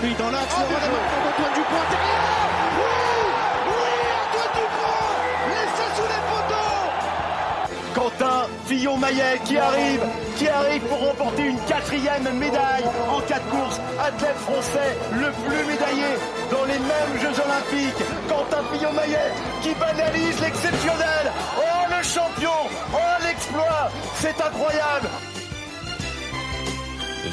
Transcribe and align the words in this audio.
encore 0.00 0.02
lui 0.02 0.14
dans 0.14 0.30
l'axe, 0.30 0.54
oh, 0.56 0.60
le 0.60 0.76
relèvement 0.76 1.20
d'Antoine 1.24 1.54
Dupont 1.54 1.84
derrière 1.90 2.24
Oui 2.76 2.92
Oui 3.66 3.86
Antoine 4.20 4.52
Dupont 4.56 5.04
Laissez 5.50 5.90
sous 5.96 6.08
les 6.08 6.22
poteaux 6.30 6.80
Quentin 7.94 8.40
Fillon-Maillet 8.66 9.34
qui 9.44 9.58
arrive 9.58 10.02
qui 10.36 10.48
arrive 10.48 10.82
pour 10.82 11.00
remporter 11.00 11.46
une 11.46 11.58
quatrième 11.66 12.38
médaille 12.38 12.84
en 13.10 13.20
quatre 13.20 13.46
courses. 13.48 13.80
Athlète 14.00 14.36
français 14.36 14.96
le 15.12 15.30
plus 15.44 15.64
médaillé 15.66 16.16
dans 16.50 16.64
les 16.64 16.78
mêmes 16.78 17.20
Jeux 17.20 17.42
Olympiques. 17.42 18.04
Quentin 18.28 18.62
Fillon-Maillet 18.72 19.32
qui 19.60 19.74
banalise 19.74 20.40
l'exceptionnel. 20.40 21.32
Oh 21.58 21.86
le 21.90 22.02
champion 22.02 22.70
Oh 22.94 23.22
l'exploit 23.22 23.90
C'est 24.14 24.40
incroyable 24.40 25.08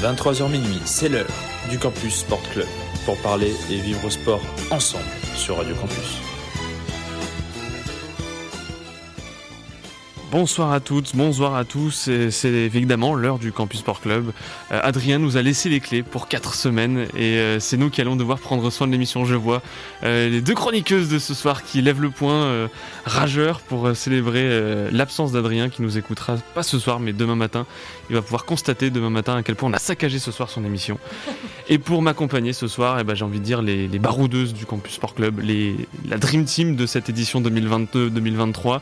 23h 0.02 0.50
minuit, 0.52 0.82
c'est 0.86 1.10
l'heure 1.10 1.47
du 1.70 1.80
Campus 1.80 2.20
Sport 2.20 2.42
Club 2.52 2.68
pour 3.06 3.18
parler 3.18 3.54
et 3.70 3.78
vivre 3.78 4.06
au 4.06 4.10
sport 4.10 4.42
ensemble 4.72 5.06
sur 5.36 5.58
Radio 5.58 5.76
Campus. 5.76 6.27
Bonsoir 10.40 10.72
à 10.72 10.80
toutes, 10.80 11.16
bonsoir 11.16 11.56
à 11.56 11.66
tous. 11.66 12.12
C'est 12.30 12.48
évidemment 12.52 13.16
l'heure 13.16 13.40
du 13.40 13.52
Campus 13.52 13.80
Sport 13.80 14.02
Club. 14.02 14.34
Euh, 14.72 14.80
Adrien 14.84 15.18
nous 15.18 15.36
a 15.36 15.42
laissé 15.42 15.68
les 15.68 15.80
clés 15.80 16.04
pour 16.04 16.28
4 16.28 16.54
semaines 16.54 17.08
et 17.18 17.40
euh, 17.40 17.60
c'est 17.60 17.76
nous 17.76 17.90
qui 17.90 18.02
allons 18.02 18.16
devoir 18.16 18.38
prendre 18.38 18.70
soin 18.70 18.86
de 18.86 18.92
l'émission. 18.92 19.26
Je 19.26 19.34
vois 19.34 19.64
euh, 20.04 20.30
les 20.30 20.42
deux 20.42 20.54
chroniqueuses 20.54 21.10
de 21.10 21.18
ce 21.18 21.34
soir 21.34 21.64
qui 21.64 21.82
lèvent 21.82 22.04
le 22.04 22.12
point 22.12 22.70
rageur 23.04 23.62
pour 23.62 23.96
célébrer 23.96 24.92
l'absence 24.92 25.32
d'Adrien 25.32 25.70
qui 25.70 25.82
nous 25.82 25.98
écoutera 25.98 26.36
pas 26.54 26.62
ce 26.62 26.78
soir 26.78 27.00
mais 27.00 27.14
demain 27.14 27.36
matin. 27.36 27.66
Il 28.12 28.16
va 28.16 28.22
pouvoir 28.22 28.46
constater 28.46 28.92
demain 28.92 29.10
matin 29.10 29.38
à 29.38 29.42
quel 29.42 29.56
point 29.56 29.72
on 29.72 29.74
a 29.74 29.80
saccagé 29.80 30.20
ce 30.20 30.32
soir 30.32 30.52
son 30.52 30.64
émission. 30.64 31.00
Et 31.68 31.80
pour 31.80 32.04
m'accompagner 32.04 32.54
ce 32.54 32.68
soir, 32.68 33.00
eh 33.00 33.04
ben, 33.04 33.16
j'ai 33.16 33.26
envie 33.26 33.40
de 33.40 33.44
dire 33.44 33.64
les, 33.64 33.88
les, 33.88 34.00
baroudeuses 34.00 34.54
du 34.54 34.66
Campus 34.66 34.94
Sport 34.94 35.16
Club, 35.16 35.40
les, 35.42 35.76
la 36.08 36.18
Dream 36.18 36.46
Team 36.46 36.76
de 36.76 36.86
cette 36.86 37.10
édition 37.10 37.42
2022-2023. 37.42 38.80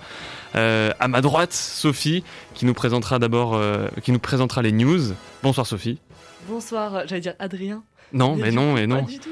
Euh, 0.56 0.92
à 1.00 1.08
ma 1.08 1.22
droite, 1.22 1.54
Sophie, 1.54 2.24
qui 2.54 2.66
nous 2.66 2.74
présentera 2.74 3.20
d'abord, 3.20 3.56
euh, 3.56 3.88
qui 4.04 4.12
nous 4.12 4.20
présentera 4.20 4.62
les 4.62 4.72
news. 4.72 5.14
Bonsoir 5.44 5.68
Sophie. 5.68 6.00
Bonsoir, 6.48 6.96
euh, 6.96 7.04
j'allais 7.08 7.22
dire 7.22 7.34
Adrien. 7.40 7.84
Non, 8.14 8.36
mais, 8.36 8.52
non, 8.52 8.78
et 8.78 8.88
non. 8.88 9.04
Pas 9.04 9.12
du 9.12 9.20
tout. 9.20 9.30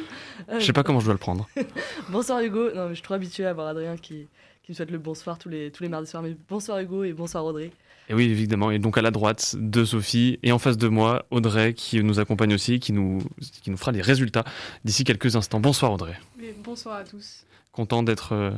Je 0.59 0.65
sais 0.65 0.73
pas 0.73 0.83
comment 0.83 0.99
je 0.99 1.05
dois 1.05 1.13
le 1.13 1.19
prendre. 1.19 1.47
bonsoir 2.09 2.41
Hugo. 2.41 2.73
Non, 2.73 2.89
je 2.89 2.95
suis 2.95 3.03
trop 3.03 3.13
habitué 3.13 3.45
à 3.45 3.51
avoir 3.51 3.67
Adrien 3.67 3.95
qui, 3.95 4.27
qui 4.63 4.71
me 4.71 4.75
souhaite 4.75 4.91
le 4.91 4.97
bonsoir 4.97 5.37
tous 5.37 5.47
les, 5.47 5.71
tous 5.71 5.83
les 5.83 5.89
mardis 5.89 6.09
soirs. 6.09 6.23
Mais 6.23 6.35
bonsoir 6.49 6.79
Hugo 6.79 7.03
et 7.03 7.13
bonsoir 7.13 7.45
Audrey. 7.45 7.71
Et 8.09 8.13
oui, 8.13 8.25
évidemment. 8.25 8.71
Et 8.71 8.79
donc 8.79 8.97
à 8.97 9.01
la 9.01 9.11
droite 9.11 9.55
de 9.57 9.85
Sophie 9.85 10.39
et 10.43 10.51
en 10.51 10.59
face 10.59 10.77
de 10.77 10.87
moi, 10.89 11.25
Audrey 11.31 11.73
qui 11.73 12.03
nous 12.03 12.19
accompagne 12.19 12.53
aussi, 12.53 12.79
qui 12.79 12.91
nous, 12.91 13.19
qui 13.61 13.71
nous 13.71 13.77
fera 13.77 13.93
les 13.93 14.01
résultats 14.01 14.43
d'ici 14.83 15.05
quelques 15.05 15.37
instants. 15.37 15.61
Bonsoir 15.61 15.93
Audrey. 15.93 16.19
bonsoir 16.63 16.97
à 16.97 17.03
tous. 17.03 17.45
Content 17.71 18.03
d'être 18.03 18.53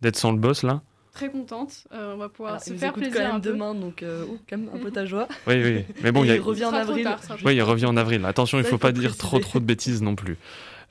d'être 0.00 0.16
sans 0.16 0.32
le 0.32 0.38
boss 0.38 0.62
là 0.62 0.82
très 1.12 1.30
contente. 1.30 1.86
Euh, 1.92 2.14
on 2.14 2.16
va 2.18 2.28
pouvoir 2.28 2.52
Alors, 2.54 2.62
se 2.64 2.74
faire 2.74 2.92
plaisir 2.92 3.12
quand 3.14 3.20
même 3.20 3.34
un 3.36 3.38
demain, 3.38 3.74
donc 3.74 4.02
euh, 4.02 4.24
oh, 4.28 4.38
quand 4.48 4.56
même 4.58 4.70
un 4.74 4.78
peu 4.78 4.90
ta 4.90 5.04
joie. 5.06 5.26
Oui, 5.46 5.62
oui. 5.62 5.84
Mais 6.02 6.12
bon, 6.12 6.24
il, 6.24 6.28
y 6.28 6.30
a... 6.30 6.36
il 6.36 6.40
revient 6.40 6.64
en 6.66 6.72
avril. 6.72 7.04
Tard, 7.04 7.20
oui, 7.44 7.54
il 7.56 7.62
revient 7.62 7.86
en 7.86 7.96
avril. 7.96 8.24
Attention, 8.24 8.58
Ça, 8.58 8.62
il 8.62 8.64
ne 8.64 8.70
faut 8.70 8.78
pas 8.78 8.92
dire 8.92 9.16
trop 9.16 9.38
trop 9.38 9.58
de 9.60 9.64
bêtises 9.64 10.02
non 10.02 10.14
plus. 10.14 10.36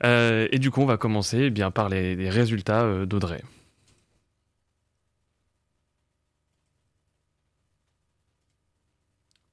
Euh, 0.04 0.48
et 0.50 0.58
du 0.58 0.70
coup, 0.70 0.80
on 0.80 0.86
va 0.86 0.96
commencer 0.96 1.38
eh 1.44 1.50
bien, 1.50 1.70
par 1.70 1.88
les, 1.88 2.16
les 2.16 2.30
résultats 2.30 2.82
euh, 2.82 3.06
d'Audrey. 3.06 3.42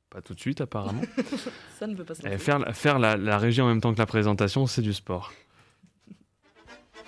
Pas 0.10 0.22
tout 0.22 0.34
de 0.34 0.40
suite, 0.40 0.62
apparemment. 0.62 1.02
Ça 1.80 1.86
ne 1.88 1.96
peut 1.96 2.04
pas 2.04 2.16
se 2.16 2.22
Eh, 2.26 2.38
faire 2.38 2.60
la- 2.60 2.74
faire 2.74 2.98
la, 3.00 3.18
la 3.18 3.38
régie 3.38 3.62
en 3.62 3.68
même 3.68 3.82
temps 3.82 3.94
que 3.94 4.00
la 4.00 4.06
présentation, 4.06 4.66
c'est 4.68 4.82
du 4.82 4.94
sport. 4.94 5.34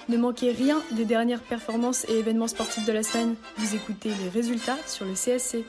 Ne 0.10 0.18
manquez 0.18 0.52
rien 0.52 0.82
des 0.90 1.06
dernières 1.06 1.44
performances 1.44 2.04
et 2.10 2.18
événements 2.18 2.48
sportifs 2.48 2.84
de 2.84 2.92
la 2.92 3.04
semaine. 3.04 3.36
Vous 3.58 3.76
écoutez 3.76 4.10
les 4.10 4.30
résultats 4.30 4.78
sur 4.88 5.06
le 5.06 5.14
CSC. 5.14 5.64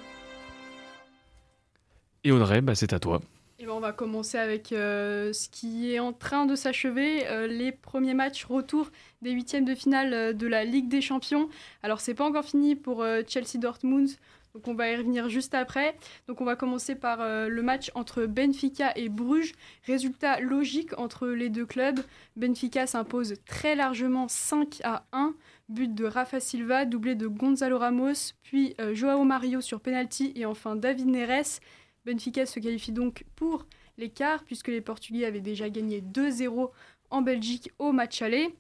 Et 2.25 2.33
Audrey, 2.33 2.63
bah, 2.63 2.75
c'est 2.75 2.95
à 2.95 2.99
toi. 2.99 3.21
Et 3.59 3.67
ben, 3.67 3.73
on 3.73 3.81
va 3.81 3.93
commencer 3.93 4.39
avec 4.39 4.73
euh, 4.73 5.35
ce 5.35 5.51
qui 5.51 5.93
est 5.93 5.99
en 5.99 6.15
train 6.15 6.47
de 6.47 6.55
s'achever, 6.55 7.27
euh, 7.27 7.47
les 7.47 7.71
premiers 7.71 8.15
matchs 8.15 8.47
retour 8.47 8.91
des 9.21 9.33
huitièmes 9.33 9.67
de 9.67 9.75
finale 9.75 10.15
euh, 10.15 10.33
de 10.33 10.47
la 10.47 10.65
Ligue 10.65 10.89
des 10.89 11.03
Champions. 11.03 11.51
Alors 11.83 12.01
c'est 12.01 12.15
pas 12.15 12.25
encore 12.25 12.47
fini 12.47 12.77
pour 12.77 13.03
euh, 13.03 13.21
Chelsea 13.29 13.59
Dortmund, 13.59 14.09
donc 14.55 14.67
on 14.67 14.75
va 14.75 14.91
y 14.91 14.97
revenir 14.97 15.29
juste 15.29 15.55
après. 15.55 15.97
Donc 16.27 16.41
on 16.41 16.45
va 16.45 16.57
commencer 16.57 16.95
par 16.95 17.21
euh, 17.21 17.49
le 17.49 17.63
match 17.63 17.91
entre 17.95 18.27
Benfica 18.27 18.93
et 18.97 19.09
Bruges. 19.09 19.53
Résultat 19.87 20.41
logique 20.41 20.99
entre 20.99 21.29
les 21.29 21.49
deux 21.49 21.67
clubs. 21.67 22.01
Benfica 22.37 22.87
s'impose 22.87 23.35
très 23.47 23.75
largement 23.75 24.27
5 24.29 24.81
à 24.83 25.05
1. 25.13 25.35
But 25.69 25.95
de 25.95 26.05
Rafa 26.05 26.41
Silva, 26.41 26.85
doublé 26.85 27.15
de 27.15 27.29
Gonzalo 27.29 27.79
Ramos, 27.79 28.33
puis 28.43 28.75
euh, 28.81 28.93
Joao 28.93 29.23
Mario 29.23 29.61
sur 29.61 29.81
penalty 29.81 30.33
et 30.35 30.45
enfin 30.45 30.75
David 30.75 31.07
Neres. 31.07 31.61
Benfica 32.05 32.45
se 32.45 32.59
qualifie 32.59 32.91
donc 32.91 33.25
pour 33.37 33.67
l'écart 33.97 34.43
puisque 34.43 34.69
les 34.69 34.81
Portugais 34.81 35.27
avaient 35.27 35.41
déjà 35.41 35.71
gagné 35.71 36.01
2-0 36.01 36.71
en 37.11 37.23
Belgique 37.23 37.71
au 37.79 37.93
match 37.93 38.21
aller. 38.21 38.53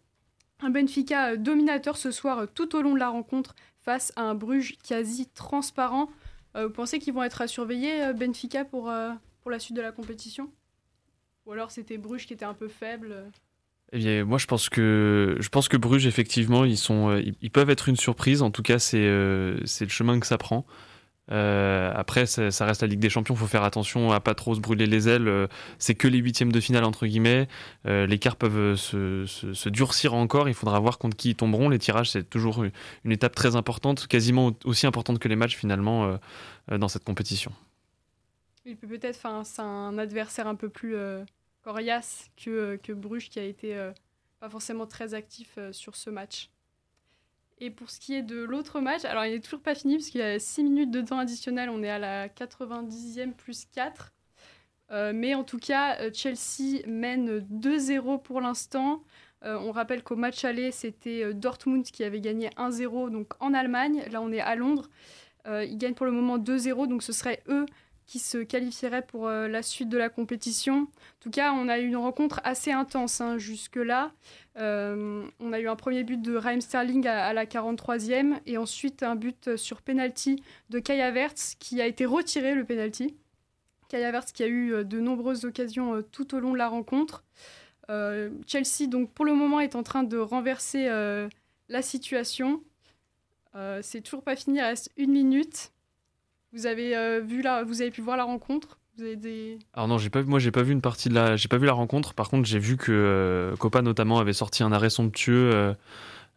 Un 0.60 0.70
Benfica 0.70 1.32
euh, 1.32 1.36
dominateur 1.36 1.96
ce 1.96 2.12
soir 2.12 2.46
tout 2.54 2.76
au 2.76 2.82
long 2.82 2.94
de 2.94 3.00
la 3.00 3.08
rencontre 3.08 3.56
face 3.82 4.12
à 4.16 4.22
un 4.22 4.34
Bruges 4.34 4.76
quasi 4.82 5.26
transparent. 5.28 6.10
Euh, 6.56 6.66
vous 6.66 6.72
pensez 6.72 6.98
qu'ils 6.98 7.14
vont 7.14 7.22
être 7.22 7.40
à 7.40 7.46
surveiller 7.46 8.02
euh, 8.02 8.12
Benfica 8.12 8.64
pour, 8.64 8.90
euh, 8.90 9.10
pour 9.42 9.50
la 9.50 9.58
suite 9.58 9.76
de 9.76 9.82
la 9.82 9.92
compétition? 9.92 10.50
Ou 11.46 11.52
alors 11.52 11.70
c'était 11.70 11.98
Bruges 11.98 12.26
qui 12.26 12.32
était 12.32 12.44
un 12.44 12.54
peu 12.54 12.68
faible 12.68 13.12
euh? 13.12 13.24
Eh 13.92 13.98
bien, 13.98 14.24
moi, 14.24 14.38
je 14.38 14.46
pense 14.46 14.68
que 14.68 15.36
je 15.40 15.48
pense 15.48 15.68
que 15.68 15.76
Bruges, 15.76 16.06
effectivement, 16.06 16.64
ils 16.64 16.78
sont, 16.78 17.16
ils, 17.16 17.50
peuvent 17.50 17.70
être 17.70 17.88
une 17.88 17.96
surprise. 17.96 18.40
En 18.40 18.52
tout 18.52 18.62
cas, 18.62 18.78
c'est 18.78 19.04
c'est 19.64 19.84
le 19.84 19.90
chemin 19.90 20.20
que 20.20 20.28
ça 20.28 20.38
prend. 20.38 20.64
Euh, 21.30 21.92
après, 21.94 22.26
ça, 22.26 22.64
reste 22.64 22.82
la 22.82 22.88
Ligue 22.88 23.00
des 23.00 23.10
Champions. 23.10 23.34
Faut 23.34 23.46
faire 23.46 23.64
attention 23.64 24.12
à 24.12 24.20
pas 24.20 24.34
trop 24.34 24.54
se 24.54 24.60
brûler 24.60 24.86
les 24.86 25.08
ailes. 25.08 25.28
Euh, 25.28 25.46
C'est 25.78 25.94
que 25.94 26.08
les 26.08 26.18
huitièmes 26.18 26.52
de 26.52 26.60
finale 26.60 26.84
entre 26.84 27.06
guillemets. 27.06 27.48
Euh, 27.86 28.06
les 28.06 28.18
quarts 28.18 28.36
peuvent 28.36 28.76
se, 28.76 29.68
durcir 29.68 30.14
encore. 30.14 30.48
Il 30.48 30.54
faudra 30.54 30.78
voir 30.80 30.98
contre 30.98 31.16
qui 31.16 31.30
ils 31.30 31.36
tomberont. 31.36 31.68
Les 31.68 31.78
tirages, 31.78 32.10
c'est 32.10 32.28
toujours 32.28 32.64
une, 32.64 33.12
étape 33.12 33.34
très 33.34 33.56
importante, 33.56 34.06
quasiment 34.06 34.52
aussi 34.64 34.86
importante 34.86 35.18
que 35.18 35.28
les 35.28 35.36
matchs 35.36 35.56
finalement 35.56 36.18
dans 36.70 36.88
cette 36.88 37.04
compétition. 37.04 37.52
Il 38.64 38.76
peut 38.76 38.86
peut-être, 38.86 39.16
enfin, 39.16 39.42
c'est 39.44 39.62
un 39.62 39.98
adversaire 39.98 40.46
un 40.46 40.54
peu 40.54 40.68
plus 40.68 40.96
coriace 41.62 42.30
que, 42.36 42.78
que 42.82 42.92
Bruges 42.92 43.28
qui 43.28 43.38
a 43.38 43.44
été 43.44 43.76
pas 44.38 44.48
forcément 44.48 44.86
très 44.86 45.14
actif 45.14 45.58
sur 45.72 45.96
ce 45.96 46.10
match. 46.10 46.50
Et 47.60 47.70
pour 47.70 47.90
ce 47.90 48.00
qui 48.00 48.14
est 48.14 48.22
de 48.22 48.42
l'autre 48.42 48.80
match, 48.80 49.04
alors 49.04 49.24
il 49.26 49.32
n'est 49.32 49.40
toujours 49.40 49.60
pas 49.60 49.74
fini 49.74 49.96
parce 49.96 50.08
qu'il 50.08 50.20
y 50.20 50.24
a 50.24 50.38
6 50.38 50.64
minutes 50.64 50.90
de 50.90 51.02
temps 51.02 51.18
additionnel, 51.18 51.68
on 51.68 51.82
est 51.82 51.90
à 51.90 51.98
la 51.98 52.28
90e 52.28 53.32
plus 53.34 53.66
4. 53.72 54.12
Euh, 54.92 55.12
mais 55.14 55.34
en 55.34 55.44
tout 55.44 55.58
cas, 55.58 56.00
euh, 56.00 56.10
Chelsea 56.12 56.80
mène 56.86 57.40
2-0 57.50 58.22
pour 58.22 58.40
l'instant. 58.40 59.04
Euh, 59.44 59.58
on 59.58 59.72
rappelle 59.72 60.02
qu'au 60.02 60.16
match 60.16 60.44
aller, 60.44 60.72
c'était 60.72 61.32
Dortmund 61.34 61.84
qui 61.84 62.02
avait 62.02 62.20
gagné 62.20 62.48
1-0 62.56 63.10
donc 63.10 63.32
en 63.40 63.54
Allemagne. 63.54 64.04
Là, 64.10 64.20
on 64.20 64.32
est 64.32 64.40
à 64.40 64.56
Londres. 64.56 64.88
Euh, 65.46 65.64
ils 65.64 65.78
gagnent 65.78 65.94
pour 65.94 66.06
le 66.06 66.12
moment 66.12 66.38
2-0, 66.38 66.86
donc 66.86 67.02
ce 67.02 67.12
serait 67.12 67.42
eux 67.48 67.66
qui 68.10 68.18
se 68.18 68.38
qualifieraient 68.38 69.06
pour 69.06 69.28
euh, 69.28 69.46
la 69.46 69.62
suite 69.62 69.88
de 69.88 69.96
la 69.96 70.08
compétition. 70.08 70.80
En 70.80 71.20
tout 71.20 71.30
cas, 71.30 71.52
on 71.52 71.68
a 71.68 71.78
eu 71.78 71.86
une 71.86 71.96
rencontre 71.96 72.40
assez 72.42 72.72
intense 72.72 73.20
hein, 73.20 73.38
jusque-là. 73.38 74.10
Euh, 74.58 75.24
on 75.38 75.52
a 75.52 75.60
eu 75.60 75.68
un 75.68 75.76
premier 75.76 76.02
but 76.02 76.20
de 76.20 76.34
Raheem 76.34 76.60
Sterling 76.60 77.06
à, 77.06 77.32
la 77.32 77.46
43e 77.46 78.40
et 78.46 78.58
ensuite 78.58 79.04
un 79.04 79.14
but 79.14 79.54
sur 79.54 79.80
penalty 79.80 80.42
de 80.70 80.80
Kai 80.80 81.00
Havertz 81.00 81.54
qui 81.60 81.80
a 81.80 81.86
été 81.86 82.04
retiré 82.04 82.56
le 82.56 82.64
penalty. 82.64 83.14
Kai 83.88 84.04
Havertz 84.04 84.32
qui 84.32 84.42
a 84.42 84.48
eu 84.48 84.72
euh, 84.72 84.82
de 84.82 84.98
nombreuses 84.98 85.44
occasions 85.44 86.02
tout 86.10 86.34
au 86.34 86.40
long 86.40 86.52
de 86.52 86.58
la 86.58 86.68
rencontre. 86.68 87.22
Chelsea, 88.46 88.86
donc 88.86 89.10
pour 89.10 89.24
le 89.24 89.34
moment, 89.34 89.58
est 89.58 89.74
en 89.74 89.82
train 89.82 90.04
de 90.04 90.16
renverser 90.16 90.88
la 91.68 91.82
situation. 91.82 92.62
C'est 93.82 94.00
toujours 94.00 94.22
pas 94.22 94.36
fini, 94.36 94.58
il 94.58 94.62
reste 94.62 94.92
une 94.96 95.10
minute. 95.10 95.72
Vous 96.52 96.66
avez, 96.66 96.96
euh, 96.96 97.20
vu 97.20 97.42
la, 97.42 97.62
vous 97.62 97.80
avez 97.80 97.90
pu 97.90 98.00
voir 98.00 98.16
la 98.16 98.24
rencontre? 98.24 98.78
Vous 98.96 99.04
avez 99.04 99.16
des... 99.16 99.58
Alors 99.72 99.86
non, 99.88 99.96
moi 100.26 100.38
j'ai 100.40 100.50
pas 100.50 100.62
vu 100.62 100.72
une 100.72 100.80
partie 100.80 101.08
de 101.08 101.14
la, 101.14 101.36
j'ai 101.36 101.48
pas 101.48 101.58
vu 101.58 101.66
la 101.66 101.72
rencontre. 101.72 102.12
Par 102.12 102.28
contre, 102.28 102.48
j'ai 102.48 102.58
vu 102.58 102.76
que 102.76 102.90
euh, 102.90 103.56
Copa 103.56 103.82
notamment 103.82 104.18
avait 104.18 104.32
sorti 104.32 104.62
un 104.62 104.72
arrêt 104.72 104.90
somptueux. 104.90 105.50
euh, 105.54 105.74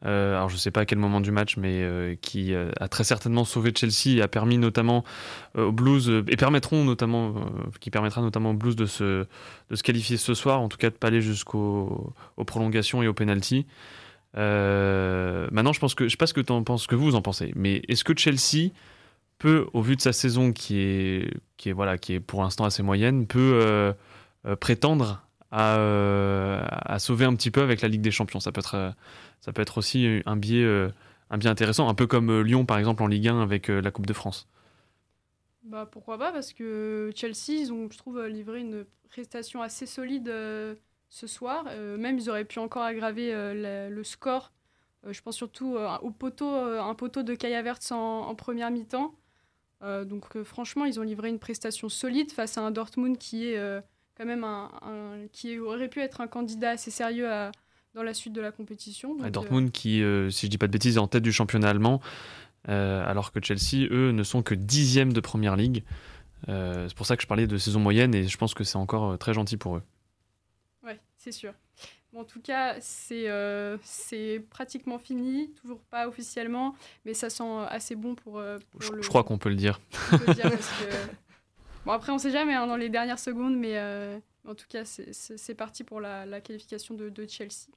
euh, 0.06 0.36
alors 0.36 0.50
je 0.50 0.58
sais 0.58 0.70
pas 0.70 0.82
à 0.82 0.86
quel 0.86 1.00
moment 1.00 1.20
du 1.20 1.32
match, 1.32 1.58
mais 1.58 2.18
qui 2.22 2.54
a 2.54 2.88
très 2.90 3.06
certainement 3.06 3.46
sauvé 3.46 3.72
Chelsea 3.76 4.18
et 4.18 4.22
a 4.22 4.28
permis 4.28 4.58
notamment 4.58 5.04
aux 5.58 5.72
Blues 5.72 6.24
et 6.28 6.36
permettront 6.36 6.84
notamment, 6.84 7.36
qui 7.80 7.90
permettra 7.90 8.22
notamment 8.22 8.52
aux 8.52 8.56
Blues 8.56 8.76
de 8.76 8.86
se, 8.86 9.26
de 9.70 9.76
se 9.76 9.82
qualifier 9.82 10.18
ce 10.18 10.34
soir, 10.34 10.60
en 10.60 10.68
tout 10.68 10.78
cas 10.78 10.90
de 10.90 10.96
pas 10.96 11.08
aller 11.08 11.22
jusqu'aux 11.22 12.14
aux 12.36 12.44
prolongations 12.44 13.02
et 13.02 13.08
aux 13.08 13.14
penalties. 13.14 13.66
Maintenant, 14.36 15.74
je 15.74 15.80
pense 15.80 15.96
que 15.96 16.06
je 16.06 16.10
sais 16.10 16.18
pas 16.18 16.28
ce 16.28 16.34
t'en 16.34 16.64
penses, 16.64 16.84
ce 16.84 16.88
que 16.90 16.96
vous 16.96 17.16
en 17.16 17.22
pensez, 17.22 17.54
mais 17.56 17.82
est-ce 17.88 18.04
que 18.04 18.14
Chelsea 18.16 18.72
peut, 19.38 19.68
au 19.74 19.82
vu 19.82 19.96
de 19.96 20.02
sa 20.02 20.14
saison 20.14 20.54
qui 20.54 20.80
est, 20.80 21.34
qui 21.58 21.70
est, 21.70 21.74
voilà, 21.74 21.98
qui 21.98 22.14
est 22.14 22.20
pour 22.20 22.42
l'instant 22.42 22.66
assez 22.66 22.84
moyenne, 22.84 23.28
peut 23.28 23.94
prétendre 24.60 25.26
à, 25.52 25.76
à, 26.94 27.00
sauver 27.00 27.26
un 27.26 27.36
petit 27.36 27.52
peu 27.52 27.62
avec 27.62 27.82
la 27.82 27.88
Ligue 27.88 28.02
des 28.02 28.12
Champions. 28.12 28.40
Ça 28.40 28.52
peut 28.52 28.60
être, 28.60 28.94
ça 29.42 29.54
peut 29.54 29.62
être 29.62 29.78
aussi 29.78 30.22
un 30.26 30.36
biais, 30.36 30.66
un 31.30 31.38
biais 31.38 31.50
intéressant, 31.50 31.90
un 31.90 31.94
peu 31.94 32.08
comme 32.08 32.42
Lyon 32.42 32.66
par 32.66 32.78
exemple 32.78 33.04
en 33.04 33.08
Ligue 33.08 33.28
1 33.28 33.42
avec 33.42 33.68
la 33.68 33.92
Coupe 33.92 34.06
de 34.06 34.14
France. 34.14 34.48
Bah 35.64 35.88
pourquoi 35.90 36.18
pas 36.18 36.32
parce 36.32 36.52
que 36.52 37.12
Chelsea 37.16 37.62
ils 37.62 37.72
ont 37.72 37.88
je 37.90 37.98
trouve 37.98 38.26
livré 38.26 38.60
une 38.60 38.86
prestation 39.10 39.62
assez 39.62 39.86
solide 39.86 40.30
ce 41.14 41.28
soir. 41.28 41.66
Euh, 41.70 41.96
même, 41.96 42.18
ils 42.18 42.30
auraient 42.30 42.44
pu 42.44 42.58
encore 42.58 42.82
aggraver 42.82 43.34
euh, 43.34 43.90
le 43.90 44.04
score. 44.04 44.52
Euh, 45.06 45.14
je 45.14 45.22
pense 45.22 45.36
surtout 45.36 45.78
au 46.02 46.12
poteau, 46.12 46.50
un 46.50 46.96
poteau 46.96 47.24
de 47.24 47.36
Kaya 47.36 47.62
Verts 47.62 47.92
en, 47.92 48.34
première 48.36 48.72
mi-temps. 48.72 49.14
Donc, 50.06 50.42
franchement, 50.44 50.86
ils 50.86 51.00
ont 51.00 51.04
livré 51.04 51.30
une 51.30 51.40
prestation 51.40 51.90
solide 51.90 52.32
face 52.32 52.58
à 52.58 52.62
un 52.62 52.72
Dortmund 52.72 53.18
qui 53.18 53.48
est 53.48 53.82
quand 54.18 54.26
même 54.26 54.44
un, 54.44 54.70
qui 55.32 55.60
aurait 55.60 55.90
pu 55.90 56.00
être 56.00 56.22
un 56.22 56.28
candidat 56.28 56.72
assez 56.72 56.92
sérieux 56.92 57.28
dans 57.94 58.04
la 58.04 58.14
suite 58.14 58.34
de 58.34 58.42
la 58.42 58.52
compétition. 58.52 59.16
Dortmund 59.30 59.72
qui, 59.72 60.02
si 60.30 60.46
je 60.46 60.52
dis 60.52 60.58
pas 60.58 60.68
de 60.68 60.72
bêtises, 60.72 60.96
est 60.96 61.00
en 61.00 61.08
tête 61.08 61.24
du 61.24 61.34
championnat 61.34 61.70
allemand, 61.70 62.00
alors 62.68 63.32
que 63.32 63.40
Chelsea, 63.44 63.88
eux, 63.92 64.12
ne 64.12 64.24
sont 64.24 64.42
que 64.42 64.56
dixième 64.56 65.12
de 65.12 65.20
première 65.20 65.56
ligue. 65.56 65.84
c'est 66.48 66.96
pour 66.96 67.06
ça 67.06 67.18
que 67.18 67.22
je 67.22 67.28
parlais 67.28 67.48
de 67.48 67.58
saison 67.58 67.80
moyenne 67.80 68.16
et 68.16 68.28
je 68.28 68.38
pense 68.38 68.54
que 68.54 68.64
c'est 68.64 68.78
encore 68.78 69.18
très 69.18 69.34
gentil 69.34 69.58
pour 69.58 69.78
eux 69.78 69.84
c'est 71.24 71.32
sûr. 71.32 71.54
En 72.16 72.24
tout 72.24 72.40
cas, 72.42 72.76
euh, 73.12 73.78
c'est 73.84 74.44
pratiquement 74.50 75.00
fini, 75.00 75.52
toujours 75.62 75.80
pas 75.80 76.08
officiellement, 76.08 76.76
mais 77.06 77.14
ça 77.14 77.30
sent 77.30 77.44
assez 77.70 77.96
bon 77.96 78.16
pour. 78.16 78.40
Euh, 78.40 78.60
je, 78.80 79.08
crois 79.08 79.24
qu'on 79.24 79.38
peut 79.38 79.50
le 79.50 79.56
dire. 79.56 79.82
bon, 81.86 81.92
après, 81.92 82.12
on 82.12 82.18
sait 82.18 82.32
jamais 82.32 82.54
hein, 82.54 82.68
dans 82.68 82.76
les 82.76 82.90
dernières 82.90 83.20
secondes, 83.20 83.58
mais 83.58 83.78
euh, 83.78 84.20
en 84.48 84.56
tout 84.56 84.68
cas, 84.70 84.84
c'est 84.86 85.56
parti 85.56 85.84
pour 85.84 86.02
la, 86.02 86.42
qualification 86.42 86.94
de, 86.96 87.10
de 87.10 87.28
Chelsea. 87.28 87.70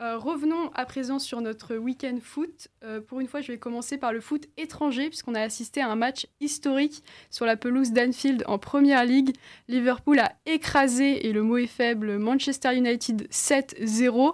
Euh, 0.00 0.18
revenons 0.18 0.70
à 0.74 0.86
présent 0.86 1.20
sur 1.20 1.40
notre 1.40 1.76
week-end 1.76 2.18
foot. 2.20 2.66
Euh, 2.82 3.00
pour 3.00 3.20
une 3.20 3.28
fois, 3.28 3.40
je 3.40 3.52
vais 3.52 3.58
commencer 3.58 3.96
par 3.96 4.12
le 4.12 4.20
foot 4.20 4.48
étranger, 4.56 5.08
puisqu'on 5.08 5.36
a 5.36 5.40
assisté 5.40 5.80
à 5.80 5.88
un 5.88 5.94
match 5.94 6.26
historique 6.40 7.04
sur 7.30 7.46
la 7.46 7.56
pelouse 7.56 7.92
d'Anfield 7.92 8.42
en 8.48 8.58
Première 8.58 9.04
League. 9.04 9.36
Liverpool 9.68 10.18
a 10.18 10.32
écrasé, 10.46 11.28
et 11.28 11.32
le 11.32 11.44
mot 11.44 11.58
est 11.58 11.68
faible, 11.68 12.18
Manchester 12.18 12.74
United 12.74 13.28
7-0. 13.30 14.32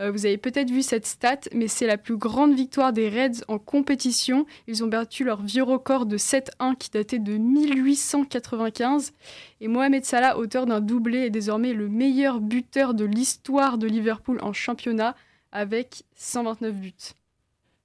Euh, 0.00 0.10
vous 0.10 0.26
avez 0.26 0.38
peut-être 0.38 0.70
vu 0.70 0.82
cette 0.82 1.06
stat, 1.06 1.40
mais 1.54 1.68
c'est 1.68 1.86
la 1.86 1.98
plus 1.98 2.16
grande 2.16 2.54
victoire 2.54 2.92
des 2.92 3.08
Reds 3.08 3.44
en 3.48 3.58
compétition. 3.58 4.46
Ils 4.66 4.82
ont 4.84 4.88
battu 4.88 5.24
leur 5.24 5.42
vieux 5.42 5.62
record 5.62 6.06
de 6.06 6.16
7-1 6.16 6.76
qui 6.76 6.90
datait 6.90 7.18
de 7.18 7.36
1895. 7.36 9.12
Et 9.60 9.68
Mohamed 9.68 10.04
Salah, 10.04 10.38
auteur 10.38 10.66
d'un 10.66 10.80
doublé, 10.80 11.18
est 11.18 11.30
désormais 11.30 11.72
le 11.72 11.88
meilleur 11.88 12.40
buteur 12.40 12.94
de 12.94 13.04
l'histoire 13.04 13.78
de 13.78 13.86
Liverpool 13.86 14.38
en 14.42 14.52
championnat 14.52 15.14
avec 15.52 16.04
129 16.16 16.74
buts. 16.74 16.92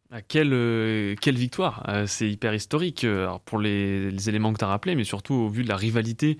Ah, 0.10 0.22
quelle, 0.22 0.54
euh, 0.54 1.16
quelle, 1.20 1.36
victoire 1.36 1.84
euh, 1.90 2.08
C'est 2.08 2.30
hyper 2.30 2.54
historique 2.54 3.06
pour 3.44 3.60
les, 3.60 4.10
les, 4.10 4.30
éléments 4.30 4.54
que 4.54 4.60
tu 4.60 4.64
as 4.64 4.70
rappelés, 4.70 4.96
mais 4.96 5.04
surtout 5.04 5.34
au 5.34 5.50
vu 5.50 5.64
de 5.64 5.68
la 5.68 5.76
rivalité 5.76 6.38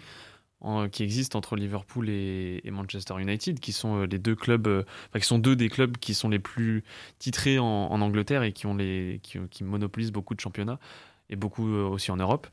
qui 0.92 1.04
existe 1.04 1.36
entre 1.36 1.56
Liverpool 1.56 2.10
et, 2.10 2.62
Manchester 2.72 3.16
United, 3.20 3.60
qui 3.60 3.72
sont 3.72 4.02
euh, 4.02 4.06
les 4.06 4.18
deux 4.18 4.36
clubs, 4.36 4.68
euh, 4.68 4.84
qui 5.16 5.26
sont 5.26 5.40
deux 5.40 5.56
des 5.56 5.70
clubs 5.70 5.98
qui 5.98 6.14
sont 6.14 6.30
les 6.30 6.40
plus 6.40 6.84
titrés 7.20 7.60
en, 7.60 8.02
Angleterre 8.02 8.44
et 8.44 8.54
qui, 8.54 8.66
ont 8.66 8.76
les, 8.76 9.22
qui, 9.24 9.64
monopolisent 9.64 10.12
beaucoup 10.12 10.36
de 10.36 10.40
championnats 10.40 10.80
et 11.30 11.36
beaucoup 11.36 11.68
euh, 11.68 11.88
aussi 11.88 12.12
en 12.12 12.18
Europe. 12.18 12.48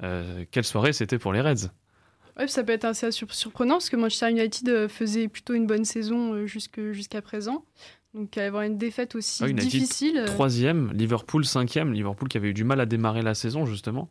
quelle 0.00 0.64
soirée 0.64 0.92
c'était 0.92 1.18
pour 1.18 1.32
les 1.32 1.40
Reds 1.40 1.70
Ouais, 2.38 2.48
ça 2.48 2.62
peut 2.62 2.72
être 2.72 2.84
assez 2.84 3.10
surprenant 3.10 3.74
parce 3.74 3.88
que 3.88 3.96
Manchester 3.96 4.30
United 4.30 4.88
faisait 4.88 5.26
plutôt 5.26 5.54
une 5.54 5.66
bonne 5.66 5.86
saison 5.86 6.46
jusqu'à 6.46 7.22
présent. 7.22 7.64
Donc 8.12 8.36
avoir 8.36 8.62
une 8.62 8.76
défaite 8.76 9.14
aussi 9.14 9.42
difficile. 9.54 10.22
Troisième, 10.26 10.92
Liverpool 10.92 11.46
cinquième. 11.46 11.94
Liverpool 11.94 12.28
qui 12.28 12.36
avait 12.36 12.48
eu 12.48 12.54
du 12.54 12.64
mal 12.64 12.80
à 12.80 12.86
démarrer 12.86 13.22
la 13.22 13.34
saison 13.34 13.64
justement. 13.64 14.10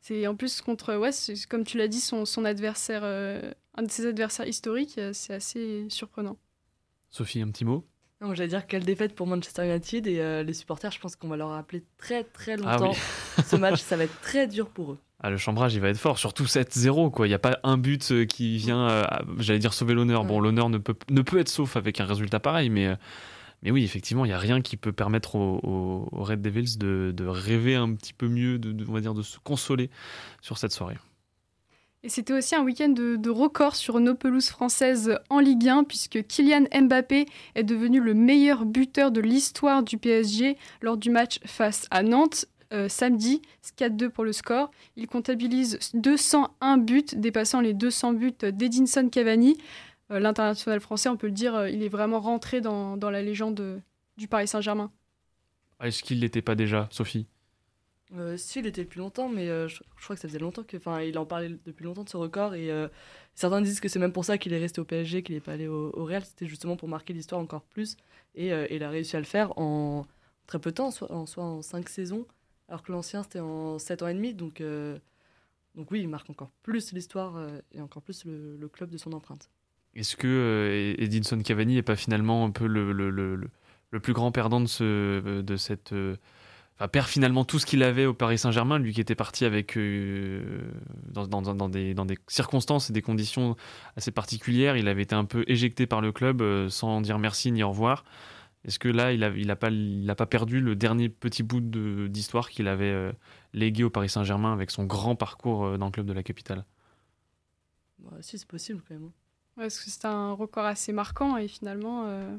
C'est 0.00 0.26
en 0.26 0.34
plus 0.34 0.62
contre, 0.62 0.96
ouais, 0.96 1.10
comme 1.48 1.64
tu 1.64 1.76
l'as 1.76 1.88
dit, 1.88 2.00
son, 2.00 2.24
son 2.24 2.44
adversaire, 2.44 3.02
euh, 3.04 3.52
un 3.76 3.82
de 3.82 3.90
ses 3.90 4.06
adversaires 4.06 4.48
historiques, 4.48 4.96
euh, 4.98 5.10
c'est 5.12 5.34
assez 5.34 5.86
surprenant. 5.90 6.38
Sophie, 7.10 7.42
un 7.42 7.50
petit 7.50 7.66
mot? 7.66 7.86
Non, 8.22 8.34
j'allais 8.34 8.48
dire 8.48 8.66
quelle 8.66 8.84
défaite 8.84 9.14
pour 9.14 9.26
Manchester 9.26 9.66
United 9.66 10.06
et 10.06 10.20
euh, 10.20 10.42
les 10.42 10.54
supporters, 10.54 10.90
je 10.90 11.00
pense 11.00 11.16
qu'on 11.16 11.28
va 11.28 11.36
leur 11.36 11.50
rappeler 11.50 11.84
très 11.98 12.24
très 12.24 12.52
ah 12.64 12.78
longtemps. 12.78 12.92
Ce 13.44 13.56
match, 13.56 13.80
ça 13.80 13.96
va 13.96 14.04
être 14.04 14.20
très 14.20 14.46
dur 14.46 14.70
pour 14.70 14.92
eux. 14.92 14.98
Ah, 15.22 15.28
le 15.28 15.36
chambrage, 15.36 15.74
il 15.74 15.80
va 15.80 15.88
être 15.88 15.98
fort, 15.98 16.18
surtout 16.18 16.44
7-0. 16.44 17.10
quoi. 17.10 17.26
Il 17.26 17.30
n'y 17.30 17.34
a 17.34 17.38
pas 17.38 17.58
un 17.62 17.76
but 17.76 18.26
qui 18.26 18.56
vient, 18.56 19.06
j'allais 19.38 19.58
dire, 19.58 19.74
sauver 19.74 19.92
l'honneur. 19.92 20.24
Bon, 20.24 20.40
l'honneur 20.40 20.70
ne 20.70 20.78
peut, 20.78 20.94
ne 21.10 21.20
peut 21.20 21.38
être 21.38 21.50
sauf 21.50 21.76
avec 21.76 22.00
un 22.00 22.06
résultat 22.06 22.40
pareil, 22.40 22.70
mais 22.70 22.96
mais 23.62 23.70
oui, 23.70 23.84
effectivement, 23.84 24.24
il 24.24 24.28
n'y 24.28 24.34
a 24.34 24.38
rien 24.38 24.62
qui 24.62 24.76
peut 24.76 24.92
permettre 24.92 25.36
aux, 25.36 26.08
Red 26.12 26.40
Devils 26.40 26.78
de, 26.78 27.26
rêver 27.26 27.74
un 27.74 27.94
petit 27.94 28.12
peu 28.12 28.28
mieux, 28.28 28.58
de, 28.58 28.74
on 28.88 28.92
va 28.92 29.00
dire, 29.00 29.14
de 29.14 29.22
se 29.22 29.38
consoler 29.38 29.90
sur 30.40 30.58
cette 30.58 30.72
soirée. 30.72 30.96
Et 32.02 32.08
c'était 32.08 32.32
aussi 32.32 32.54
un 32.54 32.62
week-end 32.62 32.88
de, 32.88 33.30
record 33.30 33.76
sur 33.76 34.00
nos 34.00 34.14
pelouses 34.14 34.48
françaises 34.48 35.18
en 35.28 35.38
Ligue 35.38 35.68
1, 35.68 35.84
puisque 35.84 36.26
Kylian 36.26 36.64
Mbappé 36.74 37.26
est 37.54 37.62
devenu 37.62 38.00
le 38.00 38.14
meilleur 38.14 38.64
buteur 38.64 39.10
de 39.10 39.20
l'histoire 39.20 39.82
du 39.82 39.98
PSG 39.98 40.56
lors 40.80 40.96
du 40.96 41.10
match 41.10 41.40
face 41.44 41.86
à 41.90 42.02
Nantes. 42.02 42.46
Euh, 42.72 42.88
samedi, 42.88 43.42
4-2 43.78 44.10
pour 44.10 44.22
le 44.22 44.32
score. 44.32 44.70
Il 44.94 45.08
comptabilise 45.08 45.78
201 45.94 46.78
buts, 46.78 47.02
dépassant 47.16 47.60
les 47.60 47.74
200 47.74 48.12
buts 48.12 48.32
d'Edinson 48.40 49.08
Cavani. 49.10 49.58
Euh, 50.10 50.18
l'international 50.18 50.80
français, 50.80 51.08
on 51.08 51.16
peut 51.16 51.28
le 51.28 51.32
dire, 51.32 51.54
euh, 51.54 51.70
il 51.70 51.82
est 51.82 51.88
vraiment 51.88 52.20
rentré 52.20 52.60
dans, 52.60 52.96
dans 52.96 53.10
la 53.10 53.22
légende 53.22 53.80
du 54.16 54.28
Paris 54.28 54.48
Saint-Germain. 54.48 54.90
Ah, 55.78 55.88
est-ce 55.88 56.02
qu'il 56.02 56.20
l'était 56.20 56.42
pas 56.42 56.54
déjà, 56.54 56.88
Sophie? 56.90 57.26
Euh, 58.16 58.36
si, 58.36 58.58
il 58.58 58.66
était 58.66 58.82
depuis 58.82 58.98
longtemps, 58.98 59.28
mais 59.28 59.46
je, 59.68 59.80
crois 60.02 60.16
que 60.16 60.22
ça 60.22 60.26
faisait 60.26 60.40
longtemps 60.40 60.64
que, 60.64 60.76
enfin, 60.76 61.00
il 61.00 61.16
en 61.16 61.26
parlait 61.26 61.56
depuis 61.64 61.84
longtemps 61.84 62.02
de 62.02 62.08
ce 62.08 62.16
record 62.16 62.54
et 62.54 62.70
certains 63.34 63.60
disent 63.60 63.78
que 63.78 63.88
c'est 63.88 64.00
même 64.00 64.12
pour 64.12 64.24
ça 64.24 64.36
qu'il 64.36 64.52
est 64.52 64.58
resté 64.58 64.80
au 64.80 64.84
PSG, 64.84 65.22
qu'il 65.22 65.36
n'est 65.36 65.40
pas 65.40 65.52
allé 65.52 65.68
au, 65.68 65.92
Real. 66.04 66.24
C'était 66.24 66.46
justement 66.46 66.76
pour 66.76 66.88
marquer 66.88 67.12
l'histoire 67.12 67.40
encore 67.40 67.62
plus 67.62 67.96
et, 68.34 68.48
il 68.48 68.82
a 68.82 68.90
réussi 68.90 69.14
à 69.14 69.20
le 69.20 69.24
faire 69.24 69.56
en 69.58 70.06
très 70.48 70.58
peu 70.58 70.70
de 70.70 70.74
temps, 70.74 70.90
soit 70.90 71.10
en, 71.12 71.24
soit 71.26 71.44
en 71.44 71.62
5 71.62 71.88
saisons, 71.88 72.26
alors 72.68 72.82
que 72.82 72.90
l'ancien 72.90 73.22
c'était 73.22 73.38
en 73.38 73.78
7 73.78 74.02
ans 74.02 74.08
et 74.08 74.14
demi. 74.14 74.34
Donc, 74.34 74.60
donc 75.76 75.90
oui, 75.92 76.00
il 76.00 76.08
marque 76.08 76.28
encore 76.30 76.50
plus 76.62 76.92
l'histoire 76.92 77.40
et 77.70 77.80
encore 77.80 78.02
plus 78.02 78.24
le 78.24 78.68
club 78.68 78.90
de 78.90 78.98
son 78.98 79.12
empreinte. 79.12 79.48
Est-ce 79.94 80.16
que 80.16 80.28
euh, 80.28 80.94
Edinson 81.02 81.38
Cavani 81.40 81.74
n'est 81.74 81.82
pas 81.82 81.96
finalement 81.96 82.44
un 82.44 82.50
peu 82.50 82.66
le, 82.66 83.50
plus 84.00 84.12
grand 84.12 84.30
perdant 84.30 84.60
de, 84.60 84.66
ce, 84.66 84.84
euh, 84.84 85.42
de 85.42 85.56
cette. 85.56 85.92
Euh, 85.92 86.16
enfin, 86.76 86.88
perd 86.88 87.08
finalement 87.08 87.44
tout 87.44 87.58
ce 87.58 87.66
qu'il 87.66 87.82
avait 87.82 88.06
au 88.06 88.14
Paris 88.14 88.38
Saint-Germain, 88.38 88.78
lui 88.78 88.92
qui 88.92 89.00
était 89.00 89.16
parti 89.16 89.44
avec. 89.44 89.76
dans, 89.76 91.68
des, 91.68 91.94
dans 91.94 92.06
des 92.06 92.18
circonstances 92.28 92.90
et 92.90 92.92
des 92.92 93.02
conditions 93.02 93.56
assez 93.96 94.12
particulières. 94.12 94.76
Il 94.76 94.86
avait 94.86 95.02
été 95.02 95.14
un 95.14 95.24
peu 95.24 95.44
éjecté 95.48 95.86
par 95.86 96.00
le 96.00 96.12
club 96.12 96.68
sans 96.68 97.00
dire 97.00 97.18
merci 97.18 97.50
ni 97.50 97.62
au 97.62 97.70
revoir. 97.70 98.04
Est-ce 98.64 98.78
que 98.78 98.88
là, 98.88 99.12
il 99.12 99.20
n'a 99.20 99.30
il 99.30 99.50
a 100.10 100.14
pas, 100.14 100.26
perdu 100.26 100.60
le 100.60 100.76
dernier 100.76 101.08
petit 101.08 101.42
bout 101.42 101.60
d'histoire 102.08 102.50
qu'il 102.50 102.68
avait 102.68 103.10
légué 103.54 103.84
au 103.84 103.90
Paris 103.90 104.10
Saint-Germain 104.10 104.52
avec 104.52 104.70
son 104.70 104.84
grand 104.84 105.16
parcours 105.16 105.78
dans 105.78 105.86
le 105.86 105.92
club 105.92 106.06
de 106.06 106.12
la 106.12 106.22
capitale? 106.22 106.64
Bah, 107.98 108.18
Si, 108.20 108.38
c'est 108.38 108.46
possible 108.46 108.82
quand 108.86 108.94
même. 108.94 109.10
Parce 109.60 109.78
que 109.78 109.90
c'était 109.90 110.06
un 110.06 110.32
record 110.32 110.64
assez 110.64 110.90
marquant 110.90 111.36
et 111.36 111.46
finalement, 111.46 112.04
euh, 112.06 112.34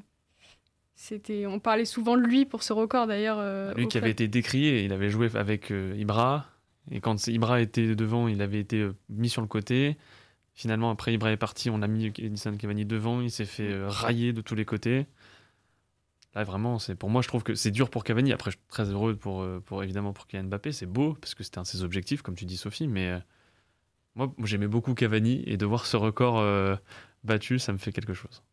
c'était, 0.95 1.45
on 1.45 1.59
parlait 1.59 1.85
souvent 1.85 2.17
de 2.17 2.23
lui 2.23 2.45
pour 2.45 2.63
ce 2.63 2.73
record 2.73 3.05
d'ailleurs. 3.05 3.37
Euh, 3.39 3.75
lui 3.75 3.87
qui 3.87 3.99
avait 3.99 4.09
été 4.09 4.27
décrié, 4.27 4.83
il 4.83 4.91
avait 4.91 5.11
joué 5.11 5.29
avec 5.35 5.71
euh, 5.71 5.93
Ibra 5.99 6.47
et 6.89 6.99
quand 6.99 7.27
Ibra 7.27 7.61
était 7.61 7.95
devant, 7.95 8.27
il 8.27 8.41
avait 8.41 8.59
été 8.59 8.89
mis 9.09 9.29
sur 9.29 9.43
le 9.43 9.47
côté. 9.47 9.97
Finalement, 10.55 10.89
après 10.89 11.13
Ibra 11.13 11.31
est 11.31 11.37
parti, 11.37 11.69
on 11.69 11.83
a 11.83 11.87
mis 11.87 12.07
Edison 12.07 12.57
Cavani 12.57 12.85
devant, 12.85 13.21
il 13.21 13.29
s'est 13.29 13.45
fait 13.45 13.71
railler 13.85 14.33
de 14.33 14.41
tous 14.41 14.55
les 14.55 14.65
côtés. 14.65 15.05
Là, 16.33 16.43
vraiment, 16.43 16.79
c'est 16.79 16.95
pour 16.95 17.11
moi, 17.11 17.21
je 17.21 17.27
trouve 17.27 17.43
que 17.43 17.53
c'est 17.53 17.71
dur 17.71 17.91
pour 17.91 18.03
Cavani. 18.03 18.33
Après, 18.33 18.49
je 18.49 18.57
suis 18.57 18.67
très 18.67 18.85
heureux 18.85 19.15
pour, 19.15 19.45
pour 19.65 19.83
évidemment 19.83 20.11
pour 20.11 20.25
Kylian 20.25 20.45
Mbappé. 20.45 20.71
C'est 20.71 20.87
beau 20.87 21.13
parce 21.21 21.35
que 21.35 21.43
c'était 21.43 21.59
un 21.59 21.63
de 21.63 21.67
ses 21.67 21.83
objectifs, 21.83 22.23
comme 22.23 22.35
tu 22.35 22.45
dis, 22.45 22.57
Sophie. 22.57 22.87
Mais 22.87 23.13
moi, 24.15 24.33
j'aimais 24.43 24.67
beaucoup 24.67 24.95
Cavani 24.95 25.43
et 25.45 25.57
de 25.57 25.65
voir 25.67 25.85
ce 25.85 25.97
record 25.97 26.41
battu, 27.23 27.59
ça 27.59 27.73
me 27.73 27.77
fait 27.77 27.91
quelque 27.91 28.13
chose. 28.13 28.43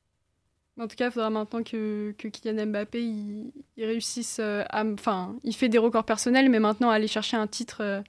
En 0.79 0.87
tout 0.87 0.95
cas, 0.95 1.07
il 1.07 1.11
faudra 1.11 1.31
maintenant 1.31 1.63
que, 1.63 2.15
que 2.17 2.29
Kylian 2.29 2.67
Mbappé 2.67 3.03
il, 3.03 3.53
réussisse 3.77 4.39
euh, 4.41 4.63
à. 4.69 4.85
Enfin, 4.85 5.37
il 5.43 5.53
fait 5.53 5.69
des 5.69 5.79
records 5.79 6.05
personnels, 6.05 6.49
mais 6.51 6.61
maintenant 6.61 6.91
aller 6.91 7.09
chercher 7.09 7.37
un 7.37 7.49
titre 7.49 7.79
euh, 7.81 8.01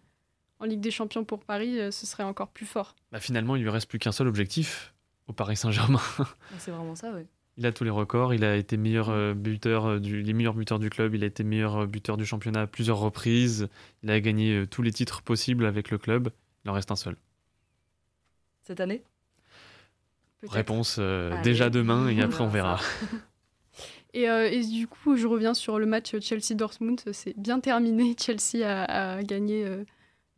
en 0.60 0.66
Ligue 0.66 0.80
des 0.80 0.92
Champions 0.92 1.24
pour 1.24 1.40
Paris, 1.40 1.80
euh, 1.80 1.90
ce 1.90 2.06
serait 2.06 2.24
encore 2.24 2.50
plus 2.50 2.68
fort. 2.68 2.96
Bah, 3.12 3.20
finalement, 3.20 3.56
il 3.56 3.64
lui 3.64 3.70
reste 3.70 3.90
plus 3.90 3.98
qu'un 3.98 4.12
seul 4.12 4.28
objectif 4.28 4.94
au 5.28 5.34
Paris 5.34 5.58
Saint-Germain. 5.58 6.02
C'est 6.60 6.70
vraiment 6.70 6.96
ça, 6.96 7.12
oui. 7.16 7.24
Il 7.58 7.66
a 7.66 7.72
tous 7.72 7.84
les 7.84 7.90
records. 7.90 8.34
Il 8.36 8.46
a 8.46 8.56
été 8.56 8.78
meilleur 8.78 9.36
buteur 9.36 10.00
du, 10.00 10.22
les 10.22 10.32
meilleurs 10.32 10.54
buteurs 10.54 10.80
du 10.80 10.90
club. 10.90 11.14
Il 11.14 11.24
a 11.26 11.28
été 11.28 11.44
meilleur 11.44 11.88
buteur 11.88 12.16
du 12.16 12.26
championnat 12.26 12.62
à 12.62 12.68
plusieurs 12.68 13.00
reprises. 13.00 13.68
Il 14.02 14.12
a 14.12 14.22
gagné 14.22 14.66
tous 14.68 14.82
les 14.82 14.94
titres 14.94 15.22
possibles 15.24 15.66
avec 15.66 15.92
le 15.92 15.98
club. 15.98 16.30
Il 16.64 16.72
en 16.72 16.74
reste 16.74 16.90
un 16.90 16.96
seul. 16.96 17.18
Cette 18.62 18.80
année? 18.80 19.04
Réponse 20.48 20.98
euh, 21.00 21.42
déjà 21.42 21.70
demain 21.70 22.08
et 22.08 22.22
après 22.22 22.44
on 22.44 22.48
verra. 22.48 22.80
Et, 24.14 24.30
euh, 24.30 24.50
et 24.50 24.64
du 24.64 24.88
coup, 24.88 25.16
je 25.16 25.28
reviens 25.28 25.54
sur 25.54 25.78
le 25.78 25.86
match 25.86 26.18
Chelsea-Dortmund. 26.20 27.02
C'est 27.12 27.38
bien 27.38 27.60
terminé. 27.60 28.16
Chelsea 28.20 28.66
a, 28.66 29.18
a 29.18 29.24
gagné 29.24 29.66
euh, 29.66 29.84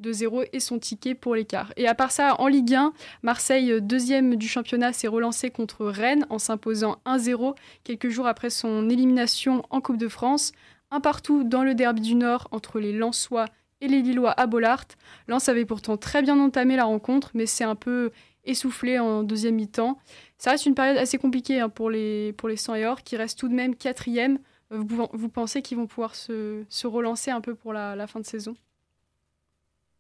2-0 0.02 0.48
et 0.52 0.60
son 0.60 0.80
ticket 0.80 1.16
pour 1.16 1.36
l'écart. 1.36 1.72
Et 1.78 1.88
à 1.88 1.96
part 1.96 2.12
ça, 2.12 2.36
en 2.40 2.48
Ligue 2.48 2.74
1, 2.74 2.94
Marseille, 3.24 3.72
euh, 3.72 3.80
deuxième 3.80 4.36
du 4.36 4.48
championnat, 4.48 4.94
s'est 4.94 5.08
relancé 5.08 5.52
contre 5.52 5.86
Rennes 5.86 6.26
en 6.30 6.40
s'imposant 6.40 6.98
1-0 7.06 7.56
quelques 7.84 8.10
jours 8.10 8.28
après 8.28 8.50
son 8.50 8.90
élimination 8.90 9.64
en 9.70 9.82
Coupe 9.82 9.98
de 9.98 10.08
France. 10.08 10.52
Un 10.92 11.00
partout 11.00 11.44
dans 11.46 11.64
le 11.64 11.74
derby 11.74 12.02
du 12.02 12.16
Nord 12.16 12.50
entre 12.52 12.80
les 12.80 12.92
Lensois 12.92 13.46
et 13.80 13.88
les 13.88 14.02
Lillois 14.02 14.34
à 14.40 14.46
Bollard. 14.48 14.84
Lens 15.28 15.48
avait 15.48 15.66
pourtant 15.66 15.98
très 15.98 16.22
bien 16.22 16.38
entamé 16.40 16.76
la 16.76 16.84
rencontre, 16.84 17.32
mais 17.34 17.46
c'est 17.46 17.64
un 17.64 17.76
peu 17.76 18.12
essoufflé 18.46 19.00
en 19.00 19.24
deuxième 19.24 19.56
mi-temps. 19.56 19.98
Ça 20.38 20.52
reste 20.52 20.66
une 20.66 20.76
période 20.76 20.98
assez 20.98 21.18
compliquée 21.18 21.60
hein, 21.60 21.70
pour 21.70 21.90
les, 21.90 22.34
pour 22.34 22.50
les 22.50 22.58
100 22.58 22.76
et 22.76 22.86
or, 22.86 23.04
qui 23.04 23.16
restent 23.18 23.40
tout 23.40 23.48
de 23.48 23.54
même 23.54 23.76
quatrième. 23.76 24.40
Euh, 24.72 24.84
Vous, 25.14 25.30
pensez 25.30 25.62
qu'ils 25.62 25.78
vont 25.78 25.88
pouvoir 25.88 26.16
se, 26.16 26.64
se 26.70 26.88
relancer 26.88 27.32
un 27.32 27.42
peu 27.42 27.56
pour 27.56 27.74
la, 27.74 28.08
fin 28.08 28.20
de 28.20 28.26
saison? 28.26 28.56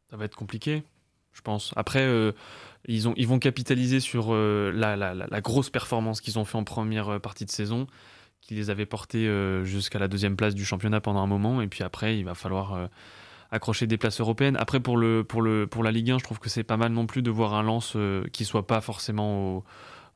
Ça 0.09 0.17
va 0.17 0.25
être 0.25 0.35
compliqué, 0.35 0.83
je 1.33 1.41
pense. 1.41 1.73
Après, 1.75 2.01
euh, 2.01 2.31
ils, 2.87 3.07
ont, 3.07 3.13
ils 3.15 3.27
vont 3.27 3.39
capitaliser 3.39 3.99
sur 3.99 4.33
euh, 4.33 4.71
la, 4.73 4.95
la- 4.95 5.41
grosse 5.41 5.69
performance 5.69 6.21
qu'ils 6.21 6.39
ont 6.39 6.45
fait 6.45 6.57
en 6.57 6.63
première 6.63 7.21
partie 7.21 7.45
de 7.45 7.51
saison, 7.51 7.87
qui 8.41 8.55
les 8.55 8.69
avait 8.69 8.87
portés 8.87 9.29
jusqu'à 9.63 9.99
la 9.99 10.07
deuxième 10.07 10.35
place 10.35 10.55
du 10.55 10.65
championnat 10.65 10.99
pendant 10.99 11.21
un 11.21 11.27
moment. 11.27 11.61
Et 11.61 11.67
puis 11.67 11.83
après, 11.83 12.17
il 12.17 12.25
va 12.25 12.33
falloir 12.33 12.89
accrocher 13.51 13.87
des 13.87 13.97
places 13.97 14.19
européennes. 14.19 14.55
Après, 14.57 14.79
pour, 14.79 14.97
le, 14.97 15.23
pour, 15.23 15.41
le, 15.41 15.67
pour 15.67 15.83
la 15.83 15.91
Ligue 15.91 16.11
1, 16.11 16.17
je 16.19 16.23
trouve 16.23 16.39
que 16.39 16.49
c'est 16.49 16.63
pas 16.63 16.77
mal 16.77 16.91
non 16.91 17.05
plus 17.05 17.21
de 17.21 17.29
voir 17.29 17.53
un 17.53 17.63
Lens 17.63 17.93
euh, 17.95 18.23
qui 18.31 18.45
soit 18.45 18.65
pas 18.65 18.81
forcément 18.81 19.63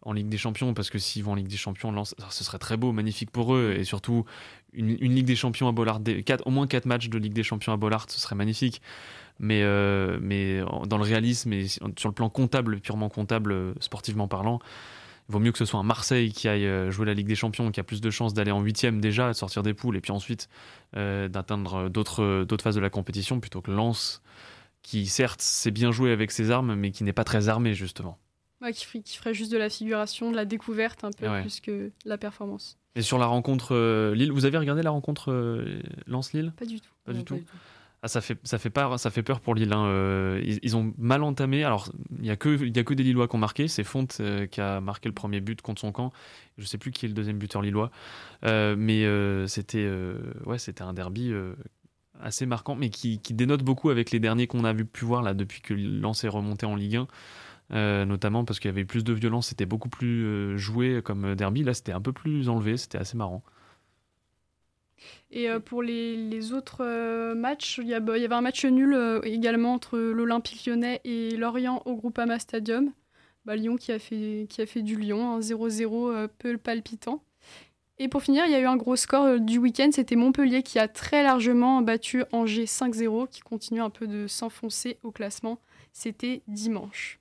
en 0.02 0.14
Ligue 0.14 0.30
des 0.30 0.38
Champions, 0.38 0.74
parce 0.74 0.90
que 0.90 1.00
s'ils 1.00 1.24
vont 1.24 1.32
en 1.32 1.36
Ligue 1.36 1.48
des 1.48 1.58
Champions, 1.58 2.04
ce 2.06 2.44
serait 2.44 2.60
très 2.60 2.78
beau, 2.78 2.92
magnifique 2.92 3.32
pour 3.32 3.56
eux. 3.56 3.76
Et 3.78 3.84
surtout, 3.84 4.26
une, 4.74 4.96
une 5.00 5.16
Ligue 5.16 5.26
des 5.26 5.36
Champions 5.36 5.68
à 5.68 5.72
Bollard, 5.72 6.00
quatre- 6.26 6.46
au 6.46 6.52
moins 6.52 6.68
4 6.68 6.86
matchs 6.86 7.10
de 7.10 7.18
Ligue 7.18 7.34
des 7.34 7.44
Champions 7.44 7.74
à 7.74 7.78
Bollard, 7.78 8.06
ce 8.10 8.20
serait 8.20 8.36
magnifique 8.36 8.82
mais, 9.40 9.64
euh, 9.64 10.18
mais 10.22 10.62
dans 10.88 10.98
le 10.98 11.04
réalisme 11.04 11.52
et 11.54 11.68
sur 11.68 12.08
le 12.08 12.12
plan 12.14 12.30
comptable, 12.30 12.80
purement 12.80 13.10
comptable, 13.10 13.52
euh, 13.52 13.74
sportivement 13.80 14.28
parlant, 14.28 14.60
il 15.28 15.32
vaut 15.32 15.40
mieux 15.40 15.52
que 15.52 15.58
ce 15.58 15.66
soit 15.66 15.80
un 15.80 15.84
Marseille 15.84 16.32
qui 16.32 16.48
aille 16.48 16.66
euh, 16.66 16.92
jouer 16.92 17.06
la 17.06 17.14
Ligue 17.14 17.28
des 17.28 17.36
Champions, 17.36 17.72
qui 17.72 17.80
a 17.80 17.84
plus 17.84 18.02
de 18.02 18.10
chances 18.10 18.34
d'aller 18.34 18.52
en 18.52 18.62
huitième 18.62 19.02
déjà, 19.02 19.28
de 19.30 19.34
sortir 19.34 19.64
des 19.64 19.74
poules, 19.74 19.96
et 19.98 20.02
puis 20.02 20.12
ensuite 20.12 20.50
euh, 20.96 21.28
d'atteindre 21.28 21.90
d'autres 21.90 22.44
d'autres 22.48 22.64
phases 22.64 22.76
de 22.76 22.82
la 22.82 22.90
compétition, 22.90 23.40
plutôt 23.40 23.62
que 23.62 23.72
Lens, 23.72 24.22
qui 24.82 25.08
certes 25.08 25.42
s'est 25.42 25.72
bien 25.72 25.92
joué 25.92 26.12
avec 26.12 26.32
ses 26.32 26.52
armes, 26.52 26.76
mais 26.76 26.92
qui 26.92 27.04
n'est 27.04 27.14
pas 27.14 27.24
très 27.24 27.50
armé 27.50 27.74
justement. 27.74 28.20
Ouais, 28.62 28.72
qui, 28.72 28.86
ferait, 28.86 29.02
qui 29.02 29.18
ferait 29.18 29.34
juste 29.34 29.52
de 29.52 29.58
la 29.58 29.70
figuration, 29.70 30.32
de 30.32 30.36
la 30.36 30.46
découverte 30.46 31.04
un 31.04 31.12
peu 31.12 31.28
Ouais. 31.28 31.42
plus 31.42 31.60
que 31.60 31.92
la 32.06 32.18
performance. 32.18 32.78
Et 32.96 33.02
sur 33.02 33.18
la 33.18 33.26
rencontre 33.26 33.76
euh, 33.76 34.16
Lille, 34.16 34.32
vous 34.32 34.46
avez 34.46 34.58
regardé 34.58 34.82
la 34.82 34.92
rencontre 34.92 35.32
euh, 35.32 35.82
Lens-Lille? 36.08 36.54
Pas 36.56 36.66
du 36.66 36.80
tout. 36.80 36.90
Pas 37.04 37.12
Non, 37.12 37.20
du 37.20 37.26
tout. 37.26 37.36
du 37.36 37.44
Ah, 38.06 38.08
ça 38.08 38.22
fait 38.22 38.38
ça 38.44 38.60
peur 39.24 39.40
pour 39.40 39.56
Lille. 39.56 39.74
hein. 39.74 39.84
Euh, 39.88 40.40
ils, 40.62 40.78
ont 40.78 40.94
mal 41.00 41.24
entamé. 41.24 41.64
Alors 41.64 41.92
il 42.20 42.26
y 42.26 42.30
a 42.30 42.36
que 42.36 42.94
des 42.94 43.04
Lillois 43.04 43.28
qui 43.28 43.34
ont 43.36 43.40
marqué. 43.40 43.68
C'est 43.68 43.84
Fonte 43.84 44.18
euh, 44.20 44.46
qui 44.46 44.62
a 44.62 44.80
marqué 44.80 45.10
le 45.10 45.16
premier 45.16 45.42
but 45.42 45.60
contre 45.64 45.82
son 45.82 45.92
camp. 45.92 46.12
Je 46.60 46.66
sais 46.68 46.78
plus 46.78 46.92
qui 46.92 47.06
est 47.06 47.10
le 47.10 47.16
deuxième 47.16 47.40
buteur 47.40 47.64
lillois, 47.64 47.90
Euh, 48.44 48.76
mais 48.78 49.08
c'était 49.48 49.90
ouais 50.46 50.60
c'était 50.60 50.84
un 50.84 50.94
derby 50.94 51.34
assez 52.22 52.46
marquant, 52.46 52.76
mais 52.76 52.92
qui, 52.92 53.18
dénote 53.32 53.64
beaucoup 53.64 53.90
avec 53.90 54.12
les 54.12 54.20
derniers 54.20 54.46
qu'on 54.46 54.66
a 54.66 54.74
vu 54.74 54.86
pu 54.86 55.04
voir 55.04 55.24
là 55.24 55.34
depuis 55.34 55.62
que 55.62 55.74
Lens 55.74 56.24
est 56.24 56.28
remonté 56.28 56.68
en 56.68 56.76
Ligue 56.76 56.98
1. 56.98 57.08
euh, 57.74 58.06
notamment 58.06 58.46
parce 58.46 58.60
qu'il 58.60 58.70
y 58.70 58.74
avait 58.74 58.86
plus 58.86 59.04
de 59.04 59.14
violence, 59.14 59.48
c'était 59.48 59.66
beaucoup 59.66 59.90
plus 59.90 60.58
joué 60.60 61.02
comme 61.04 61.34
derby. 61.34 61.64
Là, 61.64 61.74
c'était 61.74 61.92
un 61.92 62.02
peu 62.02 62.14
plus 62.14 62.50
enlevé, 62.50 62.78
c'était 62.78 63.00
assez 63.00 63.18
marrant. 63.18 63.44
Et 65.32 65.50
euh, 65.50 65.60
pour 65.60 65.82
les, 65.84 66.16
les 66.16 66.54
autres 66.54 66.84
euh, 66.84 67.36
matchs, 67.36 67.80
il 67.82 67.88
y, 67.88 67.94
a- 67.94 68.00
bah, 68.00 68.18
y 68.18 68.26
avait 68.26 68.36
un 68.36 68.42
match 68.42 68.66
nul 68.66 68.94
euh, 68.94 69.20
également 69.24 69.74
entre 69.74 69.98
l'Olympique 69.98 70.66
lyonnais 70.66 71.02
et 71.04 71.32
Lorient 71.38 71.82
au 71.86 71.96
Groupama 71.96 72.40
Stadium. 72.40 72.92
Bah, 73.46 73.56
Lyon 73.56 73.76
qui 73.76 73.92
a 73.92 74.00
fait, 74.00 74.48
qui 74.50 74.62
a 74.62 74.66
fait 74.66 74.82
du 74.82 74.96
Lyon, 74.98 75.36
un 75.36 75.40
0-0 75.40 76.12
euh, 76.12 76.28
peu 76.40 76.58
palpitant. 76.58 77.24
Et 77.98 78.08
pour 78.10 78.24
finir, 78.24 78.46
il 78.46 78.52
y 78.52 78.56
a 78.56 78.60
eu 78.60 78.66
un 78.66 78.76
gros 78.76 78.96
score 78.98 79.40
du 79.40 79.58
week-end, 79.58 79.90
c'était 79.94 80.16
Montpellier 80.18 80.64
qui 80.64 80.80
a 80.80 80.88
très 80.90 81.24
largement 81.24 81.82
battu 81.82 82.24
Angers 82.34 82.66
5-0, 82.66 83.30
qui 83.30 83.42
continue 83.42 83.82
un 83.82 83.90
peu 83.90 84.06
de 84.08 84.28
s'enfoncer 84.28 84.98
au 85.04 85.12
classement. 85.12 85.60
C'était 85.94 86.42
dimanche. 86.48 87.20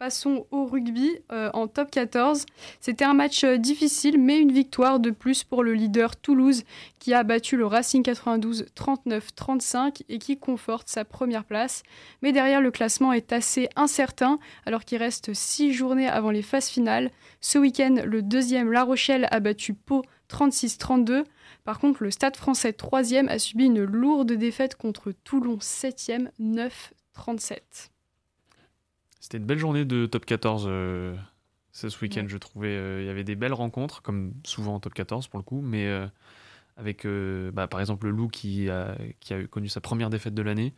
Passons 0.00 0.46
au 0.50 0.64
rugby 0.64 1.10
euh, 1.30 1.50
en 1.52 1.68
top 1.68 1.90
14. 1.90 2.46
C'était 2.80 3.04
un 3.04 3.12
match 3.12 3.44
euh, 3.44 3.58
difficile, 3.58 4.18
mais 4.18 4.38
une 4.38 4.50
victoire 4.50 4.98
de 4.98 5.10
plus 5.10 5.44
pour 5.44 5.62
le 5.62 5.74
leader 5.74 6.16
Toulouse 6.16 6.64
qui 6.98 7.12
a 7.12 7.22
battu 7.22 7.58
le 7.58 7.66
Racing 7.66 8.02
92 8.02 8.64
39-35 8.74 10.00
et 10.08 10.18
qui 10.18 10.38
conforte 10.38 10.88
sa 10.88 11.04
première 11.04 11.44
place. 11.44 11.82
Mais 12.22 12.32
derrière, 12.32 12.62
le 12.62 12.70
classement 12.70 13.12
est 13.12 13.30
assez 13.30 13.68
incertain 13.76 14.38
alors 14.64 14.86
qu'il 14.86 14.96
reste 14.96 15.34
six 15.34 15.74
journées 15.74 16.08
avant 16.08 16.30
les 16.30 16.40
phases 16.40 16.70
finales. 16.70 17.10
Ce 17.42 17.58
week-end, 17.58 17.96
le 18.02 18.22
deuxième 18.22 18.72
La 18.72 18.84
Rochelle 18.84 19.28
a 19.30 19.38
battu 19.38 19.74
Pau 19.74 20.02
36-32. 20.30 21.24
Par 21.64 21.78
contre, 21.78 22.02
le 22.02 22.10
Stade 22.10 22.38
français 22.38 22.70
3e 22.70 23.28
a 23.28 23.38
subi 23.38 23.66
une 23.66 23.84
lourde 23.84 24.32
défaite 24.32 24.76
contre 24.76 25.12
Toulon 25.12 25.58
7e 25.58 26.30
9-37. 26.40 27.89
C'était 29.20 29.38
une 29.38 29.44
belle 29.44 29.58
journée 29.58 29.84
de 29.84 30.06
top 30.06 30.24
14 30.24 30.64
euh, 30.66 31.14
ce 31.72 31.86
week-end, 32.02 32.22
Ouais. 32.22 32.28
je 32.28 32.36
trouvais. 32.38 32.68
euh, 32.76 33.02
Il 33.02 33.06
y 33.06 33.10
avait 33.10 33.24
des 33.24 33.36
belles 33.36 33.52
rencontres, 33.52 34.02
comme 34.02 34.32
souvent 34.44 34.74
en 34.76 34.80
top 34.80 34.94
14 34.94 35.28
pour 35.28 35.38
le 35.38 35.44
coup, 35.44 35.60
mais 35.60 35.86
euh, 35.86 36.06
avec 36.76 37.06
bah, 37.52 37.68
par 37.68 37.80
exemple 37.80 38.06
le 38.06 38.12
Loup 38.12 38.28
qui 38.28 38.70
a, 38.70 38.96
qui 39.20 39.34
a 39.34 39.46
connu 39.46 39.68
sa 39.68 39.80
première 39.82 40.08
défaite 40.08 40.34
de 40.34 40.42
l'année, 40.42 40.74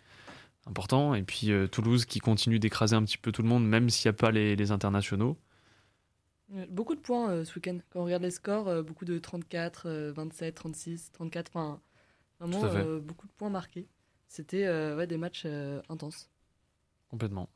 important, 0.66 1.14
et 1.14 1.22
puis 1.22 1.50
Toulouse 1.70 2.04
qui 2.04 2.18
continue 2.18 2.58
d'écraser 2.58 2.96
un 2.96 3.04
petit 3.04 3.18
peu 3.18 3.30
tout 3.30 3.42
le 3.42 3.48
monde, 3.48 3.64
même 3.66 3.88
s'il 3.88 4.08
n'y 4.08 4.14
a 4.14 4.18
pas 4.18 4.32
les, 4.32 4.56
les 4.56 4.72
internationaux. 4.72 5.38
Beaucoup 6.68 6.96
de 6.96 7.00
points 7.00 7.44
ce 7.44 7.54
week-end. 7.54 7.78
Quand 7.90 8.00
on 8.00 8.04
regarde 8.04 8.22
les 8.24 8.30
scores, 8.32 8.82
beaucoup 8.82 9.04
de 9.04 9.18
34, 9.18 9.86
euh, 9.86 10.12
27, 10.12 10.54
36, 10.54 11.12
34. 11.12 11.50
Enfin, 11.54 11.80
vraiment 12.40 12.98
beaucoup 13.00 13.28
de 13.28 13.32
points 13.32 13.48
marqués. 13.48 13.86
C'était 14.26 14.68
ouais, 14.68 15.06
des 15.06 15.18
matchs 15.18 15.46
intenses. 15.88 16.30
Complètement. 17.08 17.48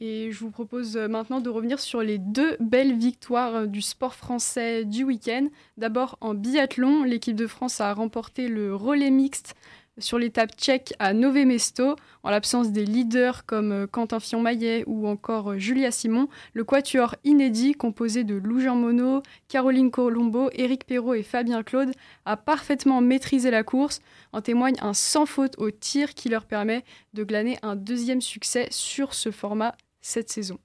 Et 0.00 0.30
je 0.30 0.40
vous 0.40 0.50
propose 0.50 0.96
euh, 0.96 1.08
maintenant 1.08 1.40
de 1.40 1.48
revenir 1.48 1.80
sur 1.80 2.02
les 2.02 2.18
deux 2.18 2.56
belles 2.60 2.96
victoires 2.96 3.54
euh, 3.54 3.66
du 3.66 3.80
sport 3.80 4.14
français 4.14 4.84
du 4.84 5.04
week-end. 5.04 5.48
D'abord 5.78 6.18
en 6.20 6.34
biathlon, 6.34 7.02
l'équipe 7.02 7.36
de 7.36 7.46
France 7.46 7.80
a 7.80 7.94
remporté 7.94 8.48
le 8.48 8.74
relais 8.74 9.10
mixte 9.10 9.54
sur 9.98 10.18
l'étape 10.18 10.54
tchèque 10.54 10.92
à 10.98 11.14
Nové 11.14 11.46
Mesto. 11.46 11.96
En 12.22 12.28
l'absence 12.28 12.72
des 12.72 12.84
leaders 12.84 13.46
comme 13.46 13.72
euh, 13.72 13.86
Quentin 13.86 14.20
Fillon-Maillet 14.20 14.84
ou 14.86 15.08
encore 15.08 15.58
Julia 15.58 15.90
Simon, 15.90 16.28
le 16.52 16.64
quatuor 16.64 17.14
inédit 17.24 17.72
composé 17.72 18.22
de 18.22 18.34
Lou 18.34 18.60
Jean 18.60 18.76
Monod, 18.76 19.22
Caroline 19.48 19.90
Colombo, 19.90 20.50
Éric 20.52 20.84
Perrault 20.84 21.14
et 21.14 21.22
Fabien 21.22 21.62
Claude 21.62 21.92
a 22.26 22.36
parfaitement 22.36 23.00
maîtrisé 23.00 23.50
la 23.50 23.62
course. 23.62 24.02
En 24.34 24.42
témoigne 24.42 24.76
un 24.82 24.92
sans 24.92 25.24
faute 25.24 25.54
au 25.56 25.70
tir 25.70 26.12
qui 26.12 26.28
leur 26.28 26.44
permet 26.44 26.84
de 27.14 27.24
glaner 27.24 27.58
un 27.62 27.76
deuxième 27.76 28.20
succès 28.20 28.68
sur 28.70 29.14
ce 29.14 29.30
format 29.30 29.74
cette 30.06 30.30
saison. 30.30 30.58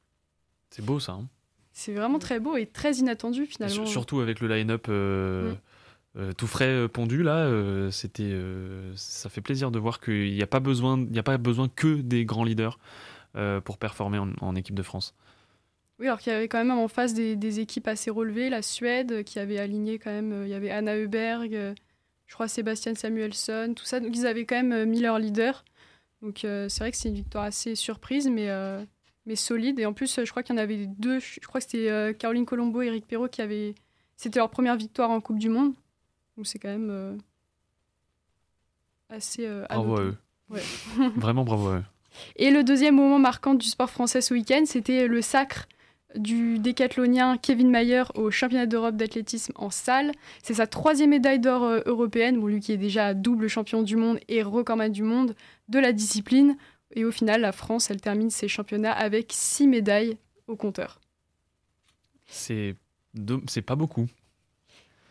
C'est 0.69 0.85
beau 0.85 0.99
ça. 0.99 1.13
hein. 1.13 1.27
C'est 1.73 1.93
vraiment 1.93 2.19
très 2.19 2.39
beau 2.39 2.57
et 2.57 2.65
très 2.65 2.95
inattendu 2.95 3.45
finalement. 3.45 3.73
sur- 3.73 3.87
surtout 3.87 4.19
avec 4.19 4.39
le 4.41 4.47
line-up 4.47 4.85
euh, 4.89 5.53
euh, 6.17 6.33
tout 6.33 6.47
frais 6.47 6.67
euh, 6.67 6.87
pondu 6.87 7.23
là, 7.23 7.37
euh, 7.37 7.89
c'était, 7.91 8.37
ça 8.95 9.29
fait 9.29 9.41
plaisir 9.41 9.71
de 9.71 9.79
voir 9.79 9.99
qu'il 10.01 10.33
n'y 10.33 10.43
a 10.43 10.47
pas 10.47 10.59
besoin, 10.59 10.97
il 10.99 11.11
n'y 11.11 11.19
a 11.19 11.23
pas 11.23 11.37
besoin 11.37 11.69
que 11.69 12.01
des 12.01 12.25
grands 12.25 12.43
leaders 12.43 12.77
pour 13.63 13.77
performer 13.77 14.17
en, 14.17 14.29
en 14.41 14.55
équipe 14.57 14.75
de 14.75 14.83
France. 14.83 15.15
Oui, 15.99 16.07
alors 16.07 16.19
qu'il 16.19 16.33
y 16.33 16.35
avait 16.35 16.47
quand 16.49 16.57
même 16.57 16.71
en 16.71 16.87
face 16.89 17.13
des, 17.13 17.35
des 17.37 17.59
équipes 17.61 17.87
assez 17.87 18.09
relevées. 18.09 18.49
La 18.49 18.61
Suède 18.61 19.23
qui 19.23 19.39
avait 19.39 19.57
aligné 19.59 19.99
quand 19.99 20.11
même, 20.11 20.43
il 20.43 20.49
y 20.49 20.53
avait 20.53 20.69
Anna 20.71 20.95
Heuberg, 20.97 21.75
je 22.27 22.33
crois 22.33 22.47
Sébastien 22.49 22.93
Samuelsson, 22.95 23.73
tout 23.75 23.85
ça. 23.85 23.99
Donc 24.01 24.15
ils 24.15 24.25
avaient 24.27 24.45
quand 24.45 24.61
même 24.61 24.89
mis 24.89 24.99
leur 24.99 25.17
leader. 25.19 25.63
Donc 26.21 26.39
c'est 26.41 26.79
vrai 26.79 26.91
que 26.91 26.97
c'est 26.97 27.07
une 27.09 27.15
victoire 27.15 27.45
assez 27.45 27.75
surprise, 27.75 28.27
mais, 28.29 28.49
mais 29.25 29.35
solide. 29.35 29.79
Et 29.79 29.85
en 29.85 29.93
plus, 29.93 30.17
euh, 30.17 30.25
je 30.25 30.31
crois 30.31 30.43
qu'il 30.43 30.55
y 30.55 30.59
en 30.59 30.61
avait 30.61 30.87
deux. 30.87 31.19
Je 31.19 31.39
crois 31.41 31.59
que 31.59 31.65
c'était 31.65 31.89
euh, 31.89 32.13
Caroline 32.13 32.45
Colombo 32.45 32.81
et 32.81 32.87
Eric 32.87 33.07
Perrault 33.07 33.27
qui 33.27 33.41
avaient. 33.41 33.75
C'était 34.17 34.39
leur 34.39 34.49
première 34.49 34.75
victoire 34.75 35.09
en 35.09 35.21
Coupe 35.21 35.39
du 35.39 35.49
Monde. 35.49 35.73
Donc 36.37 36.47
c'est 36.47 36.59
quand 36.59 36.69
même 36.69 36.89
euh, 36.89 37.15
assez. 39.09 39.47
Bravo 39.69 39.97
à 39.97 40.01
eux. 40.01 40.17
Ouais. 40.49 40.61
Vraiment 41.15 41.43
bravo 41.43 41.69
à 41.69 41.77
eux. 41.77 41.83
Et 42.35 42.51
le 42.51 42.63
deuxième 42.63 42.95
moment 42.95 43.19
marquant 43.19 43.53
du 43.53 43.67
sport 43.67 43.89
français 43.89 44.21
ce 44.21 44.33
week-end, 44.33 44.63
c'était 44.65 45.07
le 45.07 45.21
sacre 45.21 45.67
du 46.15 46.59
décathlonien 46.59 47.37
Kevin 47.37 47.69
Mayer 47.69 48.03
au 48.15 48.31
championnat 48.31 48.65
d'Europe 48.65 48.97
d'athlétisme 48.97 49.53
en 49.55 49.69
salle. 49.69 50.11
C'est 50.43 50.55
sa 50.55 50.67
troisième 50.67 51.11
médaille 51.11 51.39
d'or 51.39 51.63
européenne, 51.85 52.37
bon, 52.37 52.47
lui 52.47 52.59
qui 52.59 52.73
est 52.73 52.77
déjà 52.77 53.13
double 53.13 53.47
champion 53.47 53.81
du 53.81 53.95
monde 53.95 54.19
et 54.27 54.43
recordman 54.43 54.91
du 54.91 55.03
monde 55.03 55.35
de 55.69 55.79
la 55.79 55.93
discipline. 55.93 56.57
Et 56.93 57.05
au 57.05 57.11
final, 57.11 57.41
la 57.41 57.51
France, 57.51 57.89
elle 57.89 58.01
termine 58.01 58.29
ses 58.29 58.47
championnats 58.47 58.91
avec 58.91 59.27
six 59.31 59.67
médailles 59.67 60.17
au 60.47 60.55
compteur. 60.55 60.99
C'est 62.25 62.75
pas 63.65 63.75
beaucoup. 63.75 64.07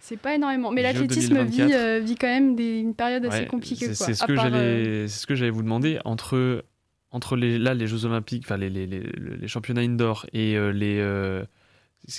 C'est 0.00 0.16
pas 0.16 0.34
énormément. 0.34 0.70
Mais 0.70 0.82
l'athlétisme 0.82 1.42
vit, 1.44 1.60
euh, 1.60 2.00
vit, 2.00 2.16
quand 2.16 2.26
même 2.26 2.56
des, 2.56 2.78
une 2.78 2.94
période 2.94 3.24
assez 3.26 3.46
compliquée. 3.46 3.94
C'est 3.94 4.14
ce, 4.14 4.24
euh, 4.30 5.06
ce, 5.06 5.26
que 5.26 5.34
j'allais 5.34 5.50
vous 5.50 5.62
demander. 5.62 5.98
Entre 6.04 6.64
entre 7.12 7.36
les, 7.36 7.58
là, 7.58 7.74
les 7.74 7.88
Jeux 7.88 8.04
Olympiques, 8.04 8.44
enfin 8.46 8.56
les, 8.56 8.70
les, 8.70 8.86
les, 8.86 9.48
championnats 9.48 9.80
indoor 9.80 10.26
et 10.32 10.56
euh, 10.56 10.70
les, 10.70 10.98
euh, 11.00 11.44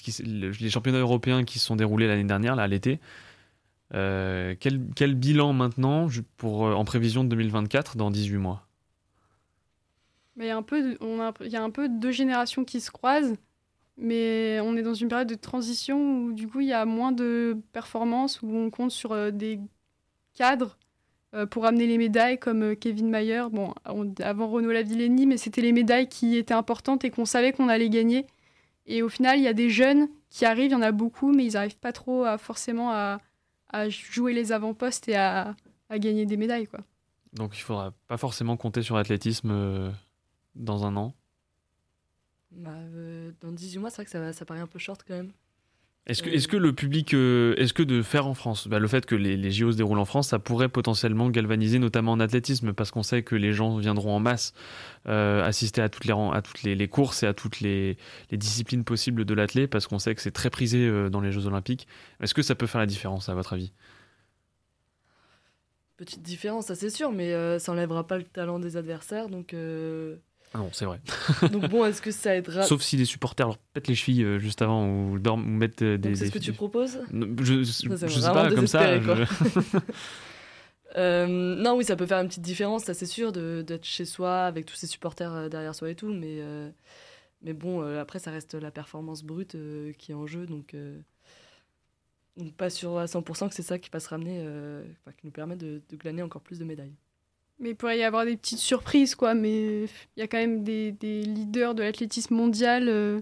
les 0.06 0.70
championnats 0.70 1.00
européens 1.00 1.46
qui 1.46 1.60
se 1.60 1.66
sont 1.66 1.78
déroulés 1.78 2.08
l'année 2.08 2.26
dernière, 2.26 2.58
là, 2.58 2.64
à 2.64 2.68
l'été, 2.68 3.00
quel, 3.94 4.82
quel, 4.96 5.16
bilan 5.16 5.54
maintenant 5.54 6.08
pour, 6.36 6.64
en 6.64 6.84
prévision 6.84 7.24
de 7.24 7.30
2024 7.30 7.96
dans 7.96 8.12
18 8.12 8.38
mois? 8.38 8.68
Il 10.38 10.46
y, 10.46 10.50
a 10.50 10.58
un 10.58 10.64
peu 10.64 10.98
on 11.02 11.20
a, 11.20 11.34
y 11.42 11.56
a 11.56 11.64
un 11.64 11.70
peu 11.70 11.90
deux 11.90 12.12
générations 12.12 12.64
qui 12.64 12.82
se 12.82 12.92
croisent, 12.92 13.36
mais 13.98 14.60
on 14.64 14.76
est 14.76 14.82
dans 14.82 14.94
une 14.94 15.08
période 15.10 15.28
de 15.28 15.36
transition 15.36 16.24
où 16.24 16.34
du 16.34 16.48
coup 16.48 16.62
il 16.62 16.68
y 16.68 16.74
a 16.74 16.86
moins 16.86 17.12
de 17.12 17.58
performances, 17.74 18.42
où 18.42 18.56
on 18.56 18.70
compte 18.70 18.92
sur 18.92 19.32
des 19.32 19.60
cadres 20.34 20.78
euh, 21.34 21.46
pour 21.46 21.66
amener 21.66 21.88
les 21.88 21.98
médailles 21.98 22.38
comme 22.38 22.62
euh, 22.62 22.76
Kevin 22.76 23.10
Mayer. 23.10 23.44
Bon, 23.52 23.74
avant 23.86 24.50
Renaud 24.50 24.72
Lavillenie, 24.72 25.26
mais 25.26 25.38
c'était 25.38 25.62
les 25.62 25.72
médailles 25.72 26.10
qui 26.10 26.36
étaient 26.36 26.54
importantes 26.54 27.06
et 27.06 27.10
qu'on 27.10 27.24
savait 27.24 27.54
qu'on 27.54 27.70
allait 27.70 27.90
gagner. 27.90 28.28
Et 28.86 29.02
au 29.02 29.08
final, 29.08 29.38
il 29.38 29.44
y 29.44 29.48
a 29.48 29.54
des 29.54 29.70
jeunes 29.70 30.10
qui 30.30 30.46
arrivent, 30.46 30.72
il 30.72 30.74
y 30.74 30.76
en 30.76 30.82
a 30.82 30.92
beaucoup, 30.92 31.32
mais 31.32 31.46
ils 31.46 31.54
n'arrivent 31.54 31.78
pas 31.78 31.94
trop 31.94 32.26
à, 32.26 32.38
forcément 32.38 32.92
à, 32.92 33.20
jouer 33.88 34.34
les 34.34 34.52
avant-postes 34.52 35.08
et 35.08 35.16
à, 35.16 35.56
gagner 35.90 36.26
des 36.26 36.36
médailles. 36.36 36.68
Quoi. 36.68 36.82
Donc 37.34 37.58
il 37.58 37.62
faudra 37.62 37.94
pas 38.08 38.18
forcément 38.18 38.58
compter 38.58 38.82
sur 38.82 38.98
l'athlétisme 38.98 39.52
euh, 39.52 39.92
dans 40.56 40.86
un 40.86 40.96
an 40.96 41.16
bah, 42.52 42.76
Dans 43.42 43.52
18 43.52 43.80
mois, 43.80 43.90
c'est 43.90 43.98
vrai 43.98 44.06
que 44.06 44.12
ça, 44.12 44.34
ça 44.34 44.46
paraît 44.46 44.60
un 44.60 44.68
peu 44.68 44.80
short 44.80 45.04
quand 45.08 45.16
même. 45.16 45.32
Est-ce 46.08 46.24
que, 46.24 46.30
est 46.32 46.48
que, 46.48 46.58
le 46.58 46.74
public, 46.74 47.14
euh, 47.14 47.54
est-ce 47.58 47.74
que 47.74 47.84
de 47.84 48.02
faire 48.02 48.26
en 48.26 48.34
France, 48.34 48.68
bah, 48.68 48.80
le 48.80 48.88
fait 48.88 49.06
que 49.06 49.14
les, 49.14 49.38
les, 49.38 49.52
JO 49.52 49.72
se 49.72 49.78
déroulent 49.78 50.00
en 50.00 50.06
France, 50.06 50.30
ça 50.30 50.40
pourrait 50.40 50.68
potentiellement 50.68 51.30
galvaniser, 51.30 51.78
notamment 51.78 52.14
en 52.14 52.20
athlétisme, 52.20 52.74
parce 52.74 52.90
qu'on 52.90 53.04
sait 53.04 53.22
que 53.22 53.36
les 53.36 53.54
gens 53.54 53.78
viendront 53.78 54.16
en 54.16 54.20
masse 54.20 54.54
euh, 55.08 55.44
assister 55.44 55.80
à 55.80 55.90
toutes 55.90 56.06
les, 56.06 56.14
à 56.14 56.42
toutes 56.42 56.64
les, 56.64 56.88
courses 56.88 57.22
et 57.22 57.28
à 57.28 57.36
toutes 57.36 57.60
les, 57.60 57.98
disciplines 58.32 58.84
possibles 58.84 59.26
de 59.26 59.34
l'athlète, 59.36 59.70
parce 59.70 59.86
qu'on 59.86 60.00
sait 60.00 60.16
que 60.16 60.22
c'est 60.22 60.32
très 60.32 60.50
prisé 60.50 60.88
euh, 60.88 61.10
dans 61.10 61.22
les 61.22 61.32
Jeux 61.32 61.46
Olympiques. 61.46 61.88
Est-ce 62.20 62.34
que 62.34 62.42
ça 62.42 62.56
peut 62.56 62.68
faire 62.68 62.82
la 62.82 62.88
différence, 62.88 63.30
à 63.30 63.36
votre 63.36 63.54
avis? 63.54 63.72
Petite 65.98 66.24
différence, 66.24 66.66
ça 66.66 66.76
c'est 66.76 66.90
sûr, 66.90 67.12
mais 67.12 67.60
ça 67.60 67.72
n'enlèvera 67.72 68.08
pas 68.08 68.18
le 68.18 68.24
talent 68.24 68.58
des 68.58 68.76
adversaires, 68.76 69.30
donc 69.30 69.54
ah 70.54 70.58
non, 70.58 70.70
c'est 70.74 70.84
vrai. 70.86 71.00
Donc 71.52 71.70
bon, 71.70 71.86
est-ce 71.86 72.02
que 72.02 72.12
ça 72.12 72.36
aidera 72.36 72.64
Sauf 72.64 72.82
si 72.82 72.98
les 72.98 73.06
supporters 73.06 73.48
leur 73.48 73.58
pètent 73.58 73.88
les 73.88 73.96
chevilles 73.96 74.24
euh, 74.24 74.40
juste 74.40 74.62
avant 74.62 74.86
ou, 74.86 75.18
dorment, 75.18 75.46
ou 75.46 75.58
mettent 75.58 75.82
euh, 75.82 75.98
des. 75.98 76.14
C'est 76.16 76.28
ce 76.28 76.32
que 76.32 76.40
tu 76.40 76.52
proposes 76.52 77.00
Je, 77.12 77.64
je, 77.64 77.72
sais 77.72 77.88
pas, 77.88 77.96
comme 78.54 78.68
ça. 78.68 78.82
euh, 80.98 81.26
non, 81.28 81.78
oui, 81.78 81.86
ça 81.86 81.96
peut 81.96 82.06
faire 82.06 82.20
une 82.20 82.28
petite 82.28 82.44
différence, 82.44 82.84
ça 82.84 82.94
c'est 82.94 83.06
sûr, 83.06 83.32
d'être 83.32 83.86
chez 83.86 84.04
soi 84.04 84.42
avec 84.42 84.66
tous 84.66 84.76
ses 84.76 84.88
supporters 84.88 85.50
derrière 85.50 85.74
soi 85.74 85.90
et 85.90 85.96
tout, 85.96 86.12
mais, 86.12 86.42
mais 87.42 87.54
bon, 87.54 87.82
après, 87.98 88.20
ça 88.20 88.32
reste 88.32 88.56
la 88.56 88.72
performance 88.72 89.24
brute 89.24 89.56
qui 89.98 90.12
est 90.12 90.16
en 90.16 90.28
jeu, 90.28 90.48
donc, 90.48 90.76
donc 92.36 92.54
pas 92.56 92.70
sûr 92.70 92.98
à 92.98 93.06
100% 93.06 93.48
que 93.48 93.56
c'est 93.56 93.62
ça 93.62 93.80
qui 93.80 93.90
va 93.90 94.02
se 94.02 94.10
ramener, 94.10 94.46
qui 95.18 95.26
nous 95.26 95.32
permet 95.32 95.56
de, 95.56 95.82
de 95.90 95.96
glaner 95.96 96.24
encore 96.24 96.42
plus 96.42 96.60
de 96.60 96.66
médailles. 96.66 96.96
Mais 97.62 97.70
il 97.70 97.76
pourrait 97.76 98.00
y 98.00 98.04
avoir 98.04 98.26
des 98.26 98.36
petites 98.36 98.60
surprises, 98.60 99.14
quoi. 99.16 99.36
Mais 99.36 99.84
il 99.84 100.20
y 100.20 100.22
a 100.22 100.28
quand 100.28 100.40
même 100.40 100.64
des, 100.64 100.92
des 100.92 101.22
leaders 101.22 101.76
de 101.76 101.84
l'athlétisme 101.84 102.34
mondial. 102.34 102.90
Euh, 102.90 103.22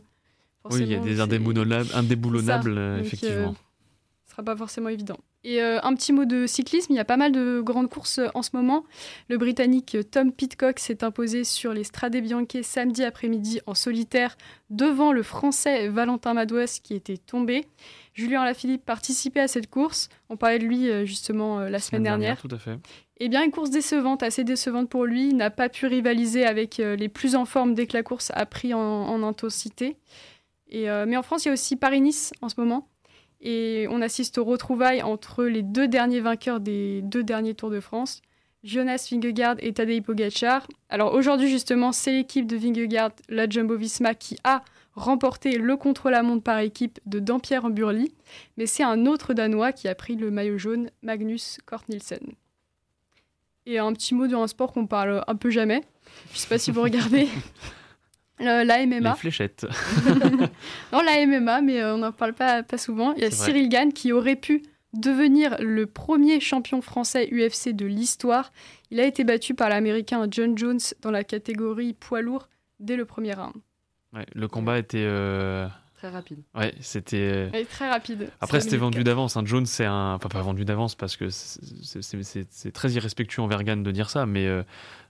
oui, 0.71 0.82
il 0.82 0.91
y 0.91 0.95
a 0.95 0.99
des 0.99 1.19
indéboulonnables, 1.19 2.78
euh, 2.78 2.99
effectivement. 2.99 3.54
ce 3.54 4.30
ne 4.30 4.32
sera 4.32 4.43
pas 4.43 4.56
forcément 4.56 4.89
évident. 4.89 5.17
Et 5.43 5.62
euh, 5.62 5.80
un 5.84 5.93
petit 5.95 6.12
mot 6.12 6.25
de 6.25 6.45
cyclisme, 6.45 6.91
il 6.91 6.95
y 6.97 6.99
a 6.99 7.06
pas 7.06 7.15
mal 7.15 7.32
de 7.32 7.62
grandes 7.62 7.89
courses 7.89 8.19
en 8.34 8.41
ce 8.41 8.49
moment. 8.54 8.84
Le 9.30 9.38
Britannique 9.38 9.97
Tom 10.12 10.34
Pitcock 10.34 10.80
s'est 10.80 11.04
imposé 11.04 11.43
sur 11.43 11.73
les 11.73 11.86
Strade 11.86 12.17
Bianche 12.17 12.62
samedi 12.62 13.04
après-midi 13.04 13.62
en 13.65 13.73
solitaire 13.73 14.38
devant 14.69 15.13
le 15.13 15.23
Français 15.23 15.88
Valentin 15.88 16.34
Madouas 16.34 16.80
qui 16.84 16.93
était 16.93 17.17
tombé. 17.17 17.65
Julien 18.13 18.43
Lafilippe 18.43 18.86
participait 18.86 19.39
à 19.39 19.47
cette 19.47 19.69
course. 19.69 20.10
On 20.30 20.36
parlait 20.36 20.60
de 20.60 20.65
lui 20.65 21.08
justement 21.08 21.60
la, 21.62 21.80
semaine, 21.80 22.04
dernière. 22.04 22.36
dernière. 22.36 22.41
Tout 22.41 22.54
à 22.54 22.60
fait. 22.60 22.78
Eh 23.21 23.28
bien, 23.28 23.43
une 23.43 23.52
course 23.52 23.69
décevante, 23.69 24.23
assez 24.23 24.45
décevante 24.45 24.89
pour 24.89 25.06
lui. 25.06 25.30
Il 25.30 25.36
n'a 25.36 25.49
pas 25.49 25.67
pu 25.67 25.88
rivaliser 25.88 26.45
avec 26.45 26.80
euh, 26.80 26.95
les 26.95 27.10
plus 27.10 27.36
en 27.36 27.43
forme 27.43 27.73
dès 27.73 27.86
que 27.86 27.95
la 27.95 28.04
course 28.04 28.32
a 28.34 28.45
pris 28.45 28.73
en, 28.73 29.23
intensité. 29.23 29.97
Et, 30.69 30.89
euh, 30.89 31.06
mais 31.06 31.17
en 31.17 31.23
France, 31.23 31.43
il 31.43 31.49
y 31.49 31.52
a 31.52 31.54
aussi 31.54 31.75
Paris-Nice 31.75 32.32
en 32.41 32.47
ce 32.47 32.56
moment. 32.58 32.88
Et 33.41 33.88
on 33.89 34.02
assiste 34.02 34.38
aux 34.38 34.43
retrouvailles 34.43 35.02
entre 35.02 35.45
les 35.45 35.62
deux 35.63 35.88
derniers 35.88 36.19
vainqueurs 36.19 36.60
des 36.60 37.02
deux 37.02 37.23
derniers 37.23 37.54
Tours 37.54 37.69
de 37.69 37.80
France, 37.80 38.21
Jonas 38.63 39.08
Vingegaard 39.10 39.56
et 39.60 39.73
Tadej 39.73 40.02
Pogacar. 40.02 40.67
Alors 40.89 41.13
aujourd'hui, 41.13 41.49
justement, 41.49 41.91
c'est 41.91 42.12
l'équipe 42.12 42.45
de 42.45 42.58
Vingegaard, 42.58 43.12
la 43.30 43.47
Jumbo-Visma, 43.47 44.13
qui 44.13 44.38
a 44.43 44.63
remporté 44.93 45.58
le 45.58 45.78
contre-la-montre 45.78 46.43
par 46.43 46.60
équipe 46.60 46.99
de 47.06 47.19
Dampierre 47.19 47.65
en 47.65 47.69
Burly. 47.69 48.12
Mais 48.58 48.65
c'est 48.65 48.84
un 48.84 49.06
autre 49.06 49.34
Danois 49.34 49.71
qui 49.71 49.88
a 49.88 49.95
pris 49.95 50.15
le 50.15 50.30
maillot 50.32 50.58
jaune, 50.58 50.91
Magnus 51.02 51.60
Kort 51.65 51.84
Nielsen. 51.88 52.34
Et 53.65 53.80
un 53.80 53.93
petit 53.93 54.15
mot 54.15 54.28
d'un 54.28 54.47
sport 54.47 54.73
qu'on 54.73 54.88
parle 54.88 55.23
un 55.28 55.36
peu 55.36 55.49
jamais. 55.49 55.84
Je 56.34 56.39
sais 56.39 56.47
pas 56.47 56.58
si 56.58 56.71
vous 56.71 56.82
regardez. 56.82 57.30
Euh, 58.41 58.63
la 58.63 58.86
MMA. 58.86 59.12
Les 59.12 59.15
fléchettes. 59.15 59.65
non, 60.93 61.02
la 61.02 61.25
MMA, 61.25 61.62
mais 61.62 61.82
euh, 61.82 61.95
on 61.95 61.97
n'en 61.99 62.12
parle 62.12 62.34
pas, 62.34 62.63
pas 62.63 62.78
souvent. 62.78 63.13
Il 63.13 63.21
y 63.21 63.25
a 63.25 63.32
Cyril 63.32 63.69
Gann 63.69 63.91
qui 63.91 64.12
aurait 64.12 64.36
pu 64.36 64.63
devenir 64.93 65.58
le 65.60 65.86
premier 65.86 66.39
champion 66.39 66.82
français 66.82 67.30
UFC 67.32 67.69
de 67.69 67.86
l'histoire. 67.86 68.52
Il 68.91 68.99
a 68.99 69.06
été 69.06 69.23
battu 69.23 69.54
par 69.54 69.69
l'américain 69.69 70.25
John 70.32 70.58
Jones 70.58 70.80
dans 71.02 71.12
la 71.12 71.23
catégorie 71.23 71.93
poids 71.93 72.21
lourd 72.21 72.49
dès 72.80 72.95
le 72.95 73.06
premier 73.06 73.34
round. 73.34 73.54
Ouais, 74.13 74.25
le 74.34 74.47
combat 74.47 74.80
était 74.80 75.04
euh, 75.06 75.67
Très 75.99 76.10
rapide. 76.10 76.39
Ouais, 76.56 76.73
c'était. 76.80 77.52
très 77.69 77.89
rapide. 77.89 78.30
Après, 78.39 78.62
c'était 78.62 78.78
vendu 78.78 79.04
d'avance. 79.04 79.36
Hein. 79.36 79.43
Jones, 79.43 79.65
c'est 79.65 79.84
un. 79.84 80.13
Enfin, 80.13 80.30
pas 80.30 80.41
vendu 80.41 80.63
d'avance 80.63 80.95
parce 80.95 81.17
que 81.17 81.30
c'est 81.30 82.71
très 82.71 82.91
irrespectueux 82.91 83.41
envers 83.41 83.65
Gann 83.65 83.84
de 83.84 83.91
dire 83.91 84.10
ça, 84.10 84.25
mais 84.25 84.47
euh, 84.47 84.63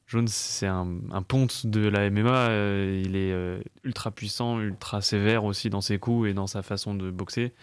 Jones, 0.10 0.28
c'est 0.28 0.66
un, 0.66 0.88
un, 1.12 1.22
ponte 1.22 1.68
de 1.68 1.88
la 1.88 2.10
MMA. 2.10 2.50
Euh, 2.50 3.04
il 3.06 3.16
est 3.16 3.32
euh, 3.32 3.62
ultra 3.84 4.10
puissant, 4.10 4.60
ultra 4.60 5.02
sévère 5.02 5.44
aussi 5.44 5.70
dans 5.70 5.82
ses 5.82 6.00
coups 6.00 6.30
et 6.30 6.34
dans 6.34 6.48
sa 6.48 6.64
façon 6.64 6.96
de 6.96 7.12
boxer, 7.12 7.54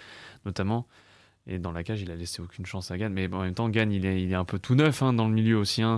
notamment. 0.45 0.87
Et 1.49 1.59
dans 1.59 1.73
la 1.73 1.83
cage, 1.83 2.03
il 2.03 2.11
a 2.13 2.15
laissé 2.15 2.41
aucune 2.41 2.65
chance 2.65 2.93
à 2.93 2.99
Gann. 2.99 3.13
Mais 3.13 3.33
en 3.33 3.43
même 3.43 3.55
temps, 3.55 3.69
Gann, 3.69 3.91
il 3.91 4.07
est, 4.07 4.33
un 4.33 4.45
peu 4.45 4.61
tout 4.61 4.77
neuf 4.77 5.03
hein, 5.03 5.13
dans 5.13 5.27
le 5.27 5.35
milieu 5.35 5.59
aussi. 5.59 5.83
Hein. 5.83 5.97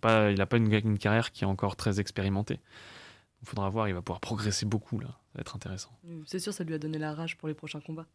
Pas, 0.00 0.30
il 0.30 0.38
n'a 0.38 0.46
pas 0.46 0.58
une, 0.58 0.72
une 0.72 0.98
carrière 0.98 1.32
qui 1.32 1.42
est 1.42 1.48
encore 1.48 1.74
très 1.74 1.98
expérimentée. 1.98 2.60
Il 3.42 3.48
faudra 3.48 3.68
voir, 3.68 3.88
il 3.88 3.94
va 3.94 4.02
pouvoir 4.02 4.20
progresser 4.20 4.66
beaucoup 4.66 5.00
là. 5.00 5.08
Ça 5.08 5.38
va 5.38 5.40
être 5.40 5.56
intéressant. 5.56 5.90
C'est 6.24 6.38
sûr, 6.38 6.52
ça 6.52 6.62
lui 6.62 6.74
a 6.74 6.78
donné 6.78 6.98
la 6.98 7.14
rage 7.14 7.36
pour 7.36 7.48
les 7.48 7.54
prochains 7.54 7.80
combats. 7.80 8.06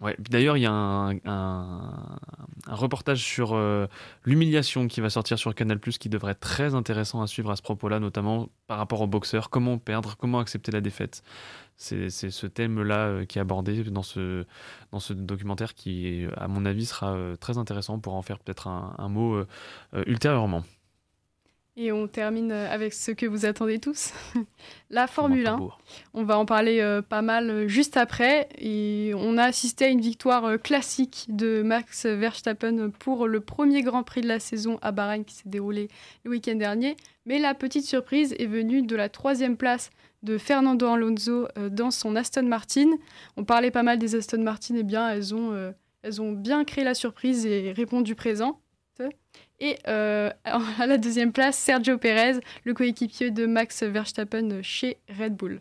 Ouais. 0.00 0.16
D'ailleurs, 0.18 0.56
il 0.56 0.62
y 0.62 0.66
a 0.66 0.72
un, 0.72 2.18
reportage 2.66 3.22
sur 3.22 3.52
euh, 3.54 3.86
l'humiliation 4.24 4.88
qui 4.88 5.00
va 5.00 5.10
sortir 5.10 5.38
sur 5.38 5.54
Canal 5.54 5.78
qui 5.78 6.08
devrait 6.08 6.32
être 6.32 6.40
très 6.40 6.74
intéressant 6.74 7.22
à 7.22 7.26
suivre 7.26 7.50
à 7.50 7.56
ce 7.56 7.62
propos-là, 7.62 8.00
notamment 8.00 8.48
par 8.66 8.78
rapport 8.78 9.00
aux 9.00 9.06
boxeurs. 9.06 9.48
Comment 9.50 9.78
perdre, 9.78 10.16
comment 10.16 10.40
accepter 10.40 10.72
la 10.72 10.80
défaite? 10.80 11.22
C'est 11.76 12.10
ce 12.10 12.46
thème-là 12.46 13.06
euh, 13.06 13.24
qui 13.24 13.38
est 13.38 13.40
abordé 13.40 13.84
dans 13.84 14.02
ce, 14.02 14.44
documentaire 15.10 15.74
qui, 15.74 16.26
à 16.36 16.48
mon 16.48 16.64
avis, 16.64 16.86
sera 16.86 17.14
euh, 17.14 17.36
très 17.36 17.58
intéressant 17.58 17.98
pour 18.00 18.14
en 18.14 18.22
faire 18.22 18.38
peut-être 18.40 18.68
un, 18.68 19.08
mot 19.08 19.44
ultérieurement. 20.06 20.64
Et 21.74 21.90
on 21.90 22.06
termine 22.06 22.52
euh, 22.52 22.70
avec 22.70 22.92
ce 22.92 23.12
que 23.12 23.24
vous 23.24 23.46
attendez 23.46 23.78
tous, 23.78 24.12
la 24.90 25.06
Formule 25.06 25.46
1. 25.46 25.58
On 26.12 26.22
va 26.22 26.36
en 26.36 26.44
parler 26.44 26.80
euh, 26.80 27.00
pas 27.00 27.22
mal 27.22 27.48
euh, 27.48 27.66
juste 27.66 27.96
après. 27.96 28.46
Et 28.58 29.12
on 29.16 29.38
a 29.38 29.44
assisté 29.44 29.86
à 29.86 29.88
une 29.88 30.02
victoire 30.02 30.60
classique 30.60 31.24
de 31.30 31.62
Max 31.62 32.04
Verstappen 32.04 32.90
pour 32.98 33.26
le 33.26 33.40
premier 33.40 33.80
Grand 33.80 34.02
Prix 34.02 34.20
de 34.20 34.28
la 34.28 34.38
saison 34.38 34.78
à 34.82 34.92
Bahreïn 34.92 35.24
qui 35.24 35.34
s'est 35.34 35.48
déroulé 35.48 35.88
le 36.24 36.32
week-end 36.32 36.56
dernier. 36.56 36.94
Mais 37.24 37.38
la 37.38 37.54
petite 37.54 37.86
surprise 37.86 38.34
est 38.38 38.46
venue 38.46 38.82
de 38.82 38.94
la 38.94 39.08
troisième 39.08 39.56
place 39.56 39.88
de 40.22 40.36
Fernando 40.36 40.86
Alonso 40.88 41.48
dans 41.70 41.90
son 41.90 42.16
Aston 42.16 42.42
Martin. 42.42 42.90
On 43.38 43.44
parlait 43.44 43.70
pas 43.70 43.82
mal 43.82 43.98
des 43.98 44.14
Aston 44.14 44.42
Martin, 44.42 44.74
et 44.74 44.80
eh 44.80 44.82
bien 44.82 45.08
elles 45.08 45.34
ont, 45.34 45.72
elles 46.02 46.20
ont 46.20 46.32
bien 46.32 46.64
créé 46.64 46.84
la 46.84 46.94
surprise 46.94 47.46
et 47.46 47.72
répondu 47.72 48.14
présent. 48.14 48.61
Et 49.62 49.78
euh, 49.86 50.28
à 50.44 50.86
la 50.86 50.98
deuxième 50.98 51.32
place, 51.32 51.56
Sergio 51.56 51.96
Perez, 51.96 52.40
le 52.64 52.74
coéquipier 52.74 53.30
de 53.30 53.46
Max 53.46 53.82
Verstappen 53.82 54.60
chez 54.60 54.98
Red 55.18 55.36
Bull. 55.36 55.60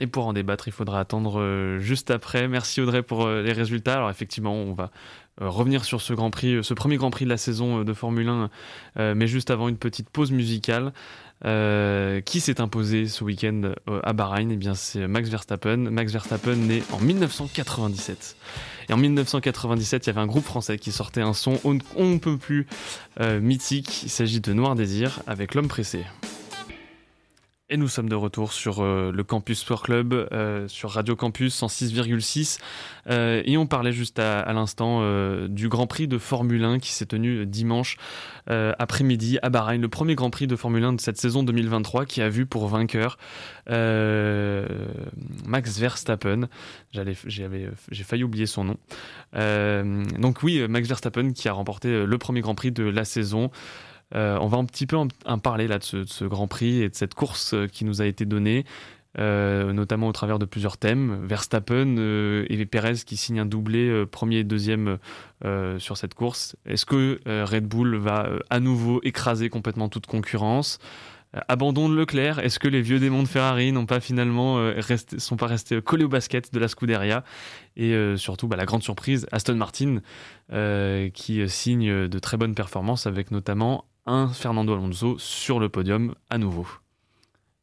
Et 0.00 0.06
pour 0.06 0.26
en 0.26 0.32
débattre, 0.32 0.68
il 0.68 0.72
faudra 0.72 1.00
attendre 1.00 1.78
juste 1.80 2.12
après. 2.12 2.46
Merci 2.46 2.80
Audrey 2.80 3.02
pour 3.02 3.28
les 3.28 3.52
résultats. 3.52 3.94
Alors 3.94 4.10
effectivement, 4.10 4.54
on 4.54 4.72
va 4.72 4.92
revenir 5.40 5.84
sur 5.84 6.00
ce 6.00 6.12
Grand 6.12 6.30
Prix, 6.30 6.62
ce 6.62 6.72
premier 6.72 6.96
Grand 6.96 7.10
Prix 7.10 7.24
de 7.24 7.30
la 7.30 7.36
saison 7.36 7.82
de 7.82 7.92
Formule 7.92 8.28
1, 8.94 9.14
mais 9.16 9.26
juste 9.26 9.50
avant 9.50 9.66
une 9.66 9.76
petite 9.76 10.08
pause 10.08 10.30
musicale. 10.30 10.92
Qui 11.42 12.40
s'est 12.40 12.60
imposé 12.60 13.06
ce 13.06 13.24
week-end 13.24 13.72
à 14.02 14.12
Bahreïn? 14.12 14.50
Eh 14.50 14.56
bien, 14.56 14.74
c'est 14.74 15.06
Max 15.06 15.28
Verstappen. 15.28 15.76
Max 15.76 16.12
Verstappen 16.12 16.56
né 16.56 16.82
en 16.92 16.98
1997. 16.98 18.36
Et 18.88 18.92
en 18.92 18.96
1997, 18.96 20.06
il 20.06 20.08
y 20.08 20.10
avait 20.10 20.20
un 20.20 20.26
groupe 20.26 20.44
français 20.44 20.78
qui 20.78 20.92
sortait 20.92 21.20
un 21.20 21.34
son 21.34 21.60
on 21.64 22.04
ne 22.04 22.18
peut 22.18 22.38
plus 22.38 22.66
euh, 23.20 23.40
mythique. 23.40 24.04
Il 24.04 24.10
s'agit 24.10 24.40
de 24.40 24.52
Noir 24.52 24.74
Désir 24.74 25.20
avec 25.26 25.54
L'homme 25.54 25.68
pressé. 25.68 26.04
Et 27.70 27.76
nous 27.76 27.88
sommes 27.88 28.08
de 28.08 28.14
retour 28.14 28.54
sur 28.54 28.82
euh, 28.82 29.12
le 29.12 29.24
Campus 29.24 29.60
Sport 29.60 29.82
Club, 29.82 30.14
euh, 30.14 30.66
sur 30.68 30.92
Radio 30.92 31.16
Campus 31.16 31.62
106,6. 31.62 32.60
Euh, 33.10 33.42
et 33.44 33.58
on 33.58 33.66
parlait 33.66 33.92
juste 33.92 34.18
à, 34.18 34.50
l'instant 34.54 35.02
du 35.48 35.68
Grand 35.68 35.86
Prix 35.86 36.08
de 36.08 36.16
Formule 36.16 36.64
1 36.64 36.78
qui 36.78 36.92
s'est 36.92 37.04
tenu 37.04 37.44
dimanche 37.44 37.98
après-midi 38.46 39.38
à 39.42 39.50
Bahreïn. 39.50 39.82
Le 39.82 39.88
premier 39.88 40.14
Grand 40.14 40.30
Prix 40.30 40.46
de 40.46 40.56
Formule 40.56 40.82
1 40.82 40.94
de 40.94 41.00
cette 41.02 41.18
saison 41.18 41.42
2023 41.42 42.06
qui 42.06 42.22
a 42.22 42.30
vu 42.30 42.46
pour 42.46 42.66
vainqueur 42.68 43.18
Max 43.68 43.78
Verstappen. 45.78 46.48
J'ai 46.90 48.04
failli 48.04 48.24
oublier 48.24 48.46
son 48.46 48.64
nom. 48.64 48.76
donc 50.18 50.42
oui, 50.42 50.66
Max 50.66 50.88
Verstappen 50.88 51.32
qui 51.32 51.48
a 51.48 51.52
remporté 51.52 52.06
le 52.06 52.18
premier 52.18 52.40
Grand 52.40 52.54
Prix 52.54 52.72
de 52.72 52.84
la 52.84 53.04
saison. 53.04 53.50
Euh, 54.14 54.38
on 54.40 54.46
va 54.46 54.58
un 54.58 54.64
petit 54.64 54.86
peu 54.86 54.96
en, 54.96 55.38
parler 55.38 55.68
là 55.68 55.78
de 55.78 55.84
ce, 55.84 56.24
Grand 56.24 56.46
Prix 56.46 56.82
et 56.82 56.88
de 56.88 56.94
cette 56.94 57.14
course 57.14 57.54
euh, 57.54 57.66
qui 57.66 57.84
nous 57.84 58.00
a 58.00 58.06
été 58.06 58.24
donnée, 58.24 58.64
euh, 59.18 59.72
notamment 59.72 60.08
au 60.08 60.12
travers 60.12 60.38
de 60.38 60.46
plusieurs 60.46 60.78
thèmes. 60.78 61.26
Verstappen 61.26 61.96
et 62.48 62.66
Perez 62.66 63.04
qui 63.06 63.16
signent 63.16 63.40
un 63.40 63.46
doublé 63.46 64.06
premier 64.06 64.38
et 64.38 64.44
deuxième 64.44 64.98
sur 65.78 65.96
cette 65.96 66.14
course. 66.14 66.56
Est-ce 66.66 66.86
que 66.86 67.20
Red 67.26 67.66
Bull 67.66 67.96
va 67.96 68.28
à 68.50 68.60
nouveau 68.60 69.00
écraser 69.02 69.48
complètement 69.48 69.88
toute 69.88 70.06
concurrence? 70.06 70.78
Abandon 71.48 71.90
de 71.90 71.94
Leclerc, 71.94 72.38
est-ce 72.38 72.58
que 72.58 72.68
les 72.68 72.80
vieux 72.80 72.98
démons 72.98 73.22
de 73.22 73.28
Ferrari 73.28 73.70
n'ont 73.70 73.84
pas 73.84 74.00
finalement 74.00 74.58
sont 75.18 75.36
pas 75.36 75.46
restés 75.46 75.82
collés 75.82 76.04
au 76.04 76.08
basket 76.08 76.52
de 76.52 76.58
la 76.58 76.68
Scuderia? 76.68 77.24
Et 77.76 77.94
surtout 78.16 78.46
bah, 78.46 78.56
la 78.56 78.66
grande 78.66 78.82
surprise 78.82 79.26
Aston 79.32 79.56
Martin 79.56 80.00
qui 81.12 81.48
signe 81.48 82.08
de 82.08 82.18
très 82.18 82.36
bonnes 82.36 82.54
performances 82.54 83.06
avec 83.06 83.30
notamment 83.30 83.84
un 84.08 84.28
Fernando 84.28 84.72
Alonso 84.72 85.18
sur 85.18 85.60
le 85.60 85.68
podium 85.68 86.14
à 86.30 86.38
nouveau. 86.38 86.66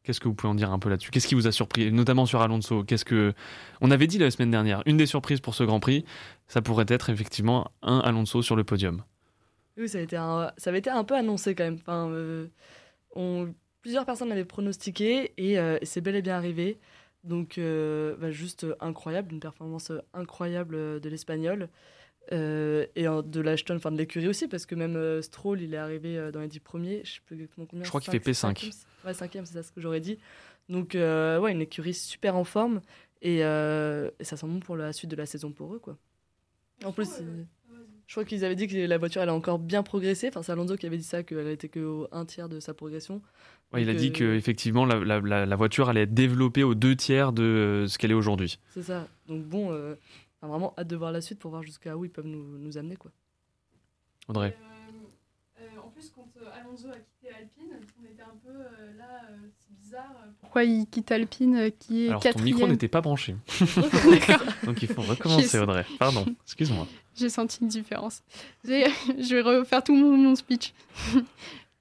Qu'est-ce 0.02 0.20
que 0.20 0.28
vous 0.28 0.34
pouvez 0.34 0.50
en 0.50 0.54
dire 0.54 0.70
un 0.70 0.78
peu 0.78 0.88
là-dessus? 0.88 1.10
Qu'est-ce 1.10 1.26
qui 1.26 1.34
vous 1.34 1.48
a 1.48 1.52
surpris, 1.52 1.90
notamment 1.90 2.26
sur 2.26 2.40
Alonso? 2.40 2.84
Qu'est-ce 2.84 3.04
que 3.04 3.34
on 3.80 3.90
avait 3.90 4.06
dit 4.06 4.18
la 4.18 4.30
semaine 4.30 4.52
dernière 4.52 4.82
Une 4.86 4.96
des 4.96 5.06
surprises 5.06 5.40
pour 5.40 5.56
ce 5.56 5.64
Grand 5.64 5.80
Prix, 5.80 6.04
ça 6.46 6.62
pourrait 6.62 6.86
être 6.88 7.10
effectivement 7.10 7.72
un 7.82 7.98
Alonso 7.98 8.40
sur 8.40 8.54
le 8.54 8.62
podium. 8.62 9.02
Oui, 9.76 9.88
ça, 9.88 9.98
a 9.98 10.00
été 10.02 10.16
ça 10.16 10.70
avait 10.70 10.78
été 10.78 10.90
un 10.90 11.02
peu 11.02 11.14
annoncé 11.14 11.56
quand 11.56 11.64
même. 11.64 11.78
Enfin, 11.80 12.08
euh, 12.10 12.46
plusieurs 13.82 14.06
personnes 14.06 14.28
l'avaient 14.28 14.44
pronostiqué 14.44 15.32
et, 15.36 15.58
euh, 15.58 15.78
c'est 15.82 16.00
bel 16.00 16.14
et 16.14 16.22
bien 16.22 16.36
arrivé. 16.36 16.78
Donc, 17.24 17.58
euh, 17.58 18.16
bah, 18.20 18.30
juste 18.30 18.64
incroyable, 18.80 19.32
une 19.32 19.40
performance 19.40 19.90
incroyable 20.14 21.00
de 21.00 21.08
l'Espagnol. 21.08 21.68
Euh, 22.32 22.86
et 22.96 23.04
de 23.04 23.40
l'Ashton, 23.40 23.76
enfin 23.76 23.92
de 23.92 23.98
l'écurie 23.98 24.28
aussi, 24.28 24.48
parce 24.48 24.66
que 24.66 24.74
même 24.74 24.96
euh, 24.96 25.22
Stroll, 25.22 25.60
il 25.62 25.74
est 25.74 25.78
arrivé 25.78 26.18
euh, 26.18 26.32
dans 26.32 26.40
les 26.40 26.48
10 26.48 26.60
premiers. 26.60 27.02
Je 27.04 27.14
sais 27.14 27.20
plus 27.24 27.48
combien. 27.56 27.84
Je 27.84 27.88
crois 27.88 28.00
qu'il 28.00 28.10
fait 28.10 28.30
P5. 28.30 28.72
Ouais, 29.04 29.14
5 29.14 29.30
c'est 29.32 29.46
ça 29.46 29.62
ce 29.62 29.70
que 29.70 29.80
j'aurais 29.80 30.00
dit. 30.00 30.18
Donc, 30.68 30.94
ouais, 30.94 31.52
une 31.52 31.62
écurie 31.62 31.94
super 31.94 32.36
en 32.36 32.44
forme. 32.44 32.80
Et, 33.22 33.38
et, 33.38 34.24
ça 34.24 34.36
sent 34.36 34.46
bon 34.46 34.60
pour 34.60 34.76
la 34.76 34.92
suite 34.92 35.10
de 35.10 35.16
la 35.16 35.26
saison 35.26 35.52
pour 35.52 35.74
eux, 35.74 35.78
quoi. 35.78 35.96
En 36.84 36.92
plus, 36.92 37.22
je 38.06 38.12
crois 38.12 38.24
qu'ils 38.24 38.44
avaient 38.44 38.56
dit 38.56 38.66
que 38.66 38.76
la 38.76 38.98
voiture, 38.98 39.22
elle 39.22 39.28
a 39.28 39.34
encore 39.34 39.58
bien 39.58 39.82
progressé. 39.82 40.28
Enfin, 40.28 40.42
c'est 40.42 40.52
Alonso 40.52 40.76
qui 40.76 40.86
avait 40.86 40.98
dit 40.98 41.04
ça, 41.04 41.22
qu'elle 41.22 41.48
était 41.48 41.68
qu'au 41.68 42.08
un 42.10 42.24
tiers 42.24 42.48
de 42.48 42.58
sa 42.60 42.74
progression. 42.74 43.22
Ouais, 43.72 43.82
il 43.82 43.90
a 43.90 43.94
dit 43.94 44.12
que 44.12 44.36
effectivement 44.36 44.84
la, 44.84 45.20
la, 45.20 45.46
la, 45.46 45.56
voiture 45.56 45.88
allait 45.88 46.02
être 46.02 46.14
développée 46.14 46.62
aux 46.62 46.76
deux 46.76 46.94
tiers 46.94 47.32
de 47.32 47.86
ce 47.88 47.98
qu'elle 47.98 48.12
est 48.12 48.14
aujourd'hui. 48.14 48.60
C'est 48.70 48.84
ça. 48.84 49.08
Donc 49.26 49.44
bon, 49.44 49.72
vraiment 50.42 50.74
hâte 50.78 50.88
de 50.88 50.96
voir 50.96 51.12
la 51.12 51.20
suite 51.20 51.38
pour 51.38 51.50
voir 51.50 51.62
jusqu'à 51.62 51.96
où 51.96 52.04
ils 52.04 52.10
peuvent 52.10 52.26
nous, 52.26 52.58
nous 52.58 52.78
amener. 52.78 52.96
Quoi. 52.96 53.10
Audrey. 54.28 54.56
Euh, 54.60 55.62
euh, 55.62 55.80
en 55.84 55.88
plus, 55.88 56.10
quand 56.14 56.28
euh, 56.36 56.60
Alonso 56.60 56.88
a 56.88 56.98
quitté 56.98 57.34
Alpine, 57.34 57.80
on 58.00 58.04
était 58.04 58.22
un 58.22 58.36
peu 58.44 58.52
là, 58.98 59.22
c'est 59.58 59.74
bizarre. 59.76 60.14
Pourquoi 60.40 60.64
il 60.64 60.86
quitte 60.86 61.10
Alpine 61.12 61.70
qui 61.78 62.06
est 62.06 62.08
Alors, 62.08 62.22
quatrième 62.22 62.48
ton 62.48 62.56
micro 62.56 62.72
n'était 62.72 62.88
pas 62.88 63.00
branché. 63.00 63.36
Donc 64.64 64.82
il 64.82 64.88
faut 64.88 65.02
recommencer, 65.02 65.58
Audrey. 65.58 65.86
Pardon, 65.98 66.26
excuse-moi. 66.44 66.86
J'ai 67.14 67.30
senti 67.30 67.60
une 67.62 67.68
différence. 67.68 68.22
Je 68.64 69.34
vais 69.34 69.40
refaire 69.40 69.82
tout 69.82 69.94
mon, 69.94 70.16
mon 70.16 70.34
speech. 70.34 70.74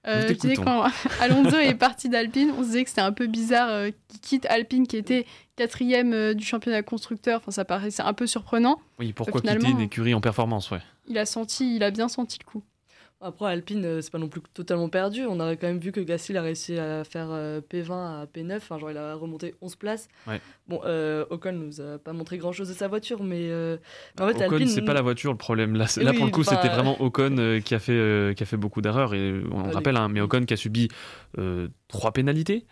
Euh, 0.08 0.34
quand 0.56 0.86
Alonso 1.22 1.58
est 1.58 1.74
parti 1.74 2.10
d'Alpine, 2.10 2.52
on 2.58 2.62
se 2.62 2.68
disait 2.68 2.84
que 2.84 2.90
c'était 2.90 3.02
un 3.02 3.12
peu 3.12 3.28
bizarre 3.28 3.70
euh, 3.70 3.90
qu'il 4.08 4.20
quitte 4.20 4.46
Alpine 4.48 4.86
qui 4.88 4.98
était 4.98 5.26
quatrième 5.56 6.14
euh, 6.14 6.34
du 6.34 6.46
championnat 6.46 6.84
constructeur. 6.84 7.40
Enfin, 7.40 7.52
ça 7.52 7.66
paraissait 7.66 8.04
un 8.04 8.14
peu 8.14 8.28
surprenant. 8.28 8.80
Oui, 9.00 9.14
pourquoi 9.14 9.42
quitter 9.42 9.68
une 9.68 9.82
écurie 9.82 10.14
en 10.14 10.22
performance, 10.22 10.72
ouais. 10.72 10.82
Il 11.08 11.18
a 11.18 11.26
senti, 11.26 11.76
il 11.76 11.84
a 11.84 11.92
bien 11.92 12.08
senti 12.08 12.38
le 12.40 12.46
coup. 12.46 12.64
Après, 13.26 13.52
Alpine, 13.52 13.84
euh, 13.84 14.02
c'est 14.02 14.12
pas 14.12 14.20
non 14.20 14.28
plus 14.28 14.40
totalement 14.54 14.88
perdu. 14.88 15.26
On 15.26 15.40
aurait 15.40 15.58
quand 15.58 15.66
même 15.66 15.80
vu 15.80 15.92
que 15.92 16.00
Gasly 16.00 16.38
a 16.38 16.44
réussi 16.44 16.78
à 16.78 17.04
faire 17.04 17.30
euh, 17.32 17.60
P20 17.60 17.92
à 17.92 18.26
P9. 18.26 18.58
Enfin, 18.58 18.78
genre, 18.78 18.92
il 18.92 18.98
a 18.98 19.16
remonté 19.16 19.56
11 19.62 19.76
places. 19.78 20.08
Bon, 20.68 20.80
euh, 20.86 21.26
Ocon 21.32 21.54
nous 21.54 21.82
a 21.82 21.98
pas 21.98 22.14
montré 22.14 22.38
grand 22.38 22.52
chose 22.52 22.70
de 22.70 22.76
sa 22.76 22.88
voiture, 22.88 23.24
mais. 23.24 23.52
en 24.20 24.28
fait, 24.28 24.46
Ocon, 24.46 24.68
c'est 24.68 24.84
pas 24.84 24.94
la 24.94 25.02
voiture 25.02 25.32
le 25.32 25.40
problème. 25.40 25.76
Là, 25.76 25.88
là 25.98 26.14
pour 26.14 26.26
le 26.26 26.32
coup, 26.32 26.44
c'était 26.44 26.70
vraiment 26.70 27.02
Ocon 27.02 27.60
qui, 27.66 27.74
a 27.74 27.80
fait, 27.80 28.36
qui 28.36 28.44
a 28.44 28.46
fait 28.46 28.58
beaucoup 28.58 28.82
d'erreurs. 28.82 29.16
Et 29.16 29.42
on 29.52 29.72
rappelle, 29.72 29.98
hein, 29.98 30.08
mais 30.08 30.22
Ocon 30.22 30.46
qui 30.46 30.54
a 30.54 30.58
subi 30.58 30.90
trois 31.88 32.12
pénalités. 32.12 32.68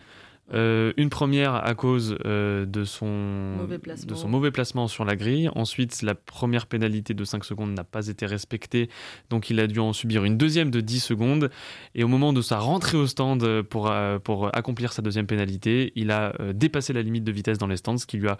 Euh, 0.51 0.91
une 0.97 1.09
première 1.09 1.55
à 1.55 1.73
cause 1.73 2.17
euh, 2.25 2.65
de, 2.65 2.83
son 2.83 3.07
mauvais 3.07 3.77
de 3.77 4.13
son 4.13 4.27
mauvais 4.27 4.51
placement 4.51 4.89
sur 4.89 5.05
la 5.05 5.15
grille. 5.15 5.49
Ensuite, 5.55 6.01
la 6.01 6.15
première 6.15 6.67
pénalité 6.67 7.13
de 7.13 7.23
5 7.23 7.45
secondes 7.45 7.73
n'a 7.73 7.85
pas 7.85 8.07
été 8.07 8.25
respectée, 8.25 8.89
donc 9.29 9.49
il 9.49 9.59
a 9.61 9.67
dû 9.67 9.79
en 9.79 9.93
subir 9.93 10.25
une 10.25 10.37
deuxième 10.37 10.69
de 10.69 10.81
10 10.81 10.99
secondes. 10.99 11.49
Et 11.95 12.03
au 12.03 12.09
moment 12.09 12.33
de 12.33 12.41
sa 12.41 12.59
rentrée 12.59 12.97
au 12.97 13.07
stand 13.07 13.61
pour, 13.63 13.89
euh, 13.89 14.19
pour 14.19 14.53
accomplir 14.55 14.91
sa 14.91 15.01
deuxième 15.01 15.27
pénalité, 15.27 15.93
il 15.95 16.11
a 16.11 16.33
dépassé 16.53 16.91
la 16.91 17.01
limite 17.01 17.23
de 17.23 17.31
vitesse 17.31 17.57
dans 17.57 17.67
les 17.67 17.77
stands, 17.77 17.97
ce 17.97 18.05
qui 18.05 18.17
lui 18.17 18.27
a 18.27 18.37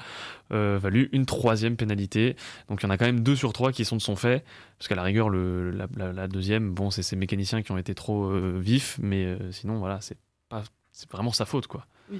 valu 0.50 1.10
une 1.14 1.26
troisième 1.26 1.78
pénalité. 1.78 2.36
Donc 2.70 2.84
il 2.84 2.86
y 2.86 2.88
en 2.88 2.90
a 2.90 2.98
quand 2.98 3.06
même 3.06 3.22
deux 3.22 3.36
sur 3.36 3.54
trois 3.54 3.72
qui 3.72 3.86
sont 3.86 3.96
de 3.96 4.02
son 4.02 4.16
fait, 4.16 4.44
parce 4.78 4.90
qu'à 4.90 4.96
la 4.96 5.04
rigueur, 5.04 5.30
le, 5.30 5.72
la, 5.72 6.28
deuxième, 6.28 6.74
bon, 6.74 6.92
c'est 6.92 7.04
ces 7.04 7.16
mécaniciens 7.16 7.62
qui 7.62 7.72
ont 7.72 7.78
été 7.78 7.96
trop 7.96 8.30
vifs, 8.60 9.00
mais 9.02 9.38
sinon, 9.52 9.80
voilà, 9.80 10.02
c'est 10.02 10.18
pas 10.50 10.64
c'est 10.94 11.12
vraiment 11.12 11.32
sa 11.32 11.46
faute, 11.46 11.68
quoi. 11.68 11.86
Oui. 12.12 12.20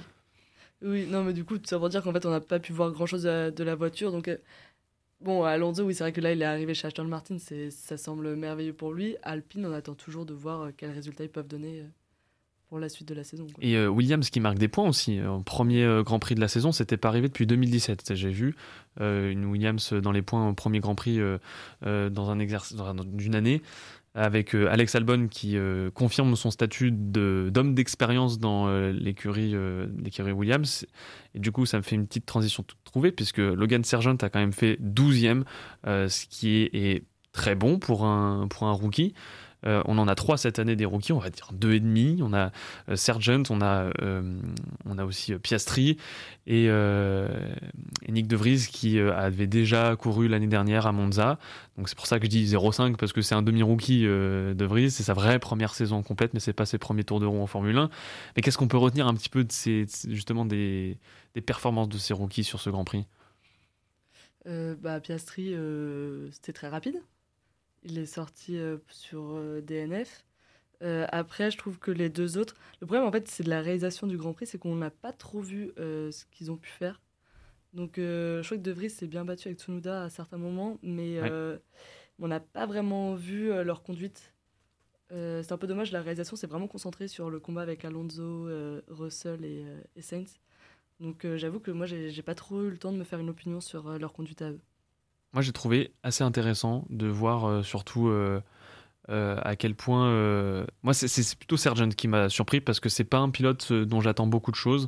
Oui, 0.84 1.06
non, 1.06 1.24
mais 1.24 1.32
du 1.32 1.44
coup, 1.44 1.56
ça 1.64 1.78
veut 1.78 1.88
dire 1.88 2.02
qu'en 2.02 2.12
fait, 2.12 2.26
on 2.26 2.30
n'a 2.30 2.40
pas 2.40 2.58
pu 2.58 2.72
voir 2.72 2.90
grand-chose 2.92 3.22
de, 3.22 3.64
la 3.64 3.74
voiture. 3.74 4.12
Donc, 4.12 4.28
euh, 4.28 4.36
bon, 5.20 5.42
Alonso, 5.42 5.82
oui, 5.82 5.94
c'est 5.94 6.04
vrai 6.04 6.12
que 6.12 6.20
là, 6.20 6.32
il 6.32 6.42
est 6.42 6.44
arrivé 6.44 6.74
chez 6.74 6.86
Aston 6.86 7.04
Martin, 7.04 7.38
ça 7.38 7.96
semble 7.96 8.36
merveilleux 8.36 8.74
pour 8.74 8.92
lui. 8.92 9.16
Alpine, 9.22 9.64
on 9.64 9.72
attend 9.72 9.94
toujours 9.94 10.26
de 10.26 10.34
voir 10.34 10.60
euh, 10.60 10.70
quels 10.76 10.90
résultats 10.90 11.24
ils 11.24 11.30
peuvent 11.30 11.48
donner 11.48 11.80
euh, 11.80 11.86
pour 12.68 12.78
la 12.80 12.90
suite 12.90 13.08
de 13.08 13.14
la 13.14 13.24
saison. 13.24 13.46
Et 13.62 13.78
Williams 13.86 14.28
qui 14.28 14.40
marque 14.40 14.58
des 14.58 14.68
points 14.68 14.88
aussi. 14.88 15.22
En 15.22 15.42
premier 15.42 16.02
Grand 16.04 16.18
Prix 16.18 16.34
de 16.34 16.40
la 16.40 16.48
saison, 16.48 16.72
c'était 16.72 16.96
pas 16.96 17.08
arrivé 17.08 17.28
depuis 17.28 17.46
2017. 17.46 18.14
J'ai 18.14 18.30
vu 18.30 18.56
une 18.98 19.44
Williams 19.44 19.92
dans 19.92 20.12
les 20.12 20.22
points 20.22 20.48
au 20.48 20.54
premier 20.54 20.80
Grand 20.80 20.96
Prix 20.96 21.20
dans 21.82 22.30
un 22.30 22.38
exercice 22.40 22.76
d'une 23.04 23.36
année 23.36 23.62
avec 24.14 24.54
euh, 24.54 24.70
Alex 24.70 24.94
Albon 24.94 25.26
qui 25.28 25.56
euh, 25.56 25.90
confirme 25.90 26.36
son 26.36 26.50
statut 26.50 26.92
d'homme 26.92 27.74
d'expérience 27.74 28.38
dans 28.38 28.68
euh, 28.68 28.92
l'écurie 28.92 29.54
Williams. 30.32 30.86
Et 31.34 31.40
du 31.40 31.50
coup, 31.50 31.66
ça 31.66 31.78
me 31.78 31.82
fait 31.82 31.96
une 31.96 32.06
petite 32.06 32.26
transition 32.26 32.64
trouvée, 32.84 33.10
puisque 33.10 33.38
Logan 33.38 33.82
Sergent 33.82 34.16
a 34.16 34.28
quand 34.28 34.38
même 34.38 34.52
fait 34.52 34.78
12e, 34.80 35.42
ce 35.84 36.26
qui 36.26 36.62
est, 36.62 37.04
très 37.32 37.56
bon 37.56 37.80
pour 37.80 38.04
un 38.04 38.46
rookie. 38.60 39.12
Euh, 39.66 39.82
on 39.86 39.98
en 39.98 40.08
a 40.08 40.14
trois 40.14 40.36
cette 40.36 40.58
année 40.58 40.76
des 40.76 40.84
rookies, 40.84 41.12
on 41.12 41.18
va 41.18 41.30
dire 41.30 41.48
deux 41.52 41.72
et 41.72 41.80
demi. 41.80 42.20
On 42.22 42.32
a 42.32 42.50
euh, 42.88 42.96
Sergent, 42.96 43.42
on 43.50 43.60
a, 43.60 43.90
euh, 44.02 44.38
on 44.84 44.98
a 44.98 45.04
aussi 45.04 45.34
Piastri 45.34 45.96
et, 46.46 46.68
Nick 48.08 48.26
De 48.26 48.36
Vries 48.36 48.66
qui 48.70 48.98
avait 49.00 49.46
déjà 49.46 49.96
couru 49.96 50.28
l'année 50.28 50.46
dernière 50.46 50.86
à 50.86 50.92
Monza. 50.92 51.38
Donc 51.76 51.88
c'est 51.88 51.96
pour 51.96 52.06
ça 52.06 52.18
que 52.18 52.26
je 52.26 52.30
dis 52.30 52.46
0,5 52.46 52.96
parce 52.96 53.12
que 53.12 53.22
c'est 53.22 53.34
un 53.34 53.42
demi-rookie 53.42 54.02
De 54.04 54.64
Vries, 54.64 54.90
c'est 54.90 55.02
sa 55.02 55.14
vraie 55.14 55.38
première 55.38 55.74
saison 55.74 56.02
complète, 56.02 56.34
mais 56.34 56.40
c'est 56.40 56.52
pas 56.52 56.66
ses 56.66 56.78
premiers 56.78 57.04
tours 57.04 57.20
de 57.20 57.26
roue 57.26 57.40
en 57.40 57.46
Formule 57.46 57.78
1. 57.78 57.90
Mais 58.36 58.42
qu'est-ce 58.42 58.58
qu'on 58.58 58.68
peut 58.68 58.76
retenir 58.76 59.06
un 59.06 59.14
petit 59.14 59.28
peu 59.28 59.44
de 59.44 59.52
ces, 59.52 59.86
justement 60.08 60.44
des, 60.44 60.98
performances 61.46 61.88
de 61.88 61.98
ces 61.98 62.14
rookies 62.14 62.44
sur 62.44 62.60
ce 62.60 62.70
Grand 62.70 62.84
Prix? 62.84 63.06
Bah, 64.46 65.00
Piastri, 65.00 65.54
c'était 66.30 66.52
très 66.52 66.68
rapide. 66.68 67.00
Il 67.84 67.98
est 67.98 68.06
sorti 68.06 68.56
euh, 68.58 68.78
sur 68.88 69.34
euh, 69.34 69.60
DNF. 69.60 70.24
Euh, 70.82 71.06
après, 71.12 71.50
je 71.50 71.58
trouve 71.58 71.78
que 71.78 71.90
les 71.90 72.08
deux 72.08 72.38
autres. 72.38 72.54
Le 72.80 72.86
problème, 72.86 73.06
en 73.06 73.12
fait, 73.12 73.28
c'est 73.28 73.44
de 73.44 73.50
la 73.50 73.60
réalisation 73.60 74.06
du 74.06 74.16
Grand 74.16 74.32
Prix, 74.32 74.46
c'est 74.46 74.58
qu'on 74.58 74.74
n'a 74.74 74.90
pas 74.90 75.12
trop 75.12 75.40
vu 75.40 75.72
ce 75.76 76.24
qu'ils 76.32 76.50
ont 76.50 76.56
pu 76.56 76.70
faire. 76.70 77.00
Donc 77.72 77.94
je 77.96 78.42
crois 78.44 78.56
que 78.56 78.62
De 78.62 78.70
Vries 78.70 78.90
s'est 78.90 79.06
bien 79.06 79.24
battu 79.24 79.48
avec 79.48 79.58
Tsunoda 79.58 80.04
à 80.04 80.10
certains 80.10 80.36
moments, 80.36 80.78
mais 80.82 81.20
on 82.18 82.28
n'a 82.28 82.40
pas 82.40 82.66
vraiment 82.66 83.14
vu 83.14 83.48
leur 83.64 83.82
conduite. 83.82 84.34
c'est 85.10 85.52
un 85.52 85.56
peu 85.56 85.66
dommage, 85.66 85.90
la 85.90 86.02
réalisation 86.02 86.36
s'est 86.36 86.46
vraiment 86.46 86.68
concentrée 86.68 87.08
sur 87.08 87.30
le 87.30 87.40
combat 87.40 87.62
avec 87.62 87.84
Alonso, 87.84 88.48
Russell 88.88 89.44
et, 89.44 89.64
et 89.96 90.02
Sainz. 90.02 90.38
Donc 91.00 91.26
j'avoue 91.36 91.60
que 91.60 91.70
moi 91.70 91.86
j'ai 91.86 92.22
pas 92.22 92.34
trop 92.34 92.62
eu 92.64 92.70
le 92.70 92.78
temps 92.78 92.92
de 92.92 92.98
me 92.98 93.04
faire 93.04 93.20
une 93.20 93.30
opinion 93.30 93.60
sur 93.60 93.98
leur 93.98 94.12
conduite 94.12 94.42
à 94.42 94.50
eux. 94.50 94.60
Moi 95.34 95.42
j'ai 95.42 95.52
trouvé 95.52 95.92
assez 96.02 96.24
intéressant 96.24 96.86
de 96.88 97.06
voir 97.06 97.64
surtout 97.64 98.08
euh, 99.10 99.36
à 99.42 99.54
quel 99.54 99.74
point. 99.74 100.06
Euh, 100.06 100.64
moi, 100.82 100.94
c'est 100.94 101.36
plutôt 101.36 101.58
Sergeant 101.58 101.90
qui 101.90 102.08
m'a 102.08 102.30
surpris 102.30 102.62
parce 102.62 102.80
que 102.80 102.88
c'est 102.88 103.04
pas 103.04 103.18
un 103.18 103.28
pilote 103.28 103.68
euh, 103.70 103.84
dont 103.84 104.00
j'attends 104.00 104.26
beaucoup 104.26 104.50
de 104.50 104.56
choses. 104.56 104.86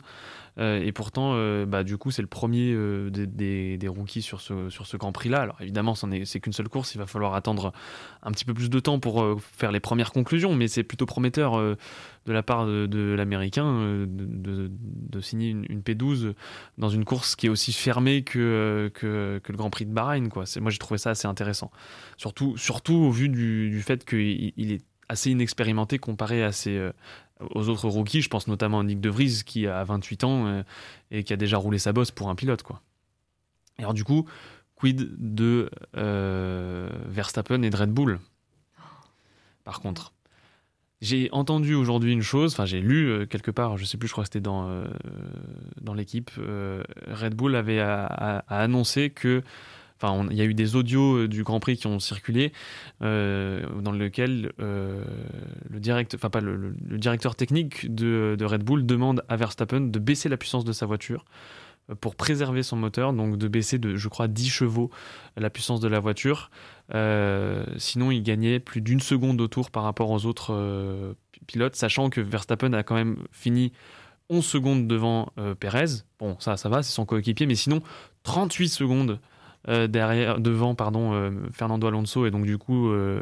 Euh, 0.59 0.81
et 0.83 0.93
pourtant, 0.93 1.33
euh, 1.35 1.67
bah, 1.67 1.85
du 1.85 1.99
coup, 1.99 2.11
c'est 2.11 2.23
le 2.23 2.29
premier 2.29 2.73
euh, 2.73 3.11
des, 3.11 3.77
des, 3.77 3.89
rookies 3.89 4.23
sur 4.23 4.41
ce, 4.41 4.71
sur 4.71 4.87
ce 4.87 4.97
Grand 4.97 5.13
Prix-là. 5.13 5.41
Alors 5.41 5.57
évidemment, 5.61 5.95
c'est 5.95 6.41
qu'une 6.41 6.53
seule 6.53 6.69
course, 6.69 6.95
il 6.95 6.99
va 6.99 7.07
falloir 7.07 7.35
attendre 7.35 7.73
un 8.23 8.31
petit 8.33 8.45
peu 8.45 8.55
plus 8.55 8.71
de 8.71 8.81
temps 8.81 8.99
pour 8.99 9.25
faire 9.41 9.71
les 9.71 9.81
premières 9.81 10.13
conclusions, 10.13 10.55
mais 10.55 10.69
c'est 10.69 10.83
plutôt 10.83 11.07
prometteur 11.07 11.59
de 11.59 12.33
la 12.33 12.43
part 12.43 12.67
de, 12.67 13.15
l'Américain 13.17 14.07
de, 14.07 14.71
de, 14.71 15.21
signer 15.21 15.51
une, 15.51 15.81
P12 15.81 16.35
dans 16.79 16.89
une 16.89 17.05
course 17.05 17.37
qui 17.37 17.47
est 17.47 17.51
aussi 17.51 17.73
fermée 17.73 18.23
que, 18.23 18.91
que, 18.95 19.41
que 19.43 19.53
le 19.53 19.59
Grand 19.59 19.71
Prix 19.71 19.87
de 19.87 19.93
Bahreïn. 19.93 20.29
Quoi. 20.29 20.45
Moi, 20.61 20.71
j'ai 20.71 20.79
trouvé 20.79 20.99
ça 20.99 21.11
assez 21.11 21.29
intéressant. 21.29 21.71
Surtout, 22.17 22.57
surtout 22.57 22.95
au 22.95 23.11
vu 23.11 23.29
du, 23.29 23.71
du 23.71 23.83
fait 23.83 24.05
qu'il 24.05 24.53
il 24.57 24.73
est 24.73 24.83
assez 25.09 25.31
inexpérimenté 25.31 25.99
comparé 25.99 26.43
à 26.43 26.53
ses, 26.53 26.91
aux 27.41 27.69
autres 27.69 27.89
rookies. 27.89 28.23
Je 28.23 28.29
pense 28.29 28.49
notamment 28.49 28.81
à 28.81 28.85
Nick 28.85 29.01
De 29.01 29.11
Vries 29.11 29.43
qui 29.45 29.67
a 29.67 29.83
28 29.85 30.25
ans 30.25 30.47
euh, 30.47 30.63
et 31.11 31.25
qui 31.25 31.33
a 31.33 31.37
déjà 31.37 31.57
roulé 31.57 31.79
sa 31.79 31.93
bosse 31.93 32.11
pour 32.11 32.29
un 32.29 32.35
pilote. 32.35 32.63
Quoi. 32.63 32.83
Alors 33.79 33.95
du 33.95 34.05
coup, 34.05 34.27
quid 34.75 35.09
de 35.19 35.71
euh, 35.97 36.89
Verstappen 37.07 37.63
et 37.63 37.71
de 37.71 37.77
Red 37.77 37.91
Bull? 37.91 38.19
Par 39.65 39.81
contre, 39.81 40.13
j'ai 41.01 41.29
entendu 41.33 41.75
aujourd'hui 41.75 42.13
une 42.13 42.23
chose, 42.23 42.53
enfin 42.53 42.65
j'ai 42.65 42.81
lu 42.81 43.09
euh, 43.09 43.27
quelque 43.27 43.51
part, 43.51 43.77
je 43.77 43.85
sais 43.85 43.99
plus, 43.99 44.09
je 44.09 44.13
crois 44.13 44.25
que 44.25 44.29
c'était 44.29 44.41
dans, 44.41 44.85
dans 45.81 45.93
l'équipe, 45.93 46.31
Red 47.09 47.35
Bull 47.35 47.55
avait 47.57 47.81
annoncé 47.81 49.11
que 49.11 49.43
Enfin, 50.01 50.27
il 50.31 50.37
y 50.37 50.43
a 50.43 50.45
eu 50.45 50.55
des 50.55 50.77
audios 50.77 51.17
euh, 51.17 51.29
du 51.29 51.43
Grand 51.43 51.61
Prix 51.61 51.77
qui 51.79 51.87
ont 51.87 51.99
circulé 51.99 52.53
euh, 53.03 53.65
dans 53.81 53.93
lequel 53.93 54.53
euh, 54.61 55.03
le, 55.71 55.79
directeur 56.99 57.35
technique 57.35 57.95
de, 57.95 58.37
Red 58.41 58.63
Bull 58.63 58.85
demande 58.85 59.25
à 59.29 59.37
Verstappen 59.37 59.81
de 59.81 59.99
baisser 59.99 60.29
la 60.29 60.37
puissance 60.37 60.65
de 60.65 60.73
sa 60.73 60.87
voiture 60.87 61.25
pour 62.01 62.17
préserver 62.17 62.65
son 62.65 62.77
moteur, 62.77 63.13
donc 63.13 63.39
de 63.39 63.47
baisser 63.49 63.79
de, 63.79 63.95
je 63.95 64.09
crois, 64.09 64.27
10 64.27 64.49
chevaux 64.49 64.91
la 65.37 65.51
puissance 65.51 65.79
de 65.79 65.87
la 65.87 66.01
voiture. 66.01 66.51
sinon, 67.77 68.11
il 68.11 68.25
gagnait 68.25 68.59
plus 68.59 68.81
d'une 68.81 68.99
seconde 68.99 69.41
au 69.41 69.47
tour 69.47 69.71
par 69.71 69.85
rapport 69.85 70.11
aux 70.11 70.27
autres 70.27 71.15
pilotes, 71.47 71.77
sachant 71.77 72.11
que 72.11 72.21
Verstappen 72.21 72.73
a 72.73 72.83
quand 72.83 72.97
même 72.97 73.19
fini 73.31 73.73
11 74.31 74.45
secondes 74.45 74.89
devant 74.89 75.33
Perez. 75.61 76.03
Bon, 76.19 76.37
ça, 76.41 76.57
ça 76.57 76.69
va, 76.69 76.83
c'est 76.83 76.93
son 76.93 77.07
coéquipier, 77.07 77.47
mais 77.47 77.55
sinon, 77.55 77.81
38 78.25 78.69
secondes 78.69 79.21
euh, 79.69 79.89
derrière, 79.89 80.39
devant 80.39 80.75
pardon, 80.75 81.13
euh, 81.13 81.31
Fernando 81.53 81.87
Alonso 81.89 82.25
et 82.25 82.31
donc 82.31 82.45
du 82.45 82.57
coup 82.57 82.91
euh, 82.91 83.21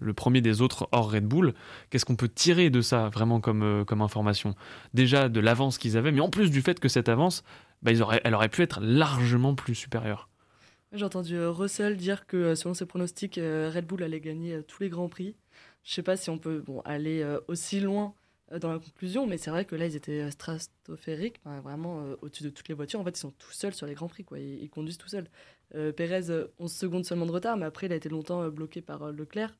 le 0.00 0.14
premier 0.14 0.40
des 0.40 0.60
autres 0.60 0.88
hors 0.92 1.10
Red 1.10 1.26
Bull. 1.26 1.54
Qu'est-ce 1.90 2.04
qu'on 2.04 2.16
peut 2.16 2.28
tirer 2.28 2.70
de 2.70 2.80
ça 2.80 3.08
vraiment 3.08 3.40
comme, 3.40 3.84
comme 3.86 4.00
information? 4.00 4.54
Déjà 4.94 5.28
de 5.28 5.40
l'avance 5.40 5.78
qu'ils 5.78 5.96
avaient, 5.96 6.12
mais 6.12 6.20
en 6.20 6.30
plus 6.30 6.50
du 6.50 6.62
fait 6.62 6.78
que 6.78 6.88
cette 6.88 7.08
avance, 7.08 7.42
bah, 7.82 7.90
ils 7.90 8.02
auraient, 8.02 8.20
elle 8.24 8.34
aurait 8.34 8.48
pu 8.48 8.62
être 8.62 8.80
largement 8.80 9.54
plus 9.54 9.74
supérieure. 9.74 10.28
J'ai 10.92 11.04
entendu 11.04 11.40
Russell 11.46 11.96
dire 11.96 12.26
que 12.26 12.54
selon 12.54 12.74
ses 12.74 12.86
pronostics, 12.86 13.36
Red 13.36 13.86
Bull 13.86 14.02
allait 14.02 14.20
gagner 14.20 14.62
tous 14.68 14.82
les 14.82 14.90
grands 14.90 15.08
prix. 15.08 15.34
Je 15.82 15.94
sais 15.94 16.02
pas 16.02 16.16
si 16.16 16.30
on 16.30 16.38
peut 16.38 16.62
bon, 16.64 16.80
aller 16.84 17.26
aussi 17.48 17.80
loin 17.80 18.14
dans 18.60 18.70
la 18.70 18.78
conclusion, 18.78 19.26
mais 19.26 19.38
c'est 19.38 19.50
vrai 19.50 19.64
que 19.64 19.74
là, 19.74 19.86
ils 19.86 19.96
étaient 19.96 20.30
stratosphériques, 20.30 21.40
vraiment 21.64 22.04
au-dessus 22.20 22.42
de 22.42 22.50
toutes 22.50 22.68
les 22.68 22.74
voitures. 22.74 23.00
En 23.00 23.04
fait, 23.04 23.16
ils 23.16 23.20
sont 23.20 23.30
tout 23.30 23.52
seuls 23.52 23.72
sur 23.72 23.86
les 23.86 23.94
grands 23.94 24.08
prix, 24.08 24.22
quoi. 24.22 24.38
Ils 24.38 24.68
conduisent 24.68 24.98
tout 24.98 25.08
seuls. 25.08 25.28
Euh, 25.74 25.92
Pérez, 25.92 26.20
11 26.20 26.30
euh, 26.30 26.68
secondes 26.68 27.04
seulement 27.04 27.26
de 27.26 27.32
retard, 27.32 27.56
mais 27.56 27.66
après, 27.66 27.86
il 27.86 27.92
a 27.92 27.96
été 27.96 28.08
longtemps 28.08 28.42
euh, 28.42 28.50
bloqué 28.50 28.80
par 28.80 29.12
Leclerc. 29.12 29.56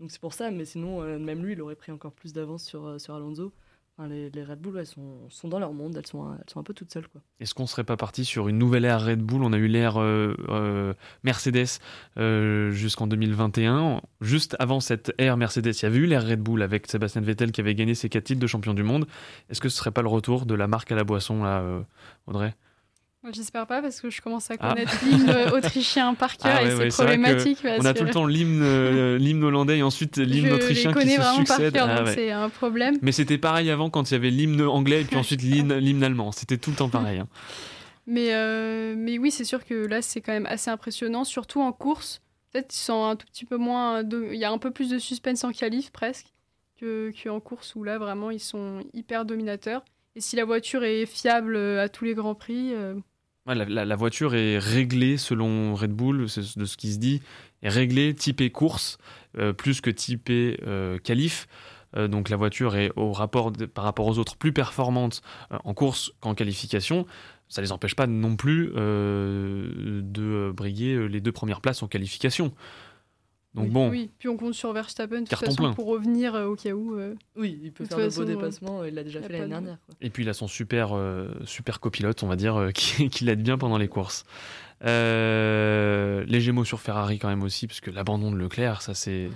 Donc 0.00 0.10
c'est 0.10 0.20
pour 0.20 0.34
ça, 0.34 0.50
mais 0.50 0.66
sinon, 0.66 1.00
même 1.18 1.42
lui, 1.42 1.54
il 1.54 1.62
aurait 1.62 1.74
pris 1.74 1.90
encore 1.90 2.12
plus 2.12 2.34
d'avance 2.34 2.62
sur, 2.62 3.00
sur 3.00 3.14
Alonso. 3.14 3.54
les, 3.98 4.44
Red 4.44 4.60
Bull, 4.60 4.76
elles 4.76 4.86
sont, 4.86 5.30
dans 5.44 5.58
leur 5.58 5.72
monde, 5.72 5.96
elles 5.96 6.06
sont, 6.06 6.34
elles 6.34 6.50
sont 6.50 6.60
un 6.60 6.62
peu 6.62 6.74
toutes 6.74 6.92
seules. 6.92 7.06
Est-ce 7.40 7.54
qu'on 7.54 7.66
serait 7.66 7.82
pas 7.82 7.96
parti 7.96 8.26
sur 8.26 8.48
une 8.48 8.58
nouvelle 8.58 8.84
ère 8.84 9.02
Red 9.02 9.22
Bull? 9.22 9.42
On 9.42 9.54
a 9.54 9.56
eu 9.56 9.68
l'ère 9.68 9.96
Mercedes 11.24 11.80
jusqu'en 12.72 13.06
2021. 13.06 14.02
Juste 14.20 14.54
avant 14.58 14.80
cette 14.80 15.14
ère 15.16 15.38
Mercedes, 15.38 15.72
il 15.72 15.82
y 15.82 15.86
avait 15.86 15.96
eu 15.96 16.04
l'ère 16.04 16.28
Red 16.28 16.42
Bull 16.42 16.60
avec 16.60 16.88
Sébastien 16.88 17.22
Vettel 17.22 17.50
qui 17.50 17.62
avait 17.62 17.74
gagné 17.74 17.94
ses 17.94 18.10
quatre 18.10 18.24
titres 18.24 18.40
de 18.40 18.46
champion 18.46 18.74
du 18.74 18.82
monde. 18.82 19.06
Est-ce 19.48 19.62
que 19.62 19.70
ce 19.70 19.78
serait 19.78 19.92
pas 19.92 20.02
le 20.02 20.08
retour 20.08 20.44
de 20.44 20.54
la 20.54 20.66
marque 20.66 20.92
à 20.92 20.94
la 20.94 21.04
boisson, 21.04 21.42
là, 21.42 21.64
Audrey? 22.26 22.54
J'espère 23.32 23.66
pas 23.66 23.82
parce 23.82 24.00
que 24.00 24.10
je 24.10 24.20
commence 24.20 24.50
à 24.50 24.54
ah. 24.58 24.68
connaître 24.68 25.04
l'hymne 25.04 25.30
autrichien 25.52 26.14
par 26.14 26.36
cœur 26.36 26.58
ah 26.58 26.64
et 26.64 26.90
c'est 26.90 27.02
problématique. 27.02 27.58
on 27.64 27.84
a 27.84 27.94
tout 27.94 28.04
le 28.04 28.10
temps 28.10 28.26
l'hymne 28.26 28.60
euh, 28.62 29.18
l'hymne 29.18 29.42
hollandais 29.42 29.78
et 29.78 29.82
ensuite 29.82 30.16
l'hymne 30.18 30.52
autrichien 30.52 30.92
qui 30.92 31.08
se 31.08 31.22
succèdent. 31.36 31.74
Par 31.74 31.86
cœur, 31.86 32.04
ah 32.06 32.12
c'est 32.12 32.30
un 32.30 32.48
problème. 32.48 32.96
Mais 33.02 33.12
c'était 33.12 33.38
pareil 33.38 33.70
avant 33.70 33.90
quand 33.90 34.10
il 34.10 34.14
y 34.14 34.16
avait 34.16 34.30
l'hymne 34.30 34.62
anglais 34.62 35.02
et 35.02 35.04
puis 35.04 35.16
ensuite 35.16 35.42
l'hymne 35.42 36.04
allemand. 36.04 36.32
C'était 36.32 36.58
tout 36.58 36.70
le 36.70 36.76
temps 36.76 36.88
pareil. 36.88 37.18
Hein. 37.18 37.28
Mais, 38.06 38.34
euh, 38.34 38.94
mais 38.96 39.18
oui, 39.18 39.30
c'est 39.30 39.44
sûr 39.44 39.64
que 39.64 39.74
là 39.74 40.02
c'est 40.02 40.20
quand 40.20 40.32
même 40.32 40.46
assez 40.46 40.70
impressionnant, 40.70 41.24
surtout 41.24 41.60
en 41.60 41.72
course. 41.72 42.22
Peut-être 42.52 42.68
qu'ils 42.68 42.80
sont 42.80 43.04
un 43.04 43.16
tout 43.16 43.26
petit 43.26 43.44
peu 43.44 43.56
moins. 43.56 44.02
Il 44.02 44.38
y 44.38 44.44
a 44.44 44.50
un 44.50 44.58
peu 44.58 44.70
plus 44.70 44.90
de 44.90 44.98
suspense 44.98 45.42
en 45.42 45.52
qualif 45.52 45.90
presque 45.90 46.28
que, 46.80 47.10
que 47.10 47.28
en 47.28 47.40
course 47.40 47.74
où 47.74 47.82
là 47.82 47.98
vraiment 47.98 48.30
ils 48.30 48.40
sont 48.40 48.80
hyper 48.92 49.24
dominateurs. 49.24 49.84
Et 50.14 50.20
si 50.20 50.34
la 50.36 50.46
voiture 50.46 50.82
est 50.82 51.04
fiable 51.04 51.56
à 51.56 51.90
tous 51.90 52.04
les 52.04 52.14
grands 52.14 52.34
prix, 52.34 52.72
euh, 52.72 52.94
la, 53.54 53.96
voiture 53.96 54.34
est 54.34 54.58
réglée 54.58 55.16
selon 55.16 55.74
Red 55.74 55.92
Bull, 55.92 56.22
de 56.22 56.26
ce 56.64 56.76
qui 56.76 56.92
se 56.92 56.98
dit, 56.98 57.22
est 57.62 57.68
réglée 57.68 58.14
typée 58.14 58.50
course 58.50 58.98
euh, 59.38 59.52
plus 59.52 59.80
que 59.80 59.90
typée 59.90 60.58
euh, 60.66 60.98
qualif. 60.98 61.46
Euh, 61.96 62.08
donc 62.08 62.28
la 62.28 62.36
voiture 62.36 62.76
est 62.76 62.90
au 62.96 63.12
rapport 63.12 63.52
par 63.52 63.84
rapport 63.84 64.06
aux 64.06 64.18
autres 64.18 64.36
plus 64.36 64.52
performante 64.52 65.22
en 65.50 65.74
course 65.74 66.12
qu'en 66.20 66.34
qualification. 66.34 67.06
Ça 67.48 67.60
ne 67.60 67.66
les 67.66 67.72
empêche 67.72 67.94
pas 67.94 68.08
non 68.08 68.34
plus 68.34 68.72
de 68.74 70.52
briguer 70.52 71.06
les 71.08 71.20
deux 71.20 71.30
premières 71.30 71.60
places 71.60 71.80
en 71.84 71.86
qualification. 71.86 72.52
Donc 73.56 73.64
oui, 73.64 73.70
bon. 73.70 73.88
Oui, 73.88 74.10
puis 74.18 74.28
on 74.28 74.36
compte 74.36 74.52
sur 74.52 74.70
Verstappen 74.74 75.22
de 75.22 75.26
toute 75.26 75.38
façon 75.38 75.72
pour 75.72 75.86
revenir 75.86 76.34
euh, 76.34 76.46
au 76.46 76.56
cas 76.56 76.72
où. 76.72 76.94
Euh, 76.94 77.14
oui, 77.36 77.58
il 77.62 77.72
peut 77.72 77.86
faire 77.86 77.96
de 77.96 78.14
beaux 78.14 78.24
dépassements, 78.24 78.84
il 78.84 78.94
l'a 78.94 79.02
déjà 79.02 79.22
fait 79.22 79.32
l'année 79.32 79.48
dernière. 79.48 79.78
Et 80.02 80.10
puis 80.10 80.24
il 80.24 80.28
a 80.28 80.34
son 80.34 80.46
super, 80.46 80.90
euh, 80.92 81.28
super 81.46 81.80
copilote, 81.80 82.22
on 82.22 82.26
va 82.26 82.36
dire, 82.36 82.68
qui, 82.74 83.08
qui 83.08 83.24
l'aide 83.24 83.42
bien 83.42 83.56
pendant 83.56 83.78
les 83.78 83.88
courses. 83.88 84.24
les 84.82 86.40
Gémeaux 86.40 86.66
sur 86.66 86.80
Ferrari 86.80 87.18
quand 87.18 87.28
même 87.28 87.42
aussi, 87.42 87.66
parce 87.66 87.80
que 87.80 87.90
l'abandon 87.90 88.30
de 88.30 88.36
Leclerc, 88.36 88.82
ça 88.82 88.94
c'est. 88.94 89.30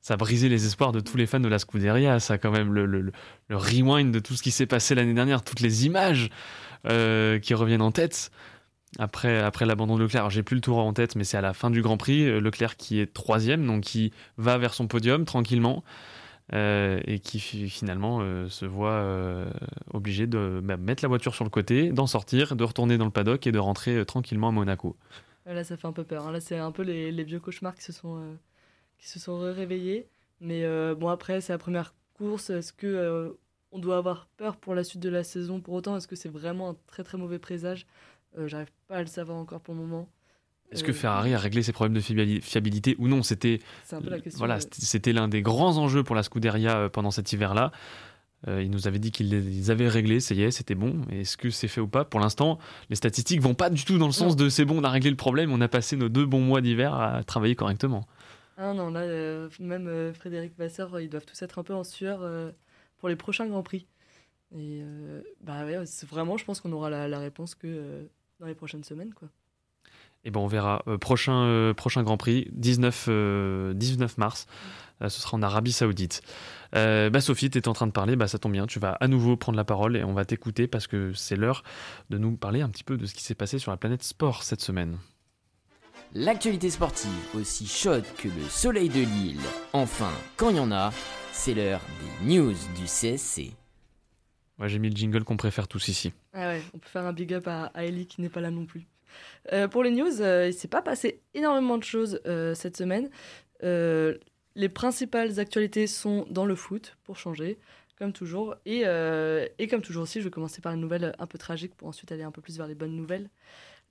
Ça 0.00 0.14
a 0.14 0.16
brisé 0.16 0.48
les 0.48 0.66
espoirs 0.66 0.92
de 0.92 1.00
tous 1.00 1.16
les 1.16 1.26
fans 1.26 1.40
de 1.40 1.48
la 1.48 1.58
Scuderia. 1.58 2.20
Ça 2.20 2.34
a 2.34 2.38
quand 2.38 2.52
même 2.52 2.72
le, 2.72 2.86
le, 2.86 3.10
le 3.48 3.56
rewind 3.56 4.14
de 4.14 4.20
tout 4.20 4.34
ce 4.34 4.42
qui 4.44 4.52
s'est 4.52 4.66
passé 4.66 4.94
l'année 4.94 5.14
dernière, 5.14 5.42
toutes 5.42 5.58
les 5.58 5.84
images 5.84 6.30
qui 6.84 7.54
reviennent 7.54 7.82
en 7.82 7.90
tête 7.90 8.30
après, 8.98 9.40
après 9.40 9.66
l'abandon 9.66 9.96
de 9.96 10.02
Leclerc. 10.02 10.30
J'ai 10.30 10.42
plus 10.42 10.54
le 10.54 10.60
tour 10.60 10.78
en 10.78 10.92
tête, 10.92 11.16
mais 11.16 11.24
c'est 11.24 11.36
à 11.36 11.40
la 11.40 11.52
fin 11.52 11.70
du 11.70 11.82
Grand 11.82 11.96
Prix. 11.96 12.26
Euh, 12.26 12.40
Leclerc 12.40 12.76
qui 12.76 13.00
est 13.00 13.12
troisième, 13.12 13.66
donc 13.66 13.82
qui 13.82 14.12
va 14.38 14.58
vers 14.58 14.74
son 14.74 14.86
podium 14.86 15.24
tranquillement. 15.24 15.84
Euh, 16.52 17.00
et 17.06 17.18
qui 17.18 17.40
finalement 17.40 18.20
euh, 18.20 18.48
se 18.48 18.64
voit 18.64 19.04
obligé 19.92 20.28
de 20.28 20.60
bah, 20.62 20.76
mettre 20.76 21.02
la 21.02 21.08
voiture 21.08 21.34
sur 21.34 21.44
le 21.44 21.50
côté, 21.50 21.90
d'en 21.90 22.06
sortir, 22.06 22.54
de 22.54 22.62
retourner 22.62 22.98
dans 22.98 23.04
le 23.04 23.10
paddock 23.10 23.46
et 23.48 23.52
de 23.52 23.58
rentrer 23.58 24.04
tranquillement 24.06 24.48
à 24.48 24.52
Monaco. 24.52 24.96
Là, 25.44 25.64
ça 25.64 25.76
fait 25.76 25.86
un 25.86 25.92
peu 25.92 26.04
peur. 26.04 26.26
Hein. 26.26 26.32
Là, 26.32 26.40
c'est 26.40 26.58
un 26.58 26.72
peu 26.72 26.82
les, 26.82 27.24
vieux 27.24 27.40
cauchemars 27.40 27.74
qui 27.74 27.82
se 27.82 27.92
sont, 27.92 28.36
qui 28.98 29.08
se 29.08 29.18
sont 29.18 29.38
réveillés. 29.38 30.08
Mais 30.40 30.64
bon, 30.94 31.08
après, 31.08 31.40
c'est 31.40 31.52
la 31.52 31.58
première 31.58 31.94
course. 32.14 32.50
Est-ce 32.50 32.72
que 32.72 33.36
on 33.72 33.78
doit 33.78 33.96
avoir 33.96 34.26
peur 34.36 34.56
pour 34.56 34.74
la 34.74 34.84
suite 34.84 35.02
de 35.02 35.08
la 35.08 35.24
saison? 35.24 35.60
Pour 35.60 35.74
autant, 35.74 35.96
est-ce 35.96 36.06
que 36.06 36.16
c'est 36.16 36.28
vraiment 36.28 36.70
un 36.70 36.76
très 36.86 37.02
très 37.02 37.18
mauvais 37.18 37.38
présage? 37.38 37.86
J'arrive 38.46 38.70
pas 38.88 38.96
à 38.96 39.00
le 39.00 39.06
savoir 39.06 39.38
encore 39.38 39.60
pour 39.60 39.74
le 39.74 39.80
moment. 39.80 40.08
Est-ce 40.72 40.82
que 40.82 40.90
euh, 40.90 40.94
Ferrari 40.94 41.34
a 41.34 41.38
réglé 41.38 41.62
ses 41.62 41.72
problèmes 41.72 41.94
de 41.94 42.40
fiabilité 42.40 42.96
ou 42.98 43.08
non? 43.08 43.22
C'était 43.22 43.60
voilà, 44.34 44.58
c'était 44.72 45.12
l'un 45.12 45.28
des 45.28 45.42
grands 45.42 45.76
enjeux 45.76 46.02
pour 46.02 46.16
la 46.16 46.22
Scuderia 46.22 46.76
euh, 46.76 46.88
pendant 46.88 47.10
cet 47.10 47.32
hiver-là. 47.32 47.70
il 48.46 48.70
nous 48.70 48.88
avait 48.88 48.98
dit 48.98 49.12
qu'ils 49.12 49.30
les 49.30 49.70
avaient 49.70 49.88
réglés, 49.88 50.20
ça 50.20 50.34
y 50.34 50.42
est, 50.42 50.50
c'était 50.50 50.74
bon. 50.74 51.02
Est-ce 51.10 51.36
que 51.36 51.50
c'est 51.50 51.68
fait 51.68 51.80
ou 51.80 51.88
pas? 51.88 52.04
Pour 52.04 52.20
l'instant, 52.20 52.58
les 52.90 52.96
statistiques 52.96 53.40
vont 53.40 53.54
pas 53.54 53.70
du 53.70 53.84
tout 53.84 53.98
dans 53.98 54.06
le 54.06 54.12
sens 54.12 54.36
de 54.36 54.48
c'est 54.48 54.64
bon, 54.64 54.80
on 54.80 54.84
a 54.84 54.90
réglé 54.90 55.10
le 55.10 55.16
problème, 55.16 55.52
on 55.52 55.60
a 55.60 55.68
passé 55.68 55.96
nos 55.96 56.08
deux 56.08 56.26
bons 56.26 56.40
mois 56.40 56.60
d'hiver 56.60 56.94
à 56.94 57.22
travailler 57.22 57.54
correctement. 57.54 58.06
Ah 58.58 58.72
non, 58.72 58.90
là, 58.90 59.48
même 59.60 60.12
Frédéric 60.14 60.56
Vasseur, 60.56 60.98
ils 61.00 61.10
doivent 61.10 61.26
tous 61.26 61.40
être 61.42 61.58
un 61.58 61.62
peu 61.62 61.74
en 61.74 61.84
sueur 61.84 62.20
pour 62.98 63.08
les 63.08 63.16
prochains 63.16 63.46
Grands 63.46 63.62
Prix. 63.62 63.86
Et 64.54 64.82
bah 65.40 65.64
ouais, 65.64 65.78
vraiment, 66.08 66.36
je 66.36 66.44
pense 66.44 66.60
qu'on 66.60 66.72
aura 66.72 66.90
la, 66.90 67.08
la 67.08 67.18
réponse 67.18 67.54
que 67.54 68.08
dans 68.40 68.46
les 68.46 68.54
prochaines 68.54 68.84
semaines. 68.84 69.12
Quoi. 69.14 69.28
Et 70.24 70.30
bon, 70.30 70.44
on 70.44 70.46
verra. 70.46 70.82
prochain, 71.00 71.72
prochain 71.76 72.02
Grand 72.02 72.16
Prix, 72.16 72.48
19, 72.52 73.74
19 73.74 74.18
mars. 74.18 74.46
ce 75.00 75.08
sera 75.08 75.36
en 75.36 75.42
Arabie 75.42 75.72
Saoudite. 75.72 76.22
bah 76.72 77.20
Sophie, 77.20 77.50
tu 77.50 77.58
es 77.58 77.68
en 77.68 77.72
train 77.72 77.86
de 77.86 77.92
parler, 77.92 78.16
bah 78.16 78.28
ça 78.28 78.38
tombe 78.38 78.52
bien, 78.52 78.66
tu 78.66 78.78
vas 78.78 78.92
à 78.92 79.08
nouveau 79.08 79.36
prendre 79.36 79.56
la 79.56 79.64
parole 79.64 79.96
et 79.96 80.04
on 80.04 80.14
va 80.14 80.24
t'écouter 80.24 80.66
parce 80.66 80.86
que 80.86 81.12
c'est 81.12 81.36
l'heure 81.36 81.62
de 82.10 82.18
nous 82.18 82.36
parler 82.36 82.60
un 82.60 82.68
petit 82.68 82.84
peu 82.84 82.96
de 82.96 83.06
ce 83.06 83.14
qui 83.14 83.22
s'est 83.22 83.34
passé 83.34 83.58
sur 83.58 83.70
la 83.70 83.76
planète 83.76 84.02
sport 84.02 84.42
cette 84.42 84.62
semaine. 84.62 84.98
L'actualité 86.14 86.70
sportive 86.70 87.10
aussi 87.34 87.66
chaude 87.66 88.04
que 88.16 88.28
le 88.28 88.48
soleil 88.48 88.88
de 88.88 89.00
Lille. 89.00 89.40
Enfin, 89.72 90.12
quand 90.36 90.50
il 90.50 90.56
y 90.56 90.60
en 90.60 90.72
a, 90.72 90.92
c'est 91.32 91.54
l'heure 91.54 91.80
des 92.00 92.34
news 92.34 92.54
du 92.76 92.84
CSC. 92.84 93.52
Ouais, 94.58 94.68
j'ai 94.68 94.78
mis 94.78 94.88
le 94.88 94.96
jingle 94.96 95.24
qu'on 95.24 95.36
préfère 95.36 95.68
tous 95.68 95.88
ici. 95.88 96.12
Ah 96.32 96.54
on 96.72 96.78
peut 96.78 96.88
faire 96.88 97.04
un 97.04 97.12
big 97.12 97.34
up 97.34 97.46
à, 97.46 97.70
Ellie 97.76 98.06
qui 98.06 98.20
n'est 98.20 98.30
pas 98.30 98.40
là 98.40 98.50
non 98.50 98.64
plus. 98.64 98.86
Euh, 99.52 99.68
pour 99.68 99.82
les 99.82 99.90
news, 99.90 100.20
euh, 100.20 100.48
il 100.48 100.54
s'est 100.54 100.68
pas 100.68 100.82
passé 100.82 101.20
énormément 101.34 101.78
de 101.78 101.84
choses 101.84 102.20
euh, 102.26 102.54
cette 102.54 102.76
semaine. 102.76 103.10
les 103.62 104.68
principales 104.70 105.38
actualités 105.38 105.86
sont 105.86 106.26
dans 106.30 106.46
le 106.46 106.54
foot, 106.54 106.96
pour 107.04 107.18
changer, 107.18 107.58
comme 107.98 108.12
toujours. 108.12 108.54
Et, 108.64 108.82
comme 109.68 109.82
toujours 109.82 110.04
aussi, 110.04 110.20
je 110.20 110.24
vais 110.24 110.30
commencer 110.30 110.62
par 110.62 110.72
une 110.72 110.80
nouvelle 110.80 111.14
un 111.18 111.26
peu 111.26 111.36
tragique 111.36 111.74
pour 111.74 111.88
ensuite 111.88 112.10
aller 112.12 112.22
un 112.22 112.32
peu 112.32 112.40
plus 112.40 112.56
vers 112.56 112.66
les 112.66 112.74
bonnes 112.74 112.96
nouvelles. 112.96 113.28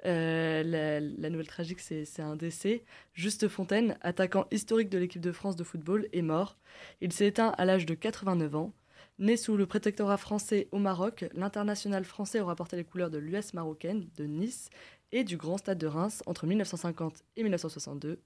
La, 0.03 1.29
nouvelle 1.29 1.47
tragique, 1.47 1.79
c'est 1.79 2.19
un 2.21 2.35
décès. 2.35 2.83
Juste 3.13 3.47
Fontaine, 3.47 3.97
attaquant 4.01 4.47
historique 4.49 4.89
de 4.89 4.97
l'équipe 4.97 5.21
de 5.21 5.31
France 5.31 5.55
de 5.55 5.63
football, 5.63 6.07
est 6.11 6.23
mort. 6.23 6.57
Il 7.01 7.13
s'est 7.13 7.27
éteint 7.27 7.53
à 7.55 7.65
l'âge 7.65 7.85
de 7.85 7.93
89 7.93 8.55
ans. 8.55 8.73
Né 9.17 9.37
sous 9.37 9.55
le 9.55 9.65
protectorat 9.65 10.17
français 10.17 10.67
au 10.73 10.77
Maroc, 10.77 11.25
l'international 11.33 12.03
français 12.03 12.41
aura 12.41 12.53
porté 12.55 12.75
les 12.75 12.83
couleurs 12.83 13.09
de 13.09 13.17
l'US 13.17 13.53
marocaine, 13.53 14.09
de 14.17 14.25
Nice 14.25 14.69
et 15.13 15.23
du 15.23 15.37
Grand 15.37 15.57
Stade 15.57 15.77
de 15.77 15.87
Reims 15.87 16.21
entre 16.25 16.45
1950 16.45 17.23
et 17.37 17.43
1962. 17.43 18.19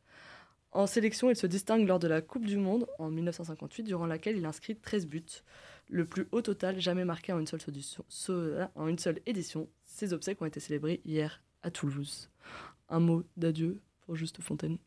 En 0.72 0.88
sélection, 0.88 1.30
il 1.30 1.36
se 1.36 1.46
distingue 1.46 1.88
lors 1.88 2.00
de 2.00 2.08
la 2.08 2.22
Coupe 2.22 2.46
du 2.46 2.58
Monde 2.58 2.88
en 2.98 3.12
1958, 3.12 3.84
durant 3.84 4.08
laquelle 4.08 4.38
il 4.38 4.46
inscrit 4.46 4.76
13 4.76 5.06
buts, 5.06 5.44
le 5.90 6.06
plus 6.06 6.28
haut 6.32 6.42
total 6.42 6.80
jamais 6.80 7.06
marqué 7.06 7.34
en 7.34 7.40
une 7.40 7.46
seule, 7.46 7.62
en 8.76 8.88
édition. 9.28 9.70
Ses 9.86 10.14
obsèques 10.14 10.42
ont 10.42 10.46
été 10.46 10.60
célébrées 10.60 11.02
hier 11.06 11.44
à 11.62 11.70
Toulouse. 11.70 12.32
Un 12.90 13.00
mot 13.00 13.24
d'adieu 13.38 13.80
pour 14.02 14.16
Juste 14.16 14.42
Fontaine 14.42 14.80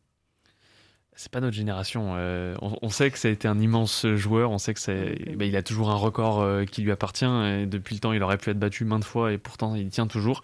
c'est 1.15 1.31
pas 1.31 1.41
notre 1.41 1.55
génération. 1.55 2.13
Euh, 2.15 2.55
on, 2.59 2.89
sait 2.89 3.11
que 3.11 3.19
ça 3.19 3.27
a 3.27 3.31
été 3.31 3.47
un 3.47 3.59
immense 3.59 4.05
joueur. 4.15 4.51
On 4.51 4.57
sait 4.57 4.73
que 4.73 4.79
c'est, 4.79 5.35
bah, 5.35 5.45
il 5.45 5.55
a 5.55 5.63
toujours 5.63 5.89
un 5.89 5.95
record 5.95 6.41
euh, 6.41 6.65
qui 6.65 6.81
lui 6.81 6.91
appartient. 6.91 7.25
Et 7.25 7.65
depuis 7.65 7.95
le 7.95 7.99
temps, 7.99 8.13
il 8.13 8.23
aurait 8.23 8.37
pu 8.37 8.49
être 8.49 8.59
battu 8.59 8.85
maintes 8.85 9.03
fois 9.03 9.31
et 9.31 9.37
pourtant 9.37 9.75
il 9.75 9.89
tient 9.89 10.07
toujours. 10.07 10.41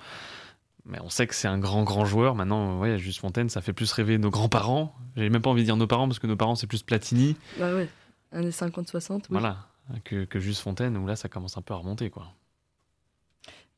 Mais 0.86 1.00
on 1.02 1.10
sait 1.10 1.28
que 1.28 1.36
c'est 1.36 1.48
un 1.48 1.60
grand, 1.60 1.84
grand 1.84 2.06
joueur. 2.06 2.36
Maintenant, 2.36 2.80
ouais, 2.80 2.98
Juste 2.98 3.20
Fontaine, 3.20 3.50
ça 3.50 3.62
fait 3.62 3.74
plus 3.74 3.92
rêver 3.92 4.18
nos 4.18 4.30
grands-parents. 4.30 4.96
J'ai 5.16 5.30
même 5.30 5.42
pas 5.42 5.50
envie 5.50 5.62
de 5.62 5.66
dire 5.66 5.78
nos 5.78 5.88
parents 5.88 6.08
parce 6.08 6.20
que 6.20 6.28
nos 6.28 6.38
parents, 6.38 6.56
c'est 6.56 6.68
plus 6.68 6.84
Platini. 6.84 7.36
Bah 7.60 7.74
ouais, 7.76 7.90
années 8.32 8.50
50-60. 8.50 9.26
Voilà, 9.30 9.58
que, 10.04 10.26
que 10.26 10.40
Juste 10.40 10.62
Fontaine, 10.62 10.98
où 10.98 11.06
là, 11.06 11.16
ça 11.16 11.30
commence 11.30 11.58
un 11.58 11.62
peu 11.62 11.74
à 11.74 11.78
remonter, 11.78 12.10
quoi. 12.10 12.28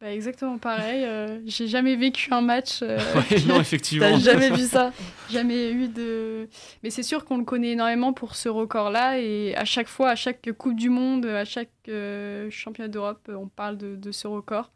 Bah, 0.01 0.11
exactement 0.11 0.57
pareil. 0.57 1.05
Euh, 1.05 1.39
j'ai 1.45 1.67
jamais 1.67 1.95
vécu 1.95 2.33
un 2.33 2.41
match. 2.41 2.79
Euh, 2.81 2.97
non, 3.47 3.59
effectivement. 3.61 4.09
T'as 4.09 4.17
jamais 4.17 4.49
vu 4.49 4.63
ça 4.63 4.91
Jamais 5.29 5.71
eu 5.71 5.87
de. 5.89 6.49
Mais 6.81 6.89
c'est 6.89 7.03
sûr 7.03 7.23
qu'on 7.23 7.37
le 7.37 7.43
connaît 7.43 7.73
énormément 7.73 8.11
pour 8.11 8.35
ce 8.35 8.49
record-là. 8.49 9.19
Et 9.19 9.55
à 9.55 9.63
chaque 9.63 9.87
fois, 9.87 10.09
à 10.09 10.15
chaque 10.15 10.51
Coupe 10.57 10.75
du 10.75 10.89
Monde, 10.89 11.27
à 11.27 11.45
chaque 11.45 11.69
euh, 11.87 12.49
championnat 12.49 12.87
d'Europe, 12.87 13.29
on 13.31 13.47
parle 13.47 13.77
de, 13.77 13.95
de, 13.95 14.11
ce 14.11 14.27
record. 14.27 14.71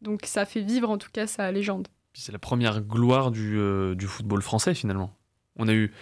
Donc 0.00 0.22
ça 0.24 0.46
fait 0.46 0.62
vivre 0.62 0.88
en 0.88 0.96
tout 0.96 1.10
cas 1.12 1.26
sa 1.26 1.52
légende. 1.52 1.88
C'est 2.14 2.32
la 2.32 2.38
première 2.38 2.80
gloire 2.80 3.30
du, 3.30 3.58
du, 3.94 4.06
football 4.06 4.42
français 4.42 4.74
finalement. 4.74 5.14
On 5.56 5.68
a, 5.68 5.72
eu, 5.72 5.92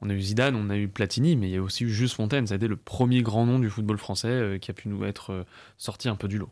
on 0.00 0.08
a 0.08 0.12
eu 0.12 0.20
Zidane, 0.20 0.54
on 0.54 0.70
a 0.70 0.76
eu 0.76 0.88
Platini, 0.88 1.36
mais 1.36 1.48
il 1.48 1.52
y 1.52 1.56
a 1.56 1.62
aussi 1.62 1.84
eu 1.84 1.88
Juste 1.88 2.14
Fontaine. 2.14 2.46
Ça 2.46 2.54
a 2.54 2.56
été 2.56 2.68
le 2.68 2.76
premier 2.76 3.22
grand 3.22 3.44
nom 3.44 3.58
du 3.58 3.68
football 3.70 3.98
français 3.98 4.58
qui 4.60 4.70
a 4.70 4.74
pu 4.74 4.88
nous 4.88 5.04
être 5.04 5.44
sorti 5.76 6.08
un 6.08 6.16
peu 6.16 6.28
du 6.28 6.38
lot. 6.38 6.50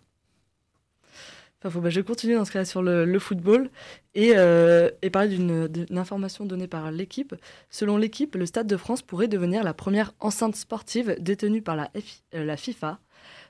Enfin, 1.64 1.80
bah, 1.80 1.90
je 1.90 1.98
vais 1.98 2.06
continuer 2.06 2.36
dans 2.36 2.44
ce 2.44 2.52
cas 2.52 2.64
sur 2.64 2.82
le, 2.82 3.18
football 3.18 3.68
et, 4.14 4.34
euh, 4.36 4.90
parler 5.12 5.36
d'une 5.36 5.68
information 5.98 6.44
donnée 6.44 6.68
par 6.68 6.92
l'équipe. 6.92 7.34
Selon 7.68 7.96
l'équipe, 7.96 8.36
le 8.36 8.46
Stade 8.46 8.68
de 8.68 8.76
France 8.76 9.02
pourrait 9.02 9.26
devenir 9.26 9.64
la 9.64 9.74
première 9.74 10.12
enceinte 10.20 10.54
sportive 10.54 11.16
détenue 11.18 11.60
par 11.60 11.74
la, 11.74 11.90
euh, 12.34 12.56
FIFA. 12.56 13.00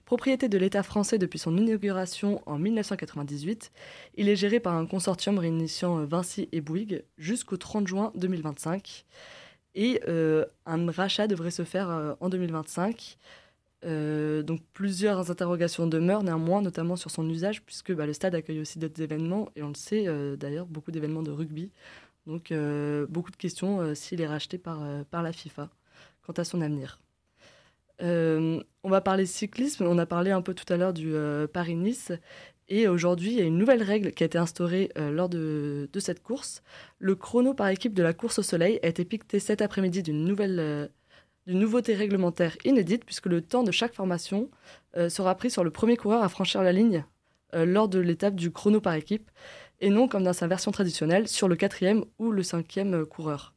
Propriété 0.06 0.48
de 0.48 0.56
l'État 0.56 0.82
français 0.82 1.18
depuis 1.18 1.38
son 1.38 1.54
inauguration 1.58 2.40
en 2.46 2.58
1998, 2.58 3.70
il 4.14 4.30
est 4.30 4.36
géré 4.36 4.58
par 4.58 4.74
un 4.74 4.86
consortium 4.86 5.38
réunissant 5.38 6.02
Vinci 6.06 6.48
et 6.52 6.62
Bouygues 6.62 7.04
jusqu'au 7.18 7.58
30 7.58 7.86
juin 7.86 8.12
2025. 8.14 9.04
Et 9.74 10.00
euh, 10.08 10.46
un 10.64 10.90
rachat 10.90 11.26
devrait 11.26 11.50
se 11.50 11.64
faire 11.64 12.16
en 12.20 12.30
2025. 12.30 13.18
Euh, 13.84 14.42
donc 14.42 14.60
plusieurs 14.72 15.30
interrogations 15.30 15.86
demeurent 15.86 16.22
néanmoins, 16.22 16.62
notamment 16.62 16.96
sur 16.96 17.10
son 17.10 17.28
usage, 17.28 17.62
puisque 17.62 17.92
bah, 17.92 18.06
le 18.06 18.12
stade 18.12 18.34
accueille 18.34 18.60
aussi 18.60 18.78
d'autres 18.78 19.00
événements, 19.00 19.50
et 19.56 19.62
on 19.62 19.68
le 19.68 19.74
sait 19.74 20.04
euh, 20.08 20.36
d'ailleurs, 20.36 20.66
beaucoup 20.66 20.90
d'événements 20.90 21.22
de 21.22 21.30
rugby. 21.30 21.70
Donc 22.26 22.52
euh, 22.52 23.06
beaucoup 23.08 23.30
de 23.30 23.36
questions 23.36 23.94
s'il 23.94 24.20
est 24.20 24.26
racheté 24.26 24.58
par, 24.58 24.80
par 25.10 25.22
la 25.22 25.32
FIFA 25.32 25.70
quant 26.22 26.32
à 26.34 26.44
son 26.44 26.60
avenir. 26.60 27.00
on 28.00 28.62
va 28.84 29.00
parler 29.00 29.24
cyclisme, 29.26 29.84
on 29.86 29.98
a 29.98 30.06
parlé 30.06 30.30
un 30.30 30.42
peu 30.42 30.54
tout 30.54 30.70
à 30.70 30.76
l'heure 30.76 30.92
du 30.92 31.14
Paris-Nice, 31.52 32.12
et 32.68 32.86
aujourd'hui 32.86 33.30
il 33.30 33.38
y 33.38 33.40
a 33.40 33.44
une 33.44 33.56
nouvelle 33.56 33.82
règle 33.82 34.12
qui 34.12 34.24
a 34.24 34.26
été 34.26 34.36
instaurée 34.36 34.90
lors 34.96 35.30
de, 35.30 35.88
cette 35.98 36.22
course. 36.22 36.62
Le 36.98 37.14
chrono 37.14 37.54
par 37.54 37.68
équipe 37.68 37.94
de 37.94 38.02
la 38.02 38.12
course 38.12 38.40
au 38.40 38.42
soleil 38.42 38.78
a 38.82 38.88
été 38.88 39.06
piqueté 39.06 39.38
cet 39.38 39.62
après-midi 39.62 40.02
d'une 40.02 40.24
nouvelle 40.24 40.90
d'une 41.48 41.60
nouveauté 41.60 41.94
réglementaire 41.94 42.56
inédite 42.64 43.04
puisque 43.06 43.26
le 43.26 43.40
temps 43.40 43.62
de 43.62 43.72
chaque 43.72 43.94
formation 43.94 44.50
euh, 44.96 45.08
sera 45.08 45.34
pris 45.34 45.50
sur 45.50 45.64
le 45.64 45.70
premier 45.70 45.96
coureur 45.96 46.22
à 46.22 46.28
franchir 46.28 46.62
la 46.62 46.72
ligne 46.72 47.04
euh, 47.54 47.64
lors 47.64 47.88
de 47.88 47.98
l'étape 47.98 48.34
du 48.34 48.52
chrono 48.52 48.82
par 48.82 48.92
équipe 48.92 49.30
et 49.80 49.88
non 49.88 50.08
comme 50.08 50.24
dans 50.24 50.34
sa 50.34 50.46
version 50.46 50.70
traditionnelle 50.72 51.26
sur 51.26 51.48
le 51.48 51.56
quatrième 51.56 52.04
ou 52.18 52.32
le 52.32 52.42
cinquième 52.42 52.94
euh, 52.94 53.04
coureur. 53.06 53.54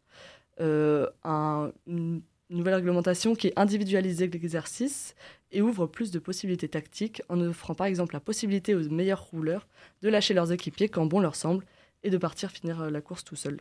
une 0.58 2.21
nouvelle 2.49 2.75
réglementation 2.75 3.36
qui 3.36 3.51
individualise 3.58 4.21
l'exercice 4.21 5.13
et 5.51 5.62
ouvre 5.62 5.86
plus 5.86 6.12
de 6.12 6.19
possibilités 6.19 6.69
tactiques 6.69 7.21
en 7.27 7.41
offrant 7.41 7.75
par 7.75 7.88
exemple 7.88 8.13
la 8.13 8.21
possibilité 8.21 8.73
aux 8.73 8.89
meilleurs 8.89 9.25
rouleurs 9.25 9.67
de 10.01 10.08
lâcher 10.08 10.34
leurs 10.34 10.54
équipiers 10.54 10.88
quand 10.88 11.06
bon 11.08 11.19
leur 11.19 11.36
semble 11.36 11.65
et 12.04 12.10
de 12.10 12.17
partir 12.17 12.51
finir 12.51 12.89
la 12.89 13.01
course 13.01 13.25
tout 13.25 13.36
seul. 13.36 13.60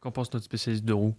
Qu'en 0.00 0.10
pense 0.10 0.32
notre 0.32 0.44
spécialiste 0.44 0.84
de 0.84 0.92
roue? 0.92 1.14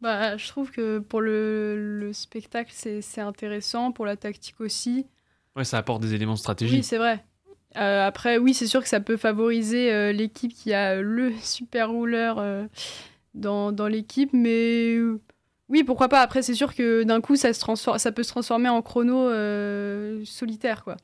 Bah, 0.00 0.36
je 0.36 0.48
trouve 0.48 0.70
que 0.70 0.98
pour 0.98 1.20
le, 1.20 2.00
le 2.00 2.12
spectacle, 2.12 2.72
c'est 2.72 3.20
intéressant, 3.20 3.92
pour 3.92 4.06
la 4.06 4.16
tactique 4.16 4.60
aussi. 4.60 5.06
Ouais, 5.56 5.64
ça 5.64 5.78
apporte 5.78 6.02
des 6.02 6.14
éléments 6.14 6.36
stratégiques. 6.36 6.78
Oui, 6.78 6.82
c'est 6.82 6.98
vrai. 6.98 7.24
Euh, 7.76 8.06
après, 8.06 8.38
oui, 8.38 8.54
c'est 8.54 8.66
sûr 8.66 8.82
que 8.82 8.88
ça 8.88 9.00
peut 9.00 9.16
favoriser 9.16 9.92
euh, 9.92 10.12
l'équipe 10.12 10.52
qui 10.52 10.72
a 10.72 11.00
le 11.00 11.32
super 11.42 11.90
rouleur 11.90 12.38
euh, 12.38 12.66
dans, 13.34 13.72
dans 13.72 13.88
l'équipe, 13.88 14.30
mais 14.32 14.96
oui, 15.68 15.82
pourquoi 15.84 16.08
pas. 16.08 16.20
Après, 16.20 16.42
c'est 16.42 16.54
sûr 16.54 16.74
que 16.74 17.02
d'un 17.02 17.20
coup, 17.20 17.36
ça, 17.36 17.52
se 17.52 17.60
transforme, 17.60 17.98
ça 17.98 18.12
peut 18.12 18.22
se 18.22 18.30
transformer 18.30 18.68
en 18.68 18.82
chrono 18.82 19.30
solitaire, 20.24 20.84
quoi. 20.84 20.96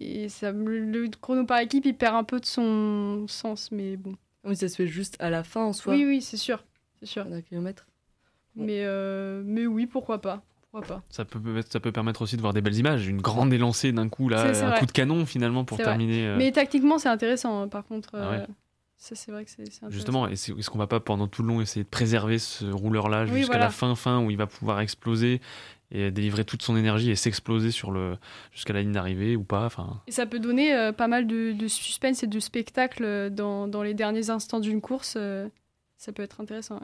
Et 0.00 0.28
ça, 0.28 0.52
le 0.52 1.08
chrono 1.20 1.44
par 1.44 1.58
équipe, 1.58 1.84
il 1.84 1.96
perd 1.96 2.14
un 2.14 2.22
peu 2.22 2.38
de 2.38 2.46
son 2.46 3.26
sens, 3.26 3.72
mais 3.72 3.96
bon. 3.96 4.14
Oui, 4.44 4.54
ça 4.54 4.68
se 4.68 4.76
fait 4.76 4.86
juste 4.86 5.16
à 5.18 5.30
la 5.30 5.42
fin 5.42 5.64
en 5.64 5.72
soi. 5.72 5.94
Oui, 5.94 6.04
oui, 6.04 6.22
c'est 6.22 6.36
sûr. 6.36 6.64
C'est 7.00 7.06
sûr. 7.06 7.26
Un 7.32 7.40
kilomètre. 7.40 7.86
Mais, 8.56 8.82
euh, 8.84 9.42
mais 9.44 9.66
oui, 9.66 9.86
pourquoi 9.86 10.20
pas. 10.20 10.42
Pourquoi 10.70 10.96
pas. 10.96 11.02
Ça 11.08 11.24
peut, 11.24 11.40
ça 11.68 11.80
peut 11.80 11.92
permettre 11.92 12.22
aussi 12.22 12.36
de 12.36 12.42
voir 12.42 12.52
des 12.52 12.60
belles 12.60 12.76
images, 12.76 13.06
une 13.06 13.20
grande 13.20 13.52
élancée 13.52 13.92
d'un 13.92 14.08
coup, 14.08 14.28
là, 14.28 14.52
un 14.66 14.78
coup 14.78 14.86
de 14.86 14.92
canon 14.92 15.24
finalement 15.24 15.64
pour 15.64 15.78
terminer. 15.78 16.26
Euh. 16.26 16.36
Mais 16.36 16.52
tactiquement, 16.52 16.98
c'est 16.98 17.08
intéressant, 17.08 17.62
hein, 17.62 17.68
par 17.68 17.84
contre. 17.84 18.10
Ah 18.14 18.32
euh, 18.32 18.46
ça, 18.96 19.14
c'est 19.14 19.30
vrai 19.30 19.44
que 19.44 19.50
c'est 19.50 19.62
intéressant. 19.62 19.90
Justement, 19.90 20.28
est-ce 20.28 20.68
qu'on 20.68 20.78
va 20.78 20.88
pas 20.88 21.00
pendant 21.00 21.28
tout 21.28 21.42
le 21.42 21.48
long 21.48 21.60
essayer 21.60 21.84
de 21.84 21.88
préserver 21.88 22.38
ce 22.38 22.66
rouleur-là 22.66 23.26
jusqu'à 23.26 23.58
la 23.58 23.70
fin, 23.70 23.94
fin, 23.94 24.22
où 24.22 24.30
il 24.30 24.36
va 24.36 24.46
pouvoir 24.46 24.80
exploser 24.80 25.40
et 25.90 26.10
délivrer 26.10 26.44
toute 26.44 26.62
son 26.62 26.76
énergie 26.76 27.10
et 27.10 27.16
s'exploser 27.16 27.70
sur 27.70 27.90
le 27.90 28.18
jusqu'à 28.52 28.74
la 28.74 28.82
ligne 28.82 28.92
d'arrivée 28.92 29.36
ou 29.36 29.42
pas 29.42 29.64
enfin 29.64 30.02
et 30.06 30.12
ça 30.12 30.26
peut 30.26 30.38
donner 30.38 30.92
pas 30.94 31.08
mal 31.08 31.26
de, 31.26 31.52
de, 31.52 31.66
suspense 31.66 32.22
et 32.22 32.26
de 32.26 32.40
spectacle 32.40 33.30
dans, 33.30 33.66
dans 33.68 33.82
les 33.82 33.94
derniers 33.94 34.28
instants 34.28 34.60
d'une 34.60 34.82
course 34.82 35.16
ça 35.96 36.12
peut 36.12 36.22
être 36.22 36.42
intéressant 36.42 36.82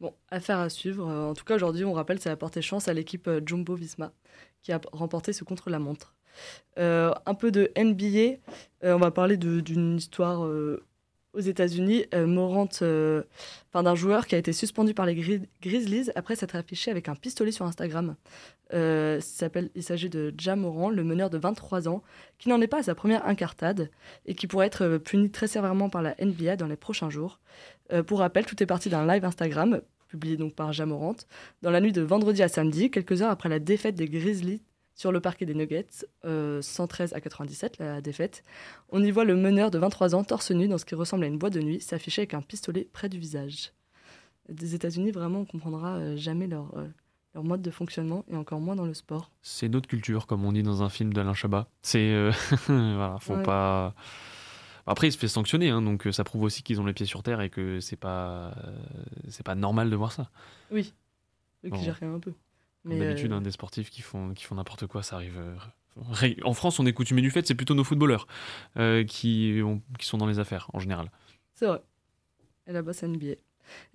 Bon, 0.00 0.14
affaire 0.30 0.58
à 0.58 0.68
suivre. 0.68 1.08
Euh, 1.08 1.30
en 1.30 1.34
tout 1.34 1.44
cas, 1.44 1.54
aujourd'hui, 1.54 1.84
on 1.84 1.92
rappelle, 1.94 2.20
ça 2.20 2.30
a 2.30 2.32
apporté 2.34 2.60
chance 2.60 2.88
à 2.88 2.92
l'équipe 2.92 3.28
euh, 3.28 3.40
Jumbo 3.44 3.74
Visma 3.74 4.12
qui 4.62 4.72
a 4.72 4.80
remporté 4.92 5.32
ce 5.32 5.44
contre-la-montre. 5.44 6.14
Euh, 6.78 7.12
un 7.24 7.34
peu 7.34 7.50
de 7.50 7.72
NBA. 7.78 8.38
on 8.82 8.98
va 8.98 9.10
parler 9.10 9.36
d'une 9.38 9.96
histoire 9.96 10.46
aux 11.36 11.40
États-Unis, 11.40 12.06
euh, 12.14 12.26
Morant, 12.26 12.68
euh, 12.82 13.22
enfin 13.70 13.82
d'un 13.82 13.94
joueur 13.94 14.26
qui 14.26 14.34
a 14.34 14.38
été 14.38 14.52
suspendu 14.52 14.94
par 14.94 15.06
les 15.06 15.14
Gri- 15.14 15.46
Grizzlies 15.62 16.10
après 16.14 16.34
s'être 16.36 16.56
affiché 16.56 16.90
avec 16.90 17.08
un 17.08 17.14
pistolet 17.14 17.52
sur 17.52 17.66
Instagram. 17.66 18.16
Euh, 18.74 19.20
il 19.74 19.82
s'agit 19.82 20.08
de 20.08 20.34
Ja 20.38 20.56
Morant, 20.56 20.90
le 20.90 21.04
meneur 21.04 21.30
de 21.30 21.38
23 21.38 21.88
ans, 21.88 22.02
qui 22.38 22.48
n'en 22.48 22.60
est 22.60 22.66
pas 22.66 22.78
à 22.78 22.82
sa 22.82 22.94
première 22.94 23.26
incartade 23.26 23.90
et 24.26 24.34
qui 24.34 24.46
pourrait 24.46 24.66
être 24.66 24.98
puni 24.98 25.30
très 25.30 25.46
sévèrement 25.46 25.88
par 25.88 26.02
la 26.02 26.14
NBA 26.20 26.56
dans 26.56 26.66
les 26.66 26.76
prochains 26.76 27.10
jours. 27.10 27.38
Pour 28.06 28.18
rappel, 28.18 28.44
tout 28.46 28.60
est 28.62 28.66
parti 28.66 28.88
d'un 28.88 29.06
live 29.06 29.24
Instagram, 29.24 29.80
publié 30.08 30.36
donc 30.36 30.54
par 30.54 30.72
Ja 30.72 30.86
Morant, 30.86 31.14
dans 31.62 31.70
la 31.70 31.80
nuit 31.80 31.92
de 31.92 32.02
vendredi 32.02 32.42
à 32.42 32.48
samedi, 32.48 32.90
quelques 32.90 33.22
heures 33.22 33.30
après 33.30 33.48
la 33.48 33.60
défaite 33.60 33.94
des 33.94 34.08
Grizzlies 34.08 34.62
sur 34.96 35.12
le 35.12 35.20
parquet 35.20 35.46
des 35.46 35.54
Nuggets, 35.54 35.86
euh, 36.24 36.60
113 36.62 37.12
à 37.12 37.20
97, 37.20 37.78
la 37.78 38.00
défaite. 38.00 38.42
On 38.88 39.02
y 39.02 39.10
voit 39.12 39.24
le 39.24 39.36
meneur 39.36 39.70
de 39.70 39.78
23 39.78 40.14
ans, 40.16 40.24
torse 40.24 40.50
nu, 40.50 40.66
dans 40.66 40.78
ce 40.78 40.84
qui 40.84 40.94
ressemble 40.96 41.22
à 41.24 41.26
une 41.28 41.38
boîte 41.38 41.52
de 41.52 41.60
nuit, 41.60 41.80
s'afficher 41.80 42.22
avec 42.22 42.34
un 42.34 42.40
pistolet 42.42 42.88
près 42.92 43.08
du 43.08 43.18
visage. 43.18 43.72
Des 44.48 44.74
États-Unis, 44.74 45.10
vraiment, 45.12 45.40
on 45.40 45.44
comprendra 45.44 45.96
euh, 45.96 46.16
jamais 46.16 46.46
leur, 46.46 46.76
euh, 46.78 46.86
leur 47.34 47.44
mode 47.44 47.60
de 47.62 47.70
fonctionnement, 47.70 48.24
et 48.30 48.36
encore 48.36 48.58
moins 48.60 48.74
dans 48.74 48.86
le 48.86 48.94
sport. 48.94 49.30
C'est 49.42 49.68
notre 49.68 49.86
culture, 49.88 50.26
comme 50.26 50.44
on 50.44 50.52
dit 50.52 50.62
dans 50.62 50.82
un 50.82 50.88
film 50.88 51.12
d'Alain 51.12 51.34
Chabat. 51.34 51.68
C'est. 51.82 51.98
euh, 52.12 52.32
voilà, 52.66 53.18
faut 53.20 53.34
Ouais. 53.34 53.42
pas. 53.42 53.94
Après, 54.86 55.08
il 55.08 55.12
se 55.12 55.18
fait 55.18 55.26
sanctionner, 55.28 55.68
hein, 55.68 55.82
donc 55.82 56.06
euh, 56.06 56.12
ça 56.12 56.22
prouve 56.24 56.44
aussi 56.44 56.62
qu'ils 56.62 56.80
ont 56.80 56.86
les 56.86 56.92
pieds 56.94 57.06
sur 57.06 57.22
terre 57.24 57.40
et 57.40 57.50
que 57.50 57.80
c'est 57.80 57.96
pas, 57.96 58.54
euh, 58.64 58.78
c'est 59.28 59.44
pas 59.44 59.56
normal 59.56 59.90
de 59.90 59.96
voir 59.96 60.12
ça. 60.12 60.30
Oui, 60.70 60.94
eux 61.64 61.70
qui 61.70 61.76
Bon. 61.76 61.82
gèrent 61.82 61.98
quand 61.98 62.06
même 62.06 62.14
un 62.14 62.20
peu. 62.20 62.32
D'habitude, 62.86 63.32
euh, 63.32 63.36
hein, 63.36 63.40
des 63.40 63.50
sportifs 63.50 63.90
qui 63.90 64.02
font, 64.02 64.32
qui 64.34 64.44
font 64.44 64.54
n'importe 64.54 64.86
quoi, 64.86 65.02
ça 65.02 65.16
arrive. 65.16 65.36
euh, 65.38 65.54
En 66.44 66.54
France, 66.54 66.78
on 66.78 66.86
est 66.86 66.92
coutumé 66.92 67.22
du 67.22 67.30
fait, 67.30 67.46
c'est 67.46 67.54
plutôt 67.54 67.74
nos 67.74 67.84
footballeurs 67.84 68.26
euh, 68.76 69.02
qui, 69.04 69.60
ont- 69.64 69.80
qui 69.98 70.06
sont 70.06 70.18
dans 70.18 70.26
les 70.26 70.38
affaires 70.38 70.68
en 70.74 70.78
général. 70.78 71.10
C'est 71.54 71.66
vrai. 71.66 71.80
Et 72.66 72.72
là-bas, 72.72 72.92
c'est 72.92 73.06
NBA. 73.08 73.26
Et 73.26 73.38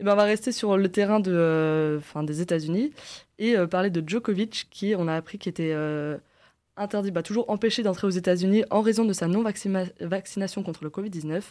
ben, 0.04 0.14
on 0.14 0.16
va 0.16 0.24
rester 0.24 0.52
sur 0.52 0.78
le 0.78 0.90
terrain 0.92 1.20
de, 1.20 1.96
enfin, 2.00 2.24
des 2.24 2.42
États-Unis 2.42 2.92
et 3.40 3.56
parler 3.70 3.90
de 3.90 4.04
Djokovic, 4.08 4.68
qui, 4.70 4.94
on 4.98 5.08
a 5.08 5.16
appris, 5.16 5.38
qui 5.38 5.48
était 5.50 5.74
interdit, 6.78 7.12
bah, 7.12 7.24
toujours 7.24 7.50
empêché 7.50 7.84
d'entrer 7.84 8.08
aux 8.08 8.12
États-Unis 8.12 8.64
en 8.70 8.82
raison 8.82 9.06
de 9.06 9.14
sa 9.14 9.28
non-vaccination 9.28 10.64
contre 10.64 10.84
le 10.84 10.90
Covid-19. 10.90 11.42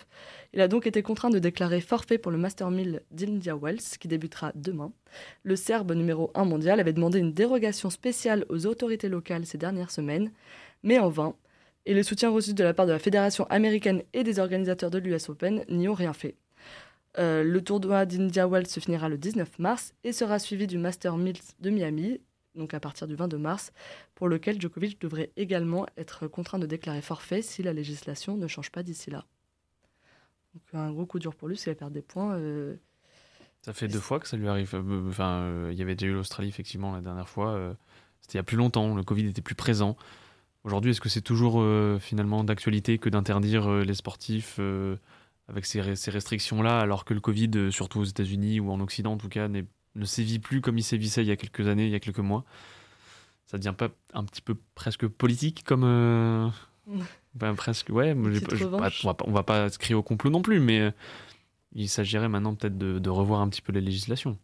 Il 0.53 0.61
a 0.61 0.69
donc 0.69 0.87
été 0.87 1.03
contraint 1.03 1.31
de 1.31 1.39
déclarer 1.39 1.81
forfait 1.81 2.19
pour 2.19 2.33
le 2.33 2.39
Master 2.39 2.71
1000 2.71 3.03
d'India 3.11 3.57
Wells, 3.57 3.99
qui 3.99 4.09
débutera 4.09 4.53
demain. 4.55 4.93
Le 5.43 5.57
Serbe 5.57 5.93
numéro 5.93 6.31
1 6.35 6.45
mondial 6.45 6.81
avait 6.81 6.93
demandé 6.93 7.19
une 7.19 7.33
dérogation 7.33 7.91
spéciale 7.91 8.45
aux 8.49 8.67
autorités 8.67 9.09
locales 9.09 9.47
ces 9.47 9.59
dernières 9.59 9.91
semaines, 9.91 10.31
mais 10.83 10.99
en 10.99 11.09
vain. 11.09 11.35
Et 11.87 11.95
les 11.95 12.03
soutiens 12.03 12.31
reçus 12.31 12.55
de 12.55 12.65
la 12.65 12.75
part 12.75 12.87
de 12.87 12.93
la 12.93 12.99
Fédération 12.99 13.45
américaine 13.45 14.03
et 14.13 14.25
des 14.25 14.39
organisateurs 14.39 14.91
de 14.91 14.99
l'US 14.99 15.29
Open 15.29 15.65
n'y 15.69 15.89
ont 15.89 15.95
rien 15.95 16.13
fait. 16.13 16.37
Euh, 17.19 17.43
le 17.43 17.61
tournoi 17.63 18.07
d'India 18.07 18.47
Wells 18.47 18.69
se 18.69 18.81
finira 18.81 19.09
le 19.09 19.19
19 19.19 19.59
mars 19.59 19.95
et 20.05 20.13
sera 20.13 20.39
suivi 20.39 20.67
du 20.67 20.79
Master 20.79 21.17
1000 21.17 21.37
de 21.59 21.71
Miami, 21.71 22.21
donc 22.55 22.75
à 22.75 22.81
partir 22.81 23.07
du 23.07 23.15
22 23.15 23.39
mars, 23.39 23.73
pour 24.15 24.29
lequel 24.29 24.61
Djokovic 24.61 25.01
devrait 25.01 25.31
également 25.37 25.87
être 25.97 26.27
contraint 26.27 26.59
de 26.59 26.67
déclarer 26.67 27.03
forfait 27.03 27.43
si 27.43 27.63
la 27.63 27.73
législation 27.73 28.37
ne 28.37 28.47
change 28.47 28.71
pas 28.71 28.83
d'ici 28.83 29.11
là. 29.11 29.25
Donc 30.55 30.63
un 30.73 30.91
gros 30.93 31.07
coup 31.07 31.19
dur 31.19 31.35
pour 31.35 31.49
lui, 31.49 31.57
s'il 31.57 31.71
va 31.71 31.77
perdre 31.77 31.95
des 31.95 32.03
points. 32.03 32.35
euh, 32.35 32.75
Ça 33.63 33.73
fait 33.73 33.87
deux 33.89 34.01
fois 34.01 34.19
que 34.19 34.27
ça 34.27 34.37
lui 34.37 34.49
arrive. 34.49 34.75
Euh, 34.75 35.09
Enfin, 35.09 35.43
euh, 35.43 35.69
il 35.73 35.79
y 35.79 35.83
avait 35.83 35.95
déjà 35.95 36.11
eu 36.11 36.15
l'Australie, 36.15 36.49
effectivement, 36.49 36.93
la 36.93 37.01
dernière 37.01 37.29
fois. 37.29 37.51
euh, 37.53 37.73
C'était 38.21 38.35
il 38.35 38.37
y 38.37 38.41
a 38.41 38.45
plus 38.45 38.57
longtemps, 38.57 38.95
le 38.97 39.03
Covid 39.05 39.27
était 39.29 39.43
plus 39.43 39.55
présent. 39.55 39.97
Aujourd'hui, 40.65 40.91
est-ce 40.91 41.01
que 41.01 41.09
c'est 41.09 41.23
toujours 41.23 41.65
finalement 42.01 42.45
d'actualité 42.45 42.99
que 42.99 43.09
d'interdire 43.09 43.71
les 43.79 43.95
sportifs 43.95 44.61
avec 45.49 45.65
ces, 45.65 45.97
ces 45.97 46.11
restrictions-là, 46.11 46.79
alors 46.81 47.07
que 47.07 47.15
le 47.15 47.21
Covid, 47.21 47.73
surtout 47.73 48.01
aux 48.01 48.05
États-Unis 48.05 48.61
ou 48.61 48.71
en 48.71 48.79
Occident 48.81 49.13
en 49.13 49.17
tout 49.17 49.31
cas, 49.31 49.49
n'est- 49.49 49.65
ne 49.97 50.05
sévit 50.05 50.39
plus 50.39 50.61
comme 50.61 50.79
il 50.79 50.83
sévissait 50.85 51.23
il 51.23 51.29
y 51.29 51.33
a 51.33 51.37
quelques 51.37 51.67
années, 51.69 51.87
il 51.87 51.91
y 51.93 51.95
a 51.95 52.01
quelques 52.01 52.19
mois 52.21 52.45
Ça 53.47 53.59
devient 53.59 53.75
pas 53.77 53.89
un 54.15 54.25
petit 54.25 54.43
peu 54.43 54.57
presque 54.75 55.07
politique 55.07 55.65
comme. 55.65 55.85
euh, 55.85 56.49
Mm. 56.87 57.03
ben, 57.35 57.55
presque, 57.55 57.91
ouais. 57.91 58.15
pas- 58.15 58.67
on, 58.67 58.79
va 58.81 59.15
pas, 59.15 59.25
on 59.27 59.31
va 59.33 59.43
pas 59.45 59.69
se 59.71 59.79
crier 59.79 59.95
au 59.95 60.03
complot 60.03 60.31
non 60.31 60.43
plus, 60.43 60.59
mais 60.61 60.81
euh, 60.81 60.91
il 61.73 61.89
s'agirait 61.89 62.29
maintenant 62.29 62.55
peut-être 62.57 62.79
de, 62.79 62.99
de 62.99 63.11
revoir 63.11 63.41
un 63.43 63.49
petit 63.49 63.63
peu 63.63 63.71
les 63.73 63.81
législations. 63.83 64.39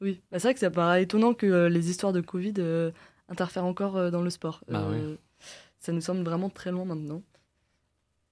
Oui, 0.00 0.20
Bah, 0.32 0.38
c'est 0.40 0.48
vrai 0.48 0.54
que 0.54 0.60
ça 0.60 0.70
paraît 0.70 1.02
étonnant 1.04 1.32
que 1.34 1.46
euh, 1.46 1.68
les 1.68 1.90
histoires 1.90 2.12
de 2.12 2.20
Covid 2.22 2.54
euh, 2.58 2.90
interfèrent 3.28 3.66
encore 3.66 3.96
euh, 3.96 4.10
dans 4.10 4.22
le 4.22 4.30
sport. 4.30 4.64
Bah 4.68 4.88
Ça 5.78 5.92
nous 5.92 6.00
semble 6.00 6.22
vraiment 6.24 6.48
très 6.50 6.72
loin 6.72 6.84
maintenant. 6.86 7.22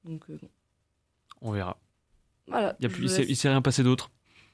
Donc 0.04 0.24
bon. 0.28 0.48
On 1.42 1.52
verra. 1.52 1.78
voilà. 2.48 2.74
Il 2.80 2.84
y 2.84 2.86
a 2.86 2.88
plus, 2.88 3.18
il 3.28 3.36
s'est 3.36 3.48
rien 3.50 3.62
passé 3.62 3.82
d'autre. 3.84 4.10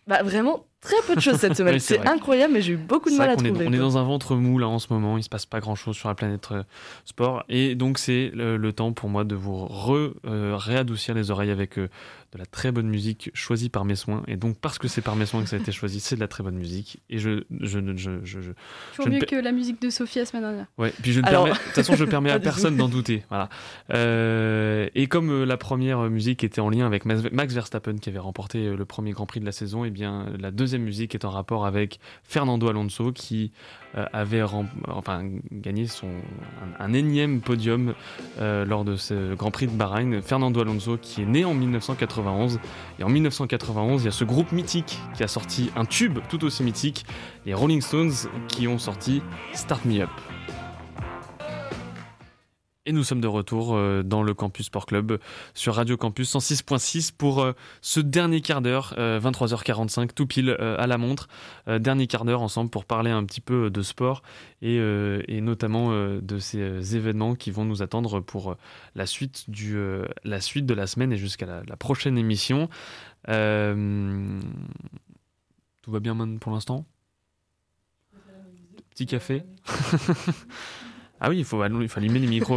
Bah, 0.07 0.23
vraiment 0.23 0.67
très 0.85 0.97
peu 1.07 1.17
de 1.17 1.21
choses 1.21 1.37
cette 1.37 1.57
semaine. 1.57 1.79
C'est 1.81 2.07
incroyable, 2.07 2.53
mais 2.55 2.63
j'ai 2.63 2.75
eu 2.75 2.77
beaucoup 2.77 3.11
de 3.11 3.17
mal 3.17 3.31
à 3.31 3.33
est- 3.33 3.37
trouver. 3.37 3.67
on 3.69 3.73
est 3.73 3.79
dans 3.79 3.99
un 3.99 4.03
ventre 4.05 4.37
mou 4.37 4.59
là 4.59 4.69
en 4.69 4.79
ce 4.79 4.93
moment, 4.93 5.19
il 5.19 5.23
se 5.25 5.29
passe 5.29 5.47
pas 5.47 5.61
grand 5.61 5.75
chose 5.75 5.97
sur 5.97 6.09
la 6.09 6.15
planète 6.15 6.49
euh, 6.53 6.63
sport. 7.05 7.45
Et 7.49 7.75
donc 7.75 7.99
c'est 7.99 8.31
le, 8.35 8.57
le 8.57 8.73
temps 8.73 8.93
pour 8.93 9.09
moi 9.09 9.25
de 9.25 9.35
vous 9.35 9.55
re- 9.67 10.13
euh, 10.27 10.55
réadoucir 10.57 11.15
les 11.15 11.31
oreilles 11.31 11.51
avec 11.51 11.79
euh, 11.79 11.89
de 12.33 12.39
la 12.39 12.47
très 12.47 12.73
bonne 12.73 12.89
musique 12.89 13.31
choisie 13.35 13.69
par 13.69 13.85
mes 13.85 13.95
soins. 13.97 14.23
Et 14.27 14.37
donc 14.37 14.59
parce 14.59 14.79
que 14.79 14.89
c'est 14.89 15.01
par 15.03 15.17
mes 15.17 15.27
soins 15.27 15.43
que 15.43 15.49
ça 15.49 15.57
a 15.57 15.59
été 15.59 15.73
choisi, 15.73 16.01
c'est 16.01 16.15
de 16.17 16.21
la 16.21 16.29
très 16.29 16.43
bonne 16.43 16.57
musique. 16.57 17.01
Et 17.11 17.19
je, 17.19 17.45
je, 17.61 17.79
je, 17.79 17.97
je, 17.97 18.11
je- 18.25 18.41
je- 18.41 18.51
Toujours 18.93 19.05
Je 19.07 19.09
ne 19.09 19.15
mieux 19.15 19.21
que 19.21 19.37
la 19.37 19.53
musique 19.53 19.81
de 19.81 19.91
Sophie 19.91 20.19
la 20.19 20.27
semaine 20.27 20.43
dernière. 20.43 20.67
Ouais, 20.79 20.93
puis 21.03 21.13
je 21.13 21.21
ne 21.21 21.27
Alors- 21.27 21.45
permets, 21.45 21.59
de 21.59 21.65
toute 21.65 21.75
façon, 21.75 21.95
je 21.97 22.05
permets 22.05 22.31
à 22.31 22.39
personne 22.41 22.77
d'en 22.77 22.89
douter. 22.89 23.23
Voilà. 23.29 23.49
Euh, 23.99 24.89
et 24.95 25.07
comme 25.07 25.45
la 25.45 25.57
première 25.57 26.01
musique 26.11 26.43
était 26.45 26.61
en 26.61 26.69
lien 26.71 26.87
avec 26.87 27.05
Max 27.05 27.55
Verstappen 27.55 27.97
qui 27.99 28.09
avait 28.09 28.19
remporté 28.19 28.75
le 28.75 28.85
premier 28.85 29.13
Grand 29.13 29.27
Prix 29.27 29.41
de 29.41 29.47
la 29.47 29.53
saison, 29.53 29.85
et 29.85 29.91
bien 29.91 30.27
la 30.39 30.51
deuxième 30.51 30.74
musique 30.83 31.15
est 31.15 31.25
en 31.25 31.31
rapport 31.31 31.67
avec 31.67 32.01
Fernando 32.23 32.69
Alonso 32.69 33.13
qui 33.13 33.53
euh, 33.97 34.07
avait 34.13 34.43
enfin 34.89 35.23
gagné 35.53 35.87
son 35.87 36.09
un, 36.09 36.85
un 36.85 36.93
énième 36.93 37.41
podium 37.41 37.95
euh, 38.41 38.65
lors 38.65 38.85
de 38.85 38.97
ce 38.97 39.35
Grand 39.35 39.51
Prix 39.51 39.67
de 39.67 39.73
Bahreïn. 39.73 40.21
Fernando 40.23 40.61
Alonso 40.61 40.97
qui 40.97 41.23
est 41.23 41.27
né 41.27 41.45
en 41.45 41.55
1991 41.55 42.59
et 42.99 43.05
en 43.05 43.09
1991 43.09 44.03
il 44.03 44.05
y 44.07 44.09
a 44.09 44.11
ce 44.11 44.25
groupe 44.25 44.53
mythique 44.53 44.99
qui 45.17 45.23
a 45.23 45.29
sorti 45.29 45.71
un 45.77 45.85
tube 45.85 46.19
tout 46.29 46.45
aussi 46.45 46.63
mythique, 46.63 47.07
les 47.47 47.55
Rolling 47.55 47.81
Stones 47.81 48.13
qui 48.49 48.69
ont 48.69 48.79
sorti 48.79 49.23
Start 49.53 49.85
Me 49.85 50.01
Up. 50.01 50.34
Et 52.87 52.93
nous 52.93 53.03
sommes 53.03 53.23
de 53.23 53.29
retour 53.29 53.75
euh, 53.75 54.03
dans 54.03 54.23
le 54.23 54.35
Campus 54.35 54.67
Sport 54.67 54.85
Club 54.85 55.19
sur 55.55 55.77
Radio 55.77 55.97
Campus 55.97 56.35
106.6 56.37 57.13
pour 57.17 57.41
euh, 57.41 57.55
ce 57.81 57.99
dernier 57.99 58.43
quart 58.43 58.61
d'heure, 58.61 58.95
euh, 58.99 59.19
23h45, 59.21 60.11
tout 60.13 60.27
pile 60.27 60.51
euh, 60.51 60.77
à 60.79 60.87
la 60.87 60.99
montre. 60.99 61.29
Euh, 61.67 61.79
dernier 61.79 62.07
quart 62.07 62.27
d'heure 62.27 62.43
ensemble 62.43 62.69
pour 62.69 62.85
parler 62.85 63.11
un 63.11 63.25
petit 63.25 63.41
peu 63.41 63.71
de 63.71 63.81
sport 63.81 64.23
et, 64.61 64.79
euh, 64.79 65.23
notamment 65.31 65.93
euh, 65.93 66.21
de 66.21 66.39
ces 66.39 66.61
euh, 66.61 66.83
événements 66.83 67.35
qui 67.37 67.51
vont 67.51 67.65
nous 67.65 67.81
attendre 67.81 68.21
pour 68.21 68.51
euh, 68.51 68.57
la, 68.95 69.07
suite 69.07 69.47
euh, 69.73 70.05
la 70.25 70.43
suite 70.43 70.67
de 70.67 70.75
la 70.75 70.87
semaine 70.87 71.11
et 71.11 71.17
jusqu'à 71.17 71.47
la, 71.47 71.77
prochaine 71.79 72.19
émission. 72.19 72.69
Euh, 73.31 74.41
tout 75.81 75.91
va 75.91 76.01
bien 76.01 76.15
pour 76.39 76.53
l'instant? 76.53 76.85
Petit 78.91 79.07
café? 79.07 79.43
Ah 81.21 81.31
oui, 81.31 81.39
il 81.39 81.45
faut, 81.45 81.65
il 81.65 81.89
faut 81.89 81.99
allumer 82.01 82.19
les 82.19 82.27
micros. 82.27 82.57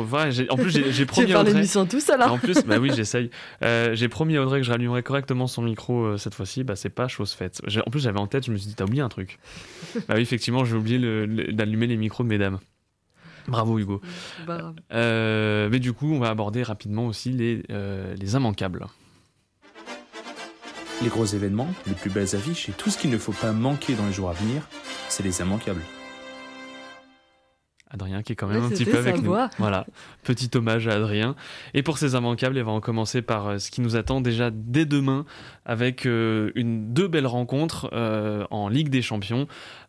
En 0.50 0.58
plus, 0.58 0.72
j'ai 0.92 1.06
promis 1.06 1.32
à 1.32 1.40
Audrey. 1.40 1.54
l'émission 1.54 1.86
tout 1.86 2.00
seul, 2.02 2.22
hein 2.22 2.28
En 2.30 2.38
plus, 2.38 2.64
bah 2.66 2.80
oui, 2.80 2.92
j'essaye. 2.94 3.30
Euh, 3.64 3.96
j'ai 3.96 4.10
promis 4.10 4.36
à 4.36 4.42
Audrey 4.42 4.60
que 4.60 4.66
je 4.66 4.72
rallumerais 4.72 5.04
correctement 5.04 5.48
son 5.48 5.62
micro 5.62 6.04
euh, 6.04 6.18
cette 6.18 6.34
fois-ci. 6.34 6.64
Bah, 6.64 6.76
c'est 6.76 6.90
pas 6.90 7.08
chose 7.08 7.32
faite. 7.32 7.62
En 7.86 7.90
plus, 7.90 8.00
j'avais 8.02 8.20
en 8.20 8.28
tête, 8.28 8.46
je 8.46 8.52
me 8.52 8.58
suis 8.58 8.68
dit, 8.68 8.76
t'as 8.76 8.84
oublié 8.86 9.02
un 9.02 9.10
truc. 9.10 9.40
bah 10.08 10.16
oui, 10.16 10.22
effectivement, 10.22 10.66
j'ai 10.66 10.76
oublié 10.76 10.98
le- 10.98 11.26
le- 11.26 11.54
d'allumer 11.54 11.88
les 11.88 11.96
micros 11.98 12.24
de 12.24 12.30
mesdames. 12.30 12.60
Bravo, 13.48 13.80
Hugo. 13.80 14.02
Euh, 14.92 15.70
mais 15.72 15.80
du 15.80 15.94
coup, 15.94 16.12
on 16.12 16.20
va 16.20 16.30
aborder 16.30 16.64
rapidement 16.64 17.06
aussi 17.08 17.32
les, 17.32 17.64
euh, 17.72 18.14
les 18.16 18.34
immanquables. 18.34 18.86
Les 21.02 21.10
gros 21.10 21.26
événements, 21.26 21.72
les 21.86 21.94
plus 21.94 22.10
belles 22.10 22.36
affiches 22.36 22.68
et 22.70 22.72
tout 22.74 22.90
ce 22.90 22.98
qu'il 22.98 23.12
ne 23.12 23.18
faut 23.20 23.32
pas 23.32 23.52
manquer 23.54 23.94
dans 23.94 24.06
les 24.08 24.12
jours 24.14 24.30
à 24.30 24.34
venir, 24.34 24.68
c'est 25.10 25.24
les 25.24 25.40
immanquables. 25.42 25.82
Adrien 27.90 28.22
qui 28.22 28.34
est 28.34 28.36
quand 28.36 28.48
même 28.48 28.64
un 28.64 28.70
petit 28.70 28.86
peu 28.86 28.98
avec 28.98 29.18
nous. 29.18 29.24
voix. 29.32 29.50
Voilà, 29.60 29.86
petit 30.24 30.50
hommage 30.56 30.88
à 30.88 30.94
Adrien. 30.94 31.36
Et 31.74 31.84
pour 31.84 31.98
ces 31.98 32.16
immanquables, 32.16 32.62
on 32.66 32.76
va 32.76 32.82
commencer 32.82 33.22
par 33.22 33.48
euh, 33.48 33.58
ce 33.60 33.72
qui 33.72 33.82
nous 33.82 33.96
attend 33.96 34.22
déjà 34.22 34.50
dès 34.52 34.86
demain 34.86 35.26
avec 35.66 36.06
euh, 36.06 36.52
une, 36.56 36.94
deux 36.94 37.08
belles 37.08 37.28
rencontres 37.28 37.90
euh, 37.94 38.46
en 38.52 38.68
Ligue 38.68 38.90
des 38.90 39.02
Champions. 39.02 39.48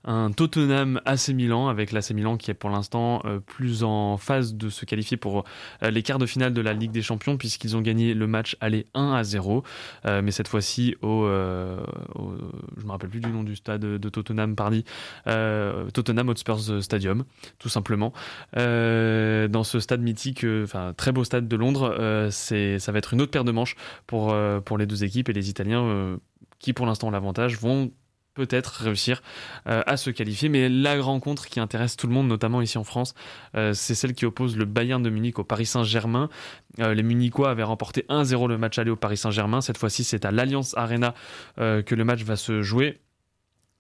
Un 0.09 0.33
Tottenham 0.33 1.01
AC 1.05 1.29
Milan 1.29 1.69
avec 1.69 1.93
l'AC 1.93 2.13
Milan 2.13 2.39
qui 2.39 2.51
est 2.51 2.55
pour 2.55 2.71
l'instant 2.71 3.21
euh, 3.27 3.41
plus 3.41 3.85
en 3.85 4.17
phase 4.17 4.55
de 4.55 4.71
se 4.71 4.87
qualifier 4.87 5.19
pour 5.19 5.45
euh, 5.83 5.91
les 5.91 6.03
quarts 6.03 6.19
de 6.19 6.25
finale 6.25 6.55
de 6.55 6.63
la 6.63 6.73
Ligue 6.73 6.91
des 6.91 7.03
Champions 7.03 7.37
puisqu'ils 7.37 7.77
ont 7.77 7.83
gagné 7.83 8.15
le 8.15 8.27
match 8.27 8.57
aller 8.61 8.87
1 8.95 9.13
à 9.13 9.23
0 9.23 9.63
euh, 10.07 10.23
mais 10.23 10.31
cette 10.31 10.49
fois-ci 10.49 10.97
au, 11.03 11.09
au, 11.09 12.33
je 12.79 12.87
me 12.87 12.91
rappelle 12.91 13.11
plus 13.11 13.21
du 13.21 13.29
nom 13.29 13.43
du 13.45 13.55
stade 13.55 13.83
de 13.83 14.09
Tottenham 14.09 14.57
pardi 14.57 14.85
Tottenham 15.27 16.29
Hotspur 16.31 16.59
Stadium 16.83 17.25
tout 17.59 17.69
simplement. 17.69 18.13
Dans 18.55 19.65
ce 19.65 19.81
stade 19.81 20.01
mythique 20.01 20.47
enfin 20.65 20.95
très 20.97 21.13
beau 21.13 21.25
stade 21.25 21.49
de 21.49 21.57
Londres 21.57 22.29
c'est 22.31 22.79
ça 22.79 22.93
va 22.93 22.99
être 22.99 23.13
une 23.13 23.21
autre 23.21 23.31
paire 23.31 23.45
de 23.45 23.53
manches 23.53 23.77
pour 24.07 24.35
pour 24.65 24.79
les 24.79 24.87
deux 24.87 25.05
équipes 25.05 25.29
et 25.29 25.33
les 25.33 25.51
Italiens 25.51 26.19
qui 26.59 26.73
pour 26.73 26.87
l'instant 26.87 27.09
ont 27.09 27.11
l'avantage 27.11 27.59
vont 27.59 27.91
peut-être 28.39 28.83
réussir 28.83 29.21
euh, 29.67 29.83
à 29.87 29.97
se 29.97 30.11
qualifier. 30.11 30.49
Mais 30.49 30.69
la 30.69 31.01
rencontre 31.03 31.47
qui 31.47 31.61
intéresse 31.61 31.97
tout 31.97 32.07
le 32.07 32.15
monde, 32.15 32.29
notamment 32.29 32.63
ici 32.63 32.79
en 32.79 32.85
France, 32.85 33.15
euh, 33.57 33.75
c'est 33.75 33.95
celle 33.95 34.15
qui 34.15 34.25
oppose 34.25 34.57
le 34.57 34.65
Bayern 34.65 35.03
de 35.03 35.11
Munich 35.11 35.39
au 35.39 35.45
Paris 35.45 35.67
Saint-Germain. 35.67 36.31
Euh, 36.79 36.95
les 36.95 37.03
Munichois 37.03 37.51
avaient 37.51 37.65
remporté 37.65 38.07
1-0 38.09 38.49
le 38.49 38.57
match 38.57 38.79
aller 38.79 38.91
au 38.91 38.97
Paris 38.97 39.17
Saint-Germain. 39.17 39.61
Cette 39.61 39.79
fois-ci, 39.79 40.05
c'est 40.05 40.25
à 40.25 40.31
l'Alliance 40.31 40.77
Arena 40.77 41.15
que 41.57 41.95
le 41.95 42.05
match 42.05 42.23
va 42.23 42.37
se 42.37 42.63
jouer 42.63 43.01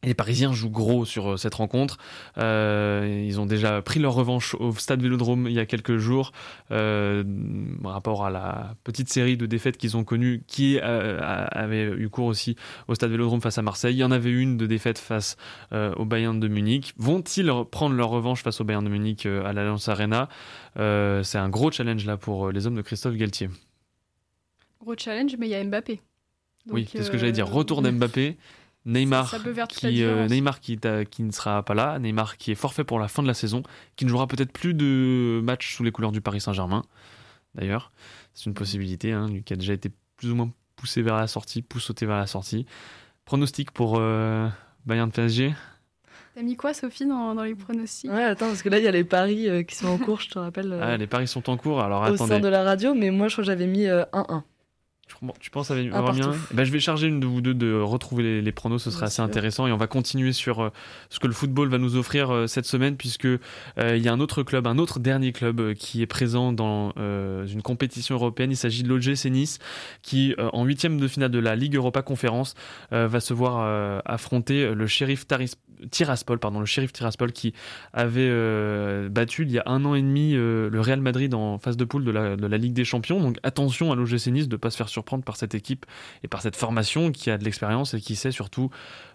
les 0.04 0.14
Parisiens 0.14 0.52
jouent 0.52 0.70
gros 0.70 1.04
sur 1.04 1.32
euh, 1.32 1.36
cette 1.36 1.54
rencontre. 1.54 1.98
Euh, 2.38 3.24
ils 3.26 3.40
ont 3.40 3.46
déjà 3.46 3.82
pris 3.82 3.98
leur 3.98 4.14
revanche 4.14 4.54
au 4.54 4.72
Stade 4.72 5.02
Vélodrome 5.02 5.48
il 5.48 5.54
y 5.54 5.58
a 5.58 5.66
quelques 5.66 5.96
jours, 5.96 6.30
euh, 6.70 7.24
par 7.82 7.92
rapport 7.92 8.24
à 8.24 8.30
la 8.30 8.76
petite 8.84 9.08
série 9.08 9.36
de 9.36 9.46
défaites 9.46 9.76
qu'ils 9.76 9.96
ont 9.96 10.04
connues, 10.04 10.42
qui 10.46 10.78
avait 10.78 11.84
eu 11.84 12.08
cours 12.08 12.26
aussi 12.26 12.56
au 12.86 12.94
Stade 12.94 13.10
Vélodrome 13.10 13.40
face 13.40 13.58
à 13.58 13.62
Marseille. 13.62 13.96
Il 13.96 13.98
y 13.98 14.04
en 14.04 14.10
avait 14.10 14.30
une 14.30 14.56
de 14.56 14.66
défaite 14.66 14.98
face 14.98 15.36
au 15.72 16.04
Bayern 16.04 16.38
de 16.38 16.48
Munich. 16.48 16.94
Vont-ils 16.96 17.52
prendre 17.70 17.94
leur 17.94 18.10
revanche 18.10 18.42
face 18.42 18.60
au 18.60 18.64
Bayern 18.64 18.84
de 18.84 18.90
Munich 18.90 19.26
à 19.26 19.52
l'Alliance 19.52 19.88
Arena? 19.88 20.28
C'est 20.76 21.38
un 21.38 21.48
gros 21.48 21.70
challenge 21.70 22.04
là 22.06 22.16
pour 22.16 22.50
les 22.50 22.66
hommes 22.66 22.76
de 22.76 22.82
Christophe 22.82 23.16
Galtier. 23.16 23.48
Gros 24.80 24.94
challenge, 24.96 25.36
mais 25.38 25.48
il 25.48 25.50
y 25.50 25.54
a 25.54 25.64
Mbappé. 25.64 26.00
oui, 26.70 26.88
c'est 26.90 27.02
ce 27.02 27.10
que 27.10 27.18
j'allais 27.18 27.32
dire. 27.32 27.48
Retour 27.48 27.82
d'Mbappé. 27.82 28.36
Neymar, 28.88 29.30
qui, 29.68 30.02
euh, 30.02 30.26
Neymar 30.28 30.60
qui, 30.60 30.78
qui, 31.10 31.22
ne 31.22 31.30
sera 31.30 31.62
pas 31.62 31.74
là, 31.74 31.98
Neymar 31.98 32.38
qui 32.38 32.50
est 32.50 32.54
forfait 32.54 32.84
pour 32.84 32.98
la 32.98 33.06
fin 33.06 33.22
de 33.22 33.28
la 33.28 33.34
saison, 33.34 33.62
qui 33.96 34.06
ne 34.06 34.10
jouera 34.10 34.26
peut-être 34.26 34.50
plus 34.50 34.72
de 34.72 35.40
matchs 35.44 35.76
sous 35.76 35.84
les 35.84 35.92
couleurs 35.92 36.10
du 36.10 36.22
Paris 36.22 36.40
Saint-Germain. 36.40 36.82
D'ailleurs, 37.54 37.92
c'est 38.32 38.46
une 38.46 38.54
possibilité, 38.54 39.12
hein, 39.12 39.28
qui 39.44 39.52
a 39.52 39.56
déjà 39.56 39.74
été 39.74 39.90
plus 40.16 40.30
ou 40.30 40.36
moins 40.36 40.50
poussé 40.76 41.02
vers 41.02 41.16
la 41.16 41.26
sortie, 41.26 41.60
poussoté 41.60 42.06
vers 42.06 42.16
la 42.16 42.26
sortie. 42.26 42.64
Pronostic 43.26 43.72
pour 43.72 43.96
euh, 43.98 44.48
Bayern 44.86 45.10
PSG 45.10 45.54
T'as 46.34 46.42
mis 46.42 46.56
quoi, 46.56 46.72
Sophie, 46.72 47.04
dans, 47.04 47.34
les 47.42 47.54
pronostics? 47.54 48.10
Ouais, 48.10 48.24
attends, 48.24 48.46
parce 48.46 48.62
que 48.62 48.70
là, 48.70 48.78
il 48.78 48.84
y 48.84 48.88
a 48.88 48.92
les 48.92 49.04
paris 49.04 49.48
euh, 49.48 49.64
qui 49.64 49.74
sont 49.74 49.88
en 49.88 49.98
cours, 49.98 50.20
je 50.20 50.30
te 50.30 50.38
rappelle. 50.38 50.72
ah, 50.80 50.96
les 50.96 51.06
paris 51.06 51.28
sont 51.28 51.50
en 51.50 51.58
cours, 51.58 51.80
alors 51.80 52.02
au 52.02 52.04
attendez. 52.04 52.34
sein 52.34 52.40
de 52.40 52.48
la 52.48 52.62
radio, 52.62 52.94
mais 52.94 53.10
moi, 53.10 53.28
je 53.28 53.34
crois 53.34 53.42
que 53.42 53.46
j'avais 53.48 53.66
mis 53.66 53.84
1-1. 53.84 54.42
Tu 55.40 55.50
penses 55.50 55.70
avoir 55.70 56.12
bien 56.12 56.32
ben, 56.52 56.64
Je 56.64 56.70
vais 56.70 56.80
charger 56.80 57.08
une 57.08 57.20
de 57.20 57.26
vous 57.26 57.40
deux 57.40 57.54
de 57.54 57.74
retrouver 57.74 58.40
les, 58.42 58.52
pronos, 58.52 58.82
ce 58.82 58.90
serait 58.90 59.06
assez 59.06 59.22
intéressant. 59.22 59.66
Et 59.66 59.72
on 59.72 59.76
va 59.76 59.86
continuer 59.86 60.32
sur 60.32 60.60
euh, 60.60 60.70
ce 61.08 61.18
que 61.18 61.26
le 61.26 61.32
football 61.32 61.68
va 61.68 61.78
nous 61.78 61.96
offrir 61.96 62.30
euh, 62.30 62.46
cette 62.46 62.66
semaine, 62.66 62.96
puisque 62.96 63.24
euh, 63.24 63.38
il 63.78 64.02
y 64.02 64.08
a 64.08 64.12
un 64.12 64.20
autre 64.20 64.42
club, 64.42 64.66
un 64.66 64.78
autre 64.78 65.00
dernier 65.00 65.32
club 65.32 65.74
qui 65.74 66.02
est 66.02 66.06
présent 66.06 66.52
dans 66.52 66.92
une 66.98 67.62
compétition 67.62 68.14
européenne. 68.14 68.50
Il 68.50 68.56
s'agit 68.56 68.82
de 68.82 68.88
l'OGC 68.88 69.26
Nice, 69.26 69.58
qui 70.02 70.34
en 70.38 70.64
huitième 70.64 70.98
de 70.98 71.08
finale 71.08 71.30
de 71.30 71.38
la 71.38 71.56
Ligue 71.56 71.74
Europa 71.74 72.02
Conférence 72.02 72.54
va 72.90 73.20
se 73.20 73.34
voir 73.34 74.02
affronter 74.04 74.74
le 74.74 74.86
shérif 74.86 75.26
Tiraspol, 75.90 76.38
pardon, 76.38 76.60
le 76.60 76.66
shérif 76.66 76.92
Tiraspol 76.92 77.32
qui 77.32 77.54
avait 77.92 78.28
battu 79.08 79.42
il 79.42 79.52
y 79.52 79.58
a 79.58 79.62
un 79.66 79.84
an 79.84 79.94
et 79.94 80.02
demi 80.02 80.32
le 80.34 80.80
Real 80.80 81.00
Madrid 81.00 81.34
en 81.34 81.58
phase 81.58 81.76
de 81.76 81.84
poule 81.84 82.04
de 82.04 82.10
la, 82.10 82.36
de 82.36 82.46
la 82.46 82.58
Ligue 82.58 82.74
des 82.74 82.84
Champions. 82.84 83.20
Donc 83.20 83.38
attention 83.42 83.92
à 83.92 83.96
l'OGC 83.96 84.28
Nice 84.28 84.48
de 84.48 84.56
ne 84.56 84.60
pas 84.60 84.70
se 84.70 84.76
faire 84.76 84.88
surprendre 84.98 85.22
par 85.22 85.36
cette 85.36 85.54
équipe 85.54 85.86
et 86.24 86.28
par 86.28 86.42
cette 86.42 86.56
formation 86.56 87.12
qui 87.12 87.30
a 87.30 87.38
de 87.38 87.44
l'expérience 87.44 87.94
et 87.94 88.00
qui 88.00 88.16
sait 88.16 88.32
surtout 88.32 88.70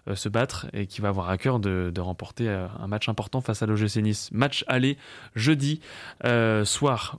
euh, 0.08 0.14
se 0.14 0.30
battre 0.30 0.66
et 0.72 0.86
qui 0.86 1.02
va 1.02 1.08
avoir 1.08 1.28
à 1.28 1.36
cœur 1.36 1.60
de, 1.60 1.92
remporter 2.00 2.48
euh, 2.48 2.66
un 2.80 2.86
match 2.86 3.08
important 3.08 3.42
face 3.42 3.62
à 3.62 3.66
l'OGC 3.66 3.96
Nice. 3.96 4.30
Match 4.32 4.64
aller 4.66 4.96
jeudi 5.34 5.80
euh, 6.24 6.64
soir. 6.64 7.18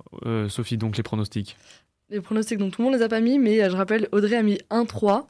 Sophie, 0.50 0.78
donc 0.78 0.98
les 0.98 1.04
pronostics. 1.04 1.58
Les 2.10 2.22
pronostics, 2.22 2.58
donc 2.58 2.74
tout 2.74 2.82
le 2.82 2.90
monde 2.90 2.98
les 2.98 3.04
a 3.04 3.10
pas 3.10 3.20
mis, 3.20 3.38
mais 3.38 3.70
je 3.70 3.76
rappelle, 3.76 4.08
Audrey 4.12 4.36
a 4.36 4.44
mis 4.44 4.60
1-3. 4.72 5.26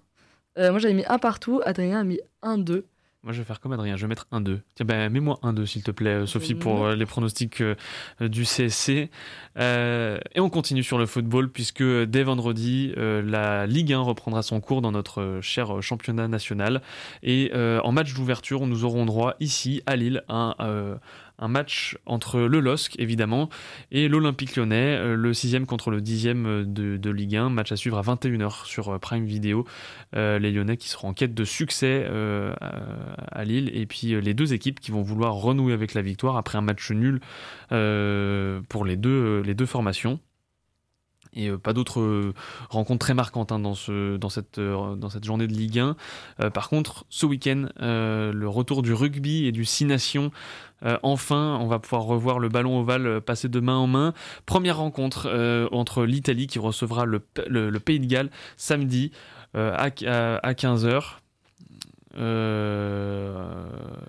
moi 0.57 0.79
j'avais 0.79 0.93
mis 0.93 1.05
1 1.05 1.17
partout, 1.19 1.61
Adrien 1.65 1.99
a 1.99 2.03
mis 2.03 2.19
1-2. 2.43 2.83
Moi, 3.25 3.33
je 3.33 3.39
vais 3.39 3.43
faire 3.43 3.59
comme 3.59 3.71
Adrien, 3.71 3.95
je 3.95 4.03
vais 4.03 4.07
mettre 4.07 4.27
1-2. 4.31 4.59
Tiens, 4.75 4.85
ben, 4.85 5.11
mets-moi 5.11 5.39
1-2, 5.41 5.65
s'il 5.65 5.81
te 5.81 5.89
plaît, 5.89 6.11
euh, 6.11 6.25
Sophie, 6.27 6.53
pour 6.53 6.85
euh, 6.85 6.95
les 6.95 7.07
pronostics 7.07 7.59
euh, 7.59 7.73
du 8.21 8.43
CSC. 8.43 9.09
et 9.57 10.39
on 10.39 10.49
continue 10.51 10.83
sur 10.83 10.99
le 10.99 11.07
football, 11.07 11.49
puisque 11.49 11.81
dès 11.81 12.21
vendredi, 12.21 12.93
la 12.95 13.65
Ligue 13.65 13.93
1 13.93 14.01
reprendra 14.01 14.43
son 14.43 14.61
cours 14.61 14.81
dans 14.81 14.91
notre 14.91 15.39
cher 15.41 15.81
championnat 15.81 16.27
national. 16.27 16.83
Et 17.23 17.51
en 17.55 17.91
match 17.91 18.13
d'ouverture, 18.13 18.67
nous 18.67 18.83
aurons 18.83 19.05
droit 19.05 19.33
ici, 19.39 19.81
à 19.87 19.95
Lille, 19.95 20.23
à 20.27 20.55
un 20.59 20.99
un 21.39 21.47
match 21.47 21.97
entre 22.05 22.39
le 22.39 22.59
LOSC 22.59 22.95
évidemment 22.99 23.49
et 23.91 24.07
l'Olympique 24.07 24.55
lyonnais, 24.55 24.97
euh, 24.97 25.15
le 25.15 25.33
sixième 25.33 25.65
contre 25.65 25.91
le 25.91 26.01
dixième 26.01 26.45
euh, 26.45 26.63
de, 26.65 27.09
Ligue 27.09 27.35
1, 27.35 27.49
match 27.49 27.71
à 27.71 27.75
suivre 27.75 27.97
à 27.97 28.01
21h 28.01 28.65
sur 28.65 28.89
euh, 28.89 28.99
Prime 28.99 29.25
Video, 29.25 29.65
les 30.13 30.51
lyonnais 30.51 30.77
qui 30.77 30.89
seront 30.89 31.09
en 31.09 31.13
quête 31.13 31.33
de 31.33 31.43
succès 31.43 32.05
à, 32.07 33.43
Lille. 33.43 33.69
Et 33.73 33.85
puis 33.85 34.19
les 34.21 34.33
deux 34.33 34.53
équipes 34.53 34.79
qui 34.79 34.91
vont 34.91 35.01
vouloir 35.01 35.33
renouer 35.33 35.73
avec 35.73 35.93
la 35.93 36.01
victoire 36.01 36.37
après 36.37 36.57
un 36.57 36.61
match 36.61 36.91
nul 36.91 37.19
pour 37.69 38.85
les 38.85 38.95
deux 38.95 39.65
formations 39.65 40.19
et 41.35 41.51
pas 41.51 41.73
d'autres 41.73 42.33
rencontres 42.69 43.05
très 43.05 43.13
marquantes 43.13 43.51
hein, 43.51 43.59
dans, 43.59 43.75
ce, 43.75 44.17
dans, 44.17 44.29
cette, 44.29 44.59
dans 44.59 45.09
cette 45.09 45.23
journée 45.23 45.47
de 45.47 45.53
Ligue 45.53 45.79
1. 46.39 46.49
par 46.51 46.69
contre, 46.69 47.05
ce 47.09 47.25
week-end, 47.25 47.67
le 47.79 48.45
retour 48.47 48.81
du 48.81 48.93
rugby 48.93 49.45
et 49.45 49.51
du 49.51 49.65
6 49.65 49.85
Nations 49.85 50.31
euh, 50.83 50.97
enfin, 51.03 51.57
on 51.61 51.67
va 51.67 51.79
pouvoir 51.79 52.03
revoir 52.03 52.39
le 52.39 52.49
ballon 52.49 52.79
ovale 52.79 53.07
euh, 53.07 53.21
passer 53.21 53.49
de 53.49 53.59
main 53.59 53.77
en 53.77 53.87
main. 53.87 54.13
Première 54.45 54.77
rencontre 54.77 55.27
euh, 55.27 55.67
entre 55.71 56.05
l'Italie 56.05 56.47
qui 56.47 56.59
recevra 56.59 57.05
le, 57.05 57.19
Pays 57.79 57.99
de 57.99 58.05
Galles 58.05 58.29
samedi 58.57 59.11
à, 59.53 59.85
à, 59.85 60.53
15h. 60.53 61.01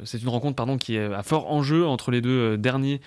c'est 0.04 0.22
une 0.22 0.28
rencontre 0.28 0.56
pardon, 0.56 0.76
qui 0.76 0.96
est 0.96 1.04
à 1.04 1.22
fort 1.22 1.52
enjeu 1.52 1.86
entre 1.86 2.10
les 2.10 2.20
deux 2.20 2.58
derniers 2.58 3.00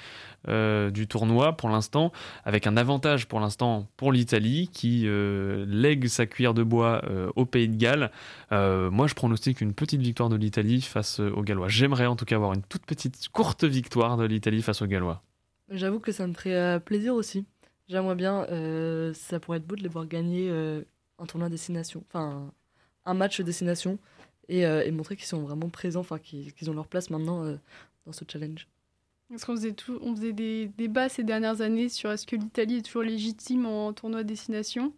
euh, 0.48 0.90
du 0.90 1.06
tournoi 1.06 1.58
pour 1.58 1.68
l'instant, 1.68 2.14
avec 2.46 2.66
un 2.66 2.78
avantage 2.78 3.28
pour 3.28 3.42
l'instant 3.42 3.88
pour 3.98 4.14
l'Italie 4.14 4.70
qui 4.72 5.04
euh, 5.06 5.66
lègue 5.68 6.08
sa 6.08 6.26
cuillère 6.26 6.54
de 6.54 6.64
bois 6.64 7.02
euh, 7.10 7.30
au 7.36 7.46
Pays 7.46 7.68
de 7.68 7.76
Galles. 7.76 8.10
moi, 8.50 9.08
je 9.08 9.16
pronostique 9.16 9.60
une 9.60 9.74
petite 9.74 10.02
victoire 10.02 10.30
de 10.30 10.38
l'Italie 10.38 10.82
face 10.82 11.20
aux 11.20 11.42
Gallois. 11.42 11.68
J'aimerais 11.68 12.06
en 12.06 12.16
tout 12.16 12.24
cas 12.24 12.36
avoir 12.36 12.54
une 12.54 12.64
toute 12.64 12.86
petite 12.86 13.28
courte 13.30 13.66
victoire 13.66 14.16
de 14.16 14.24
l'Italie 14.24 14.62
face 14.62 14.82
aux 14.82 14.88
Gallois. 14.88 15.22
J'avoue 15.70 16.00
que 16.00 16.14
ça 16.14 16.26
me 16.26 16.34
ferait 16.34 16.80
plaisir 16.80 17.16
aussi. 17.16 17.46
J'aimerais 17.90 18.16
bien, 18.16 18.46
ça 19.14 19.40
pourrait 19.42 19.58
être 19.58 19.68
beau 19.68 19.76
de 19.76 19.84
les 19.84 19.90
voir 19.90 20.06
gagner 20.06 20.50
un 21.20 21.26
tournoi 21.26 21.50
destination, 21.50 22.04
enfin 22.08 22.50
un 23.06 23.14
match 23.14 23.42
destination 23.42 24.00
et, 24.48 24.92
montrer 24.92 25.18
qu'ils 25.18 25.26
sont 25.26 25.42
vraiment 25.42 25.70
présents, 25.70 26.00
enfin 26.00 26.18
qu'ils 26.18 26.70
ont 26.70 26.74
leur 26.74 26.88
place 26.88 27.10
maintenant 27.10 27.44
dans 28.06 28.14
ce 28.14 28.24
challenge. 28.26 28.68
Parce 29.30 29.46
qu'on 29.46 29.56
faisait, 29.56 30.34
des 30.34 30.68
débats 30.78 31.08
ces 31.08 31.24
dernières 31.24 31.62
années 31.62 31.90
sur 31.90 32.12
est-ce 32.12 32.26
que 32.26 32.36
l'Italie 32.36 32.78
est 32.78 32.82
toujours 32.82 33.04
légitime 33.04 33.66
en 33.66 33.94
tournoi 33.94 34.24
destination. 34.24 34.92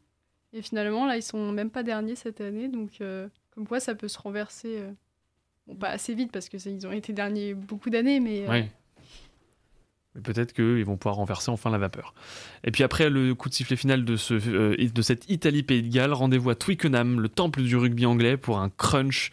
Et 0.54 0.62
finalement, 0.62 1.06
là, 1.06 1.18
ils 1.18 1.24
sont 1.24 1.52
même 1.52 1.70
pas 1.70 1.84
derniers 1.84 2.16
cette 2.16 2.40
année. 2.40 2.68
Donc, 2.68 3.02
euh, 3.02 3.28
comme 3.52 3.68
quoi, 3.68 3.80
ça 3.80 3.94
peut 3.94 4.08
se 4.08 4.18
renverser. 4.18 4.80
Euh, 4.80 4.92
bon, 5.68 5.76
pas 5.76 5.90
assez 5.90 6.14
vite 6.14 6.32
parce 6.32 6.48
qu'ils 6.50 6.88
ont 6.88 6.92
été 6.92 7.14
derniers 7.14 7.54
beaucoup 7.54 7.90
d'années, 7.90 8.20
mais. 8.20 8.48
Euh, 8.48 8.64
mais 10.16 10.22
peut-être 10.22 10.54
qu'ils 10.54 10.84
vont 10.84 10.98
pouvoir 10.98 11.16
renverser 11.16 11.52
enfin 11.52 11.70
la 11.70 11.78
vapeur. 11.78 12.14
Et 12.64 12.72
puis 12.72 12.84
après 12.84 13.10
le 13.10 13.34
coup 13.34 13.48
de 13.48 13.54
sifflet 13.54 13.78
final 13.78 14.04
de, 14.04 14.18
euh, 14.32 15.02
cette 15.02 15.30
Italie-Pays 15.30 15.84
de 15.84 15.88
Galles, 15.88 16.14
rendez-vous 16.14 16.50
à 16.50 16.56
Twickenham, 16.56 17.22
le 17.22 17.30
temple 17.30 17.62
du 17.62 17.78
rugby 17.78 18.06
anglais, 18.06 18.36
pour 18.36 18.60
un 18.60 18.70
crunch. 18.70 19.32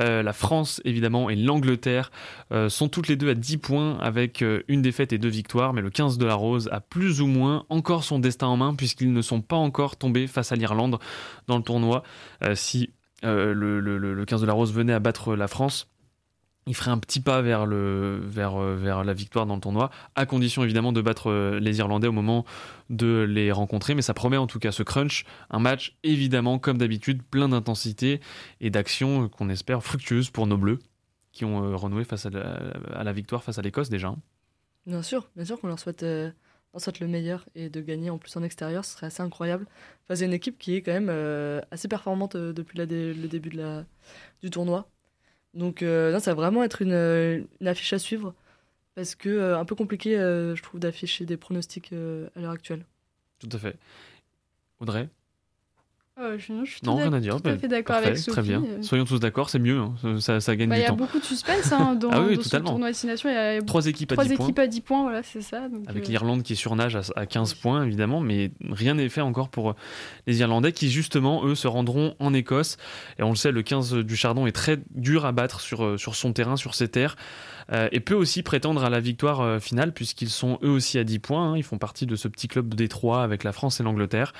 Euh, 0.00 0.22
la 0.22 0.32
France, 0.32 0.80
évidemment, 0.84 1.28
et 1.28 1.36
l'Angleterre 1.36 2.10
euh, 2.52 2.68
sont 2.68 2.88
toutes 2.88 3.08
les 3.08 3.16
deux 3.16 3.28
à 3.28 3.34
10 3.34 3.58
points 3.58 3.98
avec 3.98 4.42
une 4.68 4.82
défaite 4.82 5.12
et 5.12 5.18
deux 5.18 5.28
victoires, 5.28 5.74
mais 5.74 5.82
le 5.82 5.90
15 5.90 6.16
de 6.16 6.24
la 6.24 6.34
Rose 6.34 6.68
a 6.72 6.80
plus 6.80 7.20
ou 7.20 7.26
moins 7.26 7.66
encore 7.68 8.04
son 8.04 8.18
destin 8.18 8.46
en 8.46 8.56
main 8.56 8.74
puisqu'ils 8.74 9.12
ne 9.12 9.22
sont 9.22 9.42
pas 9.42 9.56
encore 9.56 9.96
tombés 9.96 10.26
face 10.26 10.52
à 10.52 10.56
l'Irlande 10.56 10.98
dans 11.46 11.56
le 11.56 11.62
tournoi. 11.62 12.02
si 12.54 12.90
le, 13.22 13.52
le, 13.52 13.98
le 13.98 14.24
15 14.24 14.40
de 14.40 14.46
la 14.46 14.52
Rose 14.52 14.72
venait 14.72 14.92
à 14.92 15.00
battre 15.00 15.34
la 15.34 15.48
France, 15.48 15.88
il 16.66 16.74
ferait 16.74 16.90
un 16.90 16.98
petit 16.98 17.20
pas 17.20 17.42
euh, 17.42 18.20
vers 18.76 19.04
la 19.04 19.12
victoire 19.12 19.46
dans 19.46 19.54
le 19.54 19.60
tournoi, 19.60 19.90
à 20.14 20.26
condition 20.26 20.64
évidemment 20.64 20.92
de 20.92 21.02
battre 21.02 21.30
euh, 21.30 21.60
les 21.60 21.78
Irlandais 21.78 22.08
au 22.08 22.12
moment 22.12 22.44
de 22.90 23.26
les 23.28 23.52
rencontrer. 23.52 23.94
Mais 23.94 24.02
ça 24.02 24.14
promet 24.14 24.36
en 24.36 24.46
tout 24.46 24.58
cas 24.58 24.72
ce 24.72 24.82
crunch, 24.82 25.24
un 25.50 25.58
match 25.58 25.96
évidemment 26.02 26.58
comme 26.58 26.78
d'habitude 26.78 27.22
plein 27.22 27.48
d'intensité 27.48 28.20
et 28.60 28.70
d'action 28.70 29.28
qu'on 29.28 29.48
espère 29.48 29.82
fructueuse 29.82 30.30
pour 30.30 30.46
nos 30.46 30.56
Bleus. 30.56 30.78
qui 31.32 31.44
ont 31.44 31.64
euh, 31.64 31.76
renoué 31.76 32.04
face 32.04 32.26
à 32.26 32.30
la, 32.30 32.58
à 32.94 33.12
victoire 33.12 33.42
face 33.42 33.58
à 33.58 33.62
l'Écosse 33.62 33.90
déjà. 33.90 34.08
hein. 34.08 34.18
Bien 34.86 35.02
sûr, 35.02 35.30
bien 35.34 35.44
sûr 35.44 35.60
qu'on 35.60 35.68
leur 35.68 35.78
souhaite, 35.78 36.02
euh, 36.02 36.30
le 37.00 37.06
meilleur 37.08 37.44
et 37.54 37.70
de 37.70 37.80
gagner 37.80 38.10
en 38.10 38.18
plus 38.18 38.36
en 38.36 38.42
extérieur, 38.42 38.84
ce 38.84 38.92
serait 38.92 39.06
assez 39.06 39.22
incroyable. 39.22 39.66
Enfin, 40.04 40.16
c'est 40.16 40.26
une 40.26 40.32
équipe 40.32 40.58
qui 40.58 40.74
est 40.74 40.82
quand 40.82 40.92
même 40.92 41.08
euh, 41.10 41.60
assez 41.70 41.88
performante 41.88 42.34
euh, 42.36 42.52
depuis 42.52 42.78
le 42.78 42.86
début 42.86 43.50
du 44.42 44.50
tournoi. 44.50 44.90
Donc, 45.54 45.82
euh, 45.82 46.18
ça 46.18 46.34
va 46.34 46.42
vraiment 46.42 46.62
être 46.64 46.82
une, 46.82 46.92
euh, 46.92 47.40
une 47.60 47.68
affiche 47.68 47.92
à 47.92 47.98
suivre 47.98 48.34
parce 48.94 49.14
que 49.14 49.28
euh, 49.28 49.58
un 49.58 49.64
peu 49.64 49.74
compliqué, 49.74 50.16
je 50.16 50.62
trouve, 50.62 50.80
d'afficher 50.80 51.24
des 51.24 51.36
pronostics 51.36 51.92
à 51.92 52.40
l'heure 52.40 52.52
actuelle. 52.52 52.84
Tout 53.38 53.48
à 53.52 53.58
fait. 53.58 53.76
Audrey? 54.80 55.08
Euh, 56.20 56.38
je, 56.38 56.52
je 56.64 56.70
suis 56.70 56.80
Non, 56.84 56.94
rien 56.94 57.12
à 57.12 57.18
dire. 57.18 57.42
tout 57.42 57.48
à 57.48 57.56
fait 57.58 57.66
d'accord 57.66 57.94
parfait, 57.96 58.10
avec 58.10 58.18
Sophie. 58.20 58.30
Très 58.30 58.42
bien. 58.42 58.62
euh. 58.62 58.82
Soyons 58.82 59.04
tous 59.04 59.18
d'accord, 59.18 59.50
c'est 59.50 59.58
mieux. 59.58 59.80
hein. 59.80 60.20
Ça, 60.20 60.38
ça 60.40 60.54
gagne 60.54 60.68
Bah, 60.68 60.76
Il 60.76 60.78
du 60.78 60.82
y 60.82 60.86
a 60.86 60.90
temps. 60.90 60.96
beaucoup 60.96 61.18
de 61.18 61.24
suspense 61.24 61.72
hein, 61.72 61.94
dans, 62.00 62.10
Ah 62.12 62.20
oui, 62.20 62.36
dans 62.36 62.42
ce 62.42 62.56
tournoi 62.56 62.88
destination. 62.90 63.28
Il 63.30 63.32
y 63.34 63.36
a 63.36 63.60
Trois 63.62 63.86
équipes 63.88 64.12
à 64.12 64.14
trois 64.14 64.24
10 64.24 64.34
points. 64.36 64.46
équipes 64.46 64.58
à 64.60 64.66
10 64.68 64.80
points, 64.80 65.02
voilà, 65.02 65.24
c'est 65.24 65.40
ça. 65.42 65.68
donc, 65.68 65.82
Avec 65.88 66.04
euh, 66.04 66.08
l'Irlande 66.12 66.44
qui 66.44 66.54
surnage 66.54 66.94
à, 66.94 67.00
à 67.16 67.26
15 67.26 67.54
points, 67.54 67.84
évidemment, 67.84 68.20
mais 68.20 68.52
rien 68.70 68.94
n'est 68.94 69.08
fait 69.08 69.22
encore 69.22 69.48
pour 69.48 69.74
les 70.28 70.38
Irlandais 70.38 70.70
qui, 70.70 70.88
justement, 70.88 71.44
eux, 71.44 71.56
se 71.56 71.66
rendront 71.66 72.14
en 72.20 72.32
Écosse. 72.32 72.76
Et 73.18 73.24
on 73.24 73.30
le 73.30 73.36
sait, 73.36 73.50
le 73.50 73.62
15 73.62 73.94
du 73.94 74.14
Chardon 74.16 74.46
est 74.46 74.52
très 74.52 74.78
dur 74.94 75.24
à 75.26 75.32
battre 75.32 75.60
sur, 75.60 75.98
sur 75.98 76.14
son 76.14 76.32
terrain, 76.32 76.56
sur 76.56 76.76
ses 76.76 76.86
terres, 76.86 77.16
euh, 77.72 77.88
et 77.90 77.98
peut 77.98 78.14
aussi 78.14 78.44
prétendre 78.44 78.84
à 78.84 78.90
la 78.90 79.00
victoire 79.00 79.60
finale, 79.60 79.92
puisqu'ils 79.92 80.30
sont 80.30 80.60
eux 80.62 80.68
aussi 80.70 80.96
à 80.96 81.02
10 81.02 81.18
points. 81.18 81.50
hein. 81.54 81.56
Ils 81.56 81.64
font 81.64 81.78
partie 81.78 82.06
de 82.06 82.14
ce 82.14 82.28
petit 82.28 82.46
club 82.46 82.68
de 82.68 82.76
Détroit 82.76 83.24
avec 83.24 83.42
la 83.42 83.50
France 83.50 83.80
et 83.80 83.82
l'Angleterre 83.82 84.32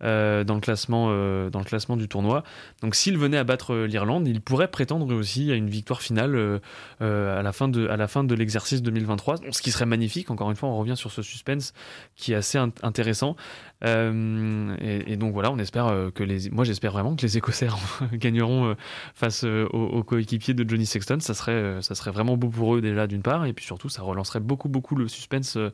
dans, 0.00 0.44
le 0.54 0.60
classement, 0.60 1.19
dans 1.50 1.58
le 1.58 1.64
classement 1.64 1.96
du 1.96 2.08
tournoi. 2.08 2.42
Donc 2.82 2.94
s'ils 2.94 3.18
venaient 3.18 3.36
à 3.36 3.44
battre 3.44 3.74
euh, 3.74 3.86
l'Irlande, 3.86 4.26
ils 4.28 4.40
pourraient 4.40 4.70
prétendre 4.70 5.14
aussi 5.14 5.50
à 5.50 5.54
une 5.54 5.68
victoire 5.68 6.02
finale 6.02 6.34
euh, 6.34 6.58
euh, 7.02 7.38
à 7.38 7.42
la 7.42 7.52
fin 7.52 7.68
de, 7.68 8.34
l'exercice 8.34 8.82
2023, 8.82 9.38
Donc, 9.38 9.54
ce 9.54 9.62
qui 9.62 9.70
serait 9.70 9.86
magnifique. 9.86 10.30
Encore 10.30 10.50
une 10.50 10.56
fois, 10.56 10.68
on 10.68 10.78
revient 10.78 10.96
sur 10.96 11.10
ce 11.10 11.22
suspense 11.22 11.72
qui 12.16 12.32
est 12.32 12.36
assez 12.36 12.58
int- 12.58 12.72
intéressant. 12.82 13.36
Euh, 13.84 14.76
et, 14.80 15.16
donc 15.16 15.32
voilà, 15.32 15.50
on 15.50 15.58
espère 15.58 15.86
euh, 15.86 16.10
que 16.10 16.22
les, 16.22 16.50
moi 16.50 16.64
j'espère 16.64 16.92
vraiment 16.92 17.16
que 17.16 17.22
les 17.22 17.38
Écossais 17.38 17.68
gagneront 18.12 18.66
euh, 18.70 18.74
face 19.14 19.44
euh, 19.44 19.66
aux, 19.68 20.02
coéquipiers 20.04 20.54
de 20.54 20.68
Johnny 20.68 20.86
Sexton. 20.86 21.18
Ça 21.20 21.34
serait, 21.34 21.52
euh, 21.52 21.80
ça 21.82 21.94
serait 21.94 22.10
vraiment 22.10 22.36
beau 22.36 22.48
pour 22.48 22.74
eux 22.76 22.80
déjà 22.80 23.06
d'une 23.06 23.22
part, 23.22 23.46
et 23.46 23.52
puis 23.52 23.64
surtout 23.64 23.88
ça 23.88 24.02
relancerait 24.02 24.40
beaucoup 24.40 24.68
beaucoup 24.68 24.96
le 24.96 25.08
suspense 25.08 25.56
euh, 25.56 25.70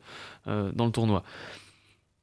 euh, 0.47 0.71
dans 0.73 0.85
le 0.85 0.91
tournoi. 0.91 1.23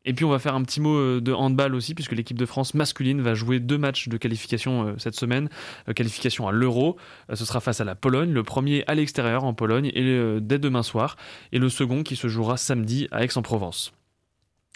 Et 0.05 0.13
puis 0.13 0.25
on 0.25 0.31
va 0.31 0.39
faire 0.39 0.55
un 0.55 0.63
petit 0.63 0.81
mot 0.81 0.97
euh, 0.97 1.21
de 1.21 1.33
handball 1.33 1.75
aussi, 1.75 1.95
puisque 1.95 2.13
l'équipe 2.13 2.39
de 2.39 2.47
France 2.47 2.75
masculine 2.75 3.21
va 3.23 3.35
jouer 3.35 3.61
deux 3.61 3.79
matchs 3.79 4.09
de 4.09 4.17
qualification 4.17 4.89
euh, 4.89 4.95
cette 4.99 5.15
semaine. 5.15 5.49
Euh, 5.89 5.93
qualification 5.93 6.47
à 6.47 6.53
l'Euro, 6.53 6.97
ce 7.33 7.45
sera 7.45 7.61
face 7.61 7.81
à 7.81 7.85
la 7.85 7.95
Pologne, 7.95 8.33
le 8.33 8.43
premier 8.43 8.85
à 8.87 8.95
l'extérieur 8.95 9.45
en 9.45 9.55
Pologne, 9.55 9.91
et 9.95 10.41
dès 10.41 10.59
demain 10.59 10.83
soir, 10.83 11.17
et 11.53 11.59
le 11.59 11.69
second 11.69 12.03
qui 12.03 12.17
se 12.17 12.29
jouera 12.29 12.57
samedi 12.57 13.09
à 13.11 13.25
Aix-en-Provence. 13.25 13.93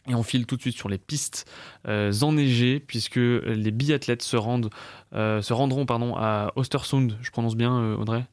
Et 0.08 0.14
on 0.14 0.22
file 0.22 0.46
tout 0.46 0.56
de 0.56 0.62
suite 0.62 0.76
sur 0.76 0.88
les 0.88 0.98
pistes 0.98 1.50
enneigées, 1.86 2.80
puisque 2.80 3.16
les 3.16 3.70
biathlètes 3.70 4.22
se, 4.22 4.36
rendent, 4.36 4.70
se 5.12 5.52
rendront 5.52 5.86
pardon, 5.86 6.14
à 6.16 6.52
Ostersund, 6.56 7.16
je 7.20 7.30
prononce 7.30 7.56
bien 7.56 7.94
Audrey? 7.94 8.24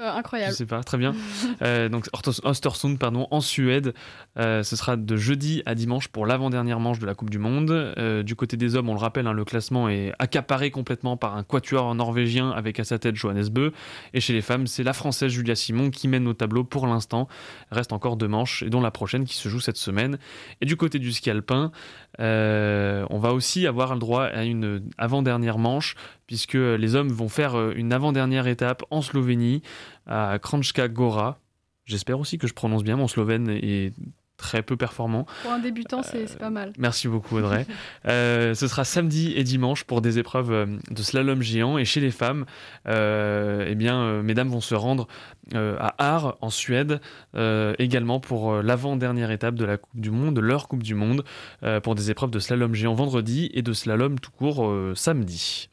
Euh, 0.00 0.12
je 0.12 0.18
incroyable. 0.18 0.54
sais 0.54 0.66
pas, 0.66 0.82
très 0.82 0.98
bien. 0.98 1.14
Euh, 1.62 1.88
donc 1.88 2.08
Östersund, 2.44 2.98
pardon, 2.98 3.26
en 3.30 3.40
Suède. 3.40 3.92
Euh, 4.38 4.62
ce 4.62 4.76
sera 4.76 4.96
de 4.96 5.16
jeudi 5.16 5.62
à 5.66 5.74
dimanche 5.74 6.08
pour 6.08 6.24
l'avant-dernière 6.24 6.80
manche 6.80 6.98
de 6.98 7.06
la 7.06 7.14
Coupe 7.14 7.28
du 7.28 7.38
Monde. 7.38 7.94
Du 8.24 8.34
côté 8.34 8.56
des 8.56 8.76
hommes, 8.76 8.88
on 8.88 8.94
le 8.94 9.00
rappelle, 9.00 9.26
hein, 9.26 9.32
le 9.32 9.44
classement 9.44 9.88
est 9.88 10.12
accaparé 10.18 10.70
complètement 10.70 11.16
par 11.16 11.36
un 11.36 11.42
quatuor 11.42 11.94
norvégien 11.94 12.50
avec 12.50 12.80
à 12.80 12.84
sa 12.84 12.98
tête 12.98 13.16
Johannes 13.16 13.48
Bö. 13.50 13.70
Et 14.14 14.20
chez 14.20 14.32
les 14.32 14.40
femmes, 14.40 14.66
c'est 14.66 14.82
la 14.82 14.92
française 14.92 15.32
Julia 15.32 15.54
Simon 15.54 15.90
qui 15.90 16.08
mène 16.08 16.26
au 16.28 16.34
tableau 16.34 16.64
pour 16.64 16.86
l'instant. 16.86 17.28
Reste 17.70 17.92
encore 17.92 18.16
deux 18.16 18.28
manches, 18.28 18.62
et 18.62 18.70
dont 18.70 18.80
la 18.80 18.90
prochaine 18.90 19.24
qui 19.24 19.34
se 19.34 19.48
joue 19.48 19.60
cette 19.60 19.76
semaine. 19.76 20.18
Et 20.60 20.66
du 20.66 20.76
côté 20.76 20.98
du 20.98 21.12
ski 21.12 21.30
alpin, 21.30 21.72
euh, 22.20 23.06
on 23.10 23.18
va 23.18 23.32
aussi 23.32 23.66
avoir 23.66 23.94
le 23.94 24.00
droit 24.00 24.24
à 24.24 24.44
une 24.44 24.88
avant-dernière 24.98 25.58
manche, 25.58 25.94
puisque 26.26 26.54
les 26.54 26.94
hommes 26.94 27.10
vont 27.10 27.28
faire 27.28 27.54
euh, 27.54 27.72
une 27.74 27.92
avant-dernière 27.92 28.46
étape 28.46 28.82
en 28.90 29.02
Slovénie, 29.02 29.62
à 30.06 30.38
Kranjska 30.40 30.88
Gora. 30.88 31.38
J'espère 31.86 32.20
aussi 32.20 32.38
que 32.38 32.46
je 32.46 32.54
prononce 32.54 32.84
bien, 32.84 32.96
mon 32.96 33.08
slovène 33.08 33.48
est 33.48 33.94
très 34.40 34.62
peu 34.62 34.76
performant. 34.76 35.26
Pour 35.42 35.52
un 35.52 35.58
débutant, 35.58 36.02
c'est 36.02 36.38
pas 36.38 36.50
mal. 36.50 36.72
Merci 36.78 37.08
beaucoup 37.08 37.36
Audrey. 37.36 37.66
Euh, 38.06 38.54
ce 38.54 38.66
sera 38.66 38.84
samedi 38.84 39.32
et 39.36 39.44
dimanche 39.44 39.84
pour 39.84 40.00
des 40.00 40.18
épreuves 40.18 40.52
euh, 40.52 40.66
de 40.90 41.02
slalom 41.02 41.42
géant 41.42 41.76
et 41.76 41.84
chez 41.84 42.00
les 42.00 42.10
femmes, 42.10 42.46
euh, 42.88 43.66
eh 43.68 43.74
bien, 43.74 44.00
euh, 44.00 44.22
mesdames 44.22 44.48
vont 44.48 44.60
se 44.60 44.74
rendre 44.74 45.06
euh, 45.54 45.76
à 45.78 45.94
Aar 45.98 46.38
en 46.40 46.50
Suède 46.50 47.00
euh, 47.34 47.74
également 47.78 48.20
pour 48.20 48.52
euh, 48.52 48.62
l'avant-dernière 48.62 49.30
étape 49.30 49.54
de 49.54 49.64
la 49.64 49.76
Coupe 49.76 50.00
du 50.00 50.10
Monde, 50.10 50.34
de 50.34 50.40
leur 50.40 50.68
Coupe 50.68 50.82
du 50.82 50.94
Monde, 50.94 51.24
euh, 51.62 51.80
pour 51.80 51.94
des 51.94 52.10
épreuves 52.10 52.30
de 52.30 52.38
slalom 52.38 52.74
géant 52.74 52.94
vendredi 52.94 53.50
et 53.52 53.62
de 53.62 53.72
slalom 53.72 54.18
tout 54.18 54.30
court 54.30 54.66
euh, 54.66 54.94
samedi. 54.94 55.68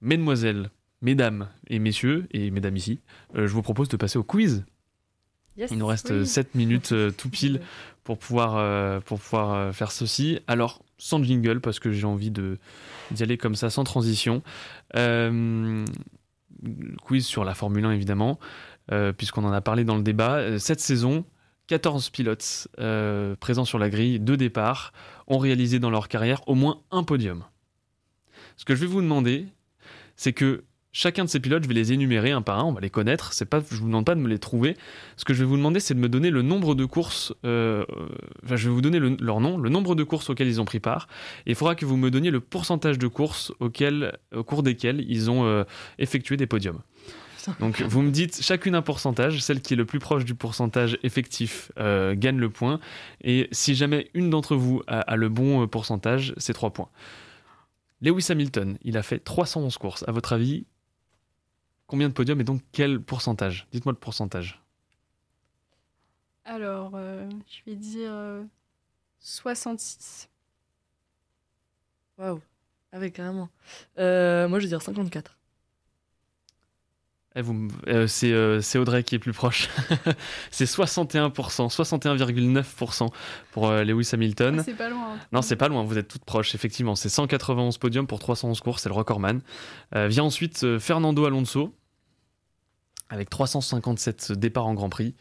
Mesdemoiselles, 0.00 0.70
mesdames 1.02 1.48
et 1.68 1.78
messieurs 1.78 2.26
et 2.30 2.50
mesdames 2.50 2.76
ici, 2.76 3.00
euh, 3.36 3.46
je 3.46 3.52
vous 3.52 3.62
propose 3.62 3.88
de 3.88 3.96
passer 3.96 4.18
au 4.18 4.24
quiz. 4.24 4.64
Yes, 5.58 5.70
Il 5.70 5.78
nous 5.78 5.86
reste 5.86 6.10
oui. 6.10 6.26
7 6.26 6.54
minutes 6.54 6.92
euh, 6.92 7.10
tout 7.10 7.28
pile 7.28 7.60
pour 8.04 8.18
pouvoir, 8.18 8.56
euh, 8.56 9.00
pour 9.00 9.20
pouvoir 9.20 9.54
euh, 9.54 9.72
faire 9.72 9.90
ceci. 9.92 10.38
Alors, 10.46 10.82
sans 10.96 11.22
jingle, 11.22 11.60
parce 11.60 11.80
que 11.80 11.92
j'ai 11.92 12.06
envie 12.06 12.30
d'y 12.30 13.22
aller 13.22 13.36
comme 13.36 13.54
ça, 13.54 13.68
sans 13.68 13.84
transition. 13.84 14.42
Quiz 17.02 17.26
sur 17.26 17.44
la 17.44 17.54
Formule 17.54 17.84
1, 17.84 17.92
évidemment, 17.92 18.40
puisqu'on 19.16 19.44
en 19.44 19.52
a 19.52 19.60
parlé 19.60 19.84
dans 19.84 19.96
le 19.96 20.02
débat. 20.02 20.58
Cette 20.58 20.80
saison, 20.80 21.24
14 21.68 22.08
pilotes 22.10 22.68
euh, 22.80 23.36
présents 23.36 23.66
sur 23.66 23.78
la 23.78 23.90
grille 23.90 24.18
de 24.18 24.34
départ 24.34 24.92
ont 25.26 25.38
réalisé 25.38 25.78
dans 25.78 25.90
leur 25.90 26.08
carrière 26.08 26.40
au 26.48 26.54
moins 26.54 26.80
un 26.90 27.04
podium. 27.04 27.44
Ce 28.56 28.64
que 28.64 28.74
je 28.74 28.80
vais 28.80 28.86
vous 28.86 29.02
demander, 29.02 29.46
c'est 30.16 30.32
que 30.32 30.64
chacun 30.98 31.24
de 31.24 31.28
ces 31.30 31.38
pilotes, 31.38 31.62
je 31.62 31.68
vais 31.68 31.74
les 31.74 31.92
énumérer 31.92 32.32
un 32.32 32.42
par 32.42 32.58
un, 32.58 32.64
on 32.64 32.72
va 32.72 32.80
les 32.80 32.90
connaître. 32.90 33.32
C'est 33.32 33.44
pas, 33.44 33.60
je 33.70 33.76
vous 33.76 33.86
demande 33.86 34.04
pas 34.04 34.16
de 34.16 34.20
me 34.20 34.26
les 34.28 34.40
trouver. 34.40 34.76
Ce 35.16 35.24
que 35.24 35.32
je 35.32 35.38
vais 35.38 35.44
vous 35.44 35.56
demander, 35.56 35.78
c'est 35.78 35.94
de 35.94 36.00
me 36.00 36.08
donner 36.08 36.30
le 36.30 36.42
nombre 36.42 36.74
de 36.74 36.84
courses. 36.84 37.32
euh, 37.44 37.84
enfin, 38.44 38.56
je 38.56 38.68
vais 38.68 38.74
vous 38.74 38.80
donner 38.80 38.98
le- 38.98 39.16
leur 39.20 39.40
nom, 39.40 39.58
le 39.58 39.70
nombre 39.70 39.94
de 39.94 40.02
courses 40.02 40.28
auxquelles 40.28 40.48
ils 40.48 40.60
ont 40.60 40.64
pris 40.64 40.80
part. 40.80 41.06
Et 41.46 41.50
il 41.50 41.54
faudra 41.54 41.76
que 41.76 41.86
vous 41.86 41.96
me 41.96 42.10
donniez 42.10 42.32
le 42.32 42.40
pourcentage 42.40 42.98
de 42.98 43.06
courses 43.06 43.52
auxquelles, 43.60 44.18
au 44.34 44.42
cours 44.42 44.64
desquelles 44.64 45.04
ils 45.08 45.30
ont 45.30 45.44
euh, 45.46 45.62
effectué 46.00 46.36
des 46.36 46.46
podiums. 46.48 46.80
Donc 47.60 47.80
vous 47.82 48.02
me 48.02 48.10
dites 48.10 48.42
chacune 48.42 48.74
un 48.74 48.82
pourcentage, 48.82 49.40
celle 49.40 49.62
qui 49.62 49.74
est 49.74 49.76
le 49.76 49.86
plus 49.86 50.00
proche 50.00 50.24
du 50.24 50.34
pourcentage 50.34 50.98
effectif 51.04 51.70
euh, 51.78 52.14
gagne 52.16 52.36
le 52.38 52.50
point, 52.50 52.78
et 53.22 53.48
si 53.52 53.74
jamais 53.76 54.10
une 54.12 54.28
d'entre 54.28 54.54
vous 54.56 54.82
a, 54.88 55.00
a 55.00 55.16
le 55.16 55.28
bon 55.30 55.66
pourcentage, 55.68 56.34
c'est 56.36 56.52
3 56.52 56.70
points. 56.72 56.88
Lewis 58.02 58.26
Hamilton, 58.30 58.76
il 58.82 58.96
a 58.98 59.02
fait 59.02 59.18
311 59.20 59.78
courses. 59.78 60.04
À 60.06 60.12
votre 60.12 60.32
avis, 60.32 60.66
combien 61.88 62.08
de 62.08 62.14
podiums 62.14 62.40
et 62.40 62.44
donc 62.44 62.62
quel 62.70 63.00
pourcentage? 63.00 63.66
Dites-moi 63.72 63.92
le 63.92 63.98
pourcentage. 63.98 64.62
Alors, 66.44 66.92
euh, 66.94 67.28
je 67.48 67.68
vais 67.68 67.76
dire 67.76 68.12
euh, 68.12 68.44
66. 69.18 70.28
Waouh. 72.16 72.40
Ah 72.92 72.98
oui, 73.00 73.12
carrément. 73.12 73.48
Euh, 73.98 74.48
moi, 74.48 74.60
je 74.60 74.64
vais 74.64 74.68
dire 74.68 74.80
54. 74.80 75.36
Eh, 77.40 77.90
euh, 77.90 78.06
c'est 78.08 78.32
euh, 78.32 78.60
c'est 78.60 78.78
Audrey 78.78 79.04
qui 79.04 79.14
est 79.14 79.18
plus 79.20 79.32
proche. 79.32 79.68
c'est 80.50 80.64
61%, 80.64 81.30
61,9% 81.72 83.08
pour 83.52 83.68
euh, 83.68 83.84
Lewis 83.84 84.10
Hamilton. 84.12 84.56
Ah, 84.58 84.62
c'est 84.64 84.74
pas 84.74 84.88
loin. 84.88 85.12
hein. 85.14 85.18
Non, 85.32 85.40
c'est 85.42 85.54
pas 85.56 85.68
loin, 85.68 85.84
vous 85.84 85.96
êtes 85.98 86.08
toutes 86.08 86.24
proches, 86.24 86.54
effectivement. 86.56 86.96
C'est 86.96 87.08
191 87.08 87.78
podiums 87.78 88.06
pour 88.08 88.18
311 88.18 88.60
courses, 88.60 88.82
c'est 88.82 88.88
le 88.88 88.94
recordman. 88.94 89.40
Euh, 89.94 90.08
vient 90.08 90.24
ensuite 90.24 90.64
euh, 90.64 90.78
Fernando 90.80 91.24
Alonso, 91.26 91.72
avec 93.08 93.30
357 93.30 94.32
départs 94.32 94.66
en 94.66 94.74
Grand 94.74 94.88
Prix. 94.88 95.14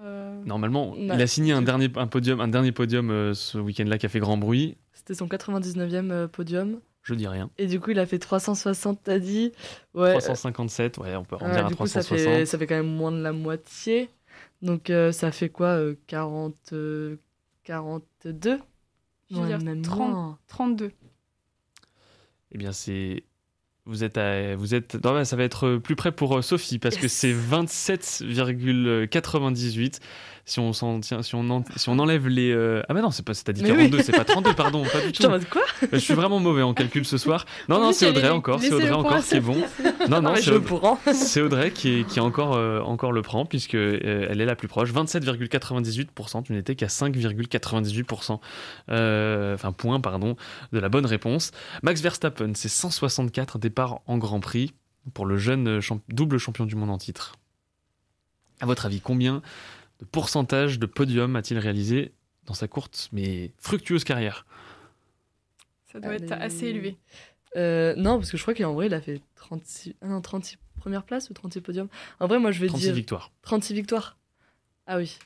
Euh, 0.00 0.42
Normalement, 0.44 0.92
Ouais. 0.92 0.98
il 1.14 1.22
a 1.22 1.26
signé 1.26 1.52
un 1.52 1.62
dernier, 1.62 1.88
un 1.96 2.06
podium, 2.06 2.40
un 2.40 2.48
dernier 2.48 2.72
podium 2.72 3.10
euh, 3.10 3.34
ce 3.34 3.58
week-end-là 3.58 3.98
qui 3.98 4.06
a 4.06 4.08
fait 4.08 4.18
grand 4.20 4.36
bruit. 4.36 4.76
C'était 4.92 5.14
son 5.14 5.26
99e 5.26 6.10
euh, 6.10 6.28
podium. 6.28 6.80
Je 7.04 7.14
dis 7.14 7.28
rien. 7.28 7.48
Et 7.58 7.66
du 7.66 7.78
coup, 7.80 7.90
il 7.90 7.98
a 8.00 8.06
fait 8.06 8.18
360, 8.18 9.00
t'as 9.04 9.18
dit 9.20 9.52
Ouais. 9.94 10.10
357, 10.12 10.98
ouais, 10.98 11.14
on 11.16 11.24
peut 11.24 11.36
euh, 11.36 11.44
arrondir 11.44 11.66
à 11.66 11.68
du 11.68 11.76
coup, 11.76 11.86
ça 11.86 12.00
360. 12.00 12.18
fait, 12.18 12.46
ça 12.46 12.58
fait 12.58 12.66
quand 12.66 12.74
même 12.76 12.86
moins 12.88 13.12
de 13.12 13.22
la 13.22 13.32
moitié. 13.32 14.08
Donc, 14.62 14.88
euh, 14.90 15.12
ça 15.12 15.30
fait 15.30 15.50
quoi 15.50 15.66
euh, 15.68 15.94
40, 16.06 16.54
euh, 16.72 17.16
42 17.64 18.58
je 19.30 19.36
vais 19.36 19.40
Ouais, 19.40 19.46
dire 19.48 19.58
même 19.62 19.80
30 19.82 20.10
moins. 20.10 20.38
32. 20.48 20.90
Eh 22.52 22.58
bien, 22.58 22.72
c'est. 22.72 23.22
Vous 23.86 24.02
êtes, 24.02 24.16
à- 24.16 24.56
vous 24.56 24.74
êtes. 24.74 24.94
non, 25.04 25.12
bah, 25.12 25.26
ça 25.26 25.36
va 25.36 25.44
être 25.44 25.76
plus 25.76 25.94
près 25.96 26.10
pour 26.12 26.38
euh, 26.38 26.42
Sophie 26.42 26.78
parce 26.78 26.96
que 26.96 27.06
c'est 27.08 27.34
27,98. 27.34 30.00
Si 30.46 30.60
on 30.60 30.72
s'en 30.74 31.00
tient, 31.00 31.22
si 31.22 31.34
on, 31.34 31.48
en- 31.50 31.64
si 31.76 31.88
on 31.88 31.98
enlève 31.98 32.28
les. 32.28 32.52
euh, 32.52 32.82
Ah, 32.88 32.94
bah 32.94 33.00
non, 33.00 33.10
c'est 33.10 33.24
pas, 33.24 33.32
t'as 33.34 33.52
dit 33.52 33.62
Mais 33.62 33.68
42, 33.70 33.96
oui. 33.98 34.02
c'est 34.04 34.12
pas 34.12 34.24
32, 34.24 34.54
pardon, 34.54 34.82
pas 34.84 35.00
du 35.00 35.06
Je 35.14 35.22
tout. 35.22 35.28
mode 35.30 35.48
quoi 35.48 35.62
Je 35.90 35.96
suis 35.96 36.12
vraiment 36.14 36.38
mauvais 36.40 36.62
en 36.62 36.74
calcul 36.74 37.04
ce 37.06 37.16
soir. 37.18 37.46
Non, 37.68 37.80
non, 37.80 37.92
c'est 37.92 38.08
Audrey 38.08 38.28
encore, 38.28 38.60
c'est 38.60 38.72
Audrey 38.72 38.90
encore 38.90 39.24
qui 39.24 39.34
est 39.36 39.40
bon. 39.40 39.56
Non, 40.10 40.20
non, 40.20 40.32
Ah, 40.34 40.36
c'est 40.36 41.40
je 41.40 41.40
Audrey 41.40 41.70
qui, 41.70 42.04
qui 42.04 42.20
encore, 42.20 42.54
euh, 42.56 42.80
encore 42.80 43.10
le 43.12 43.22
prend, 43.22 43.46
puisque 43.46 43.74
euh, 43.74 44.26
elle 44.28 44.40
est 44.40 44.44
la 44.44 44.54
plus 44.54 44.68
proche. 44.68 44.92
27,98%, 44.92 46.42
tu 46.42 46.52
n'étais 46.52 46.74
qu'à 46.74 46.86
5,98%, 46.88 48.38
euh, 48.90 49.54
enfin, 49.54 49.72
point, 49.72 50.00
pardon, 50.00 50.36
de 50.72 50.78
la 50.78 50.88
bonne 50.90 51.06
réponse. 51.06 51.52
Max 51.82 52.02
Verstappen, 52.02 52.52
c'est 52.54 52.68
164 52.68 53.58
départs 53.58 54.00
en 54.06 54.18
Grand 54.18 54.40
Prix 54.40 54.74
pour 55.14 55.24
le 55.26 55.36
jeune 55.38 55.80
champ- 55.80 56.00
double 56.08 56.38
champion 56.38 56.66
du 56.66 56.76
monde 56.76 56.90
en 56.90 56.98
titre. 56.98 57.36
À 58.60 58.66
votre 58.66 58.86
avis, 58.86 59.00
combien 59.00 59.42
de 60.04 60.08
pourcentage 60.10 60.78
de 60.78 60.86
podium 60.86 61.34
a-t-il 61.36 61.58
réalisé 61.58 62.12
dans 62.46 62.54
sa 62.54 62.68
courte 62.68 63.08
mais 63.12 63.52
fructueuse 63.58 64.04
carrière? 64.04 64.46
Ça 65.86 66.00
doit 66.00 66.14
être 66.14 66.30
Allez. 66.32 66.42
assez 66.44 66.66
élevé. 66.66 66.96
Euh, 67.56 67.94
non, 67.96 68.18
parce 68.18 68.30
que 68.30 68.36
je 68.36 68.42
crois 68.42 68.54
qu'en 68.54 68.74
vrai, 68.74 68.86
il 68.86 68.94
a 68.94 69.00
fait 69.00 69.20
36, 69.36 69.94
ah 70.02 70.08
non, 70.08 70.20
36 70.20 70.58
premières 70.78 71.04
places 71.04 71.30
ou 71.30 71.34
36 71.34 71.60
podiums? 71.60 71.88
En 72.20 72.26
vrai, 72.26 72.38
moi, 72.38 72.50
je 72.50 72.60
vais 72.60 72.66
36 72.66 72.84
dire 72.86 72.94
victoires. 72.94 73.30
36 73.42 73.74
victoires. 73.74 74.18
Ah 74.86 74.96
oui. 74.98 75.16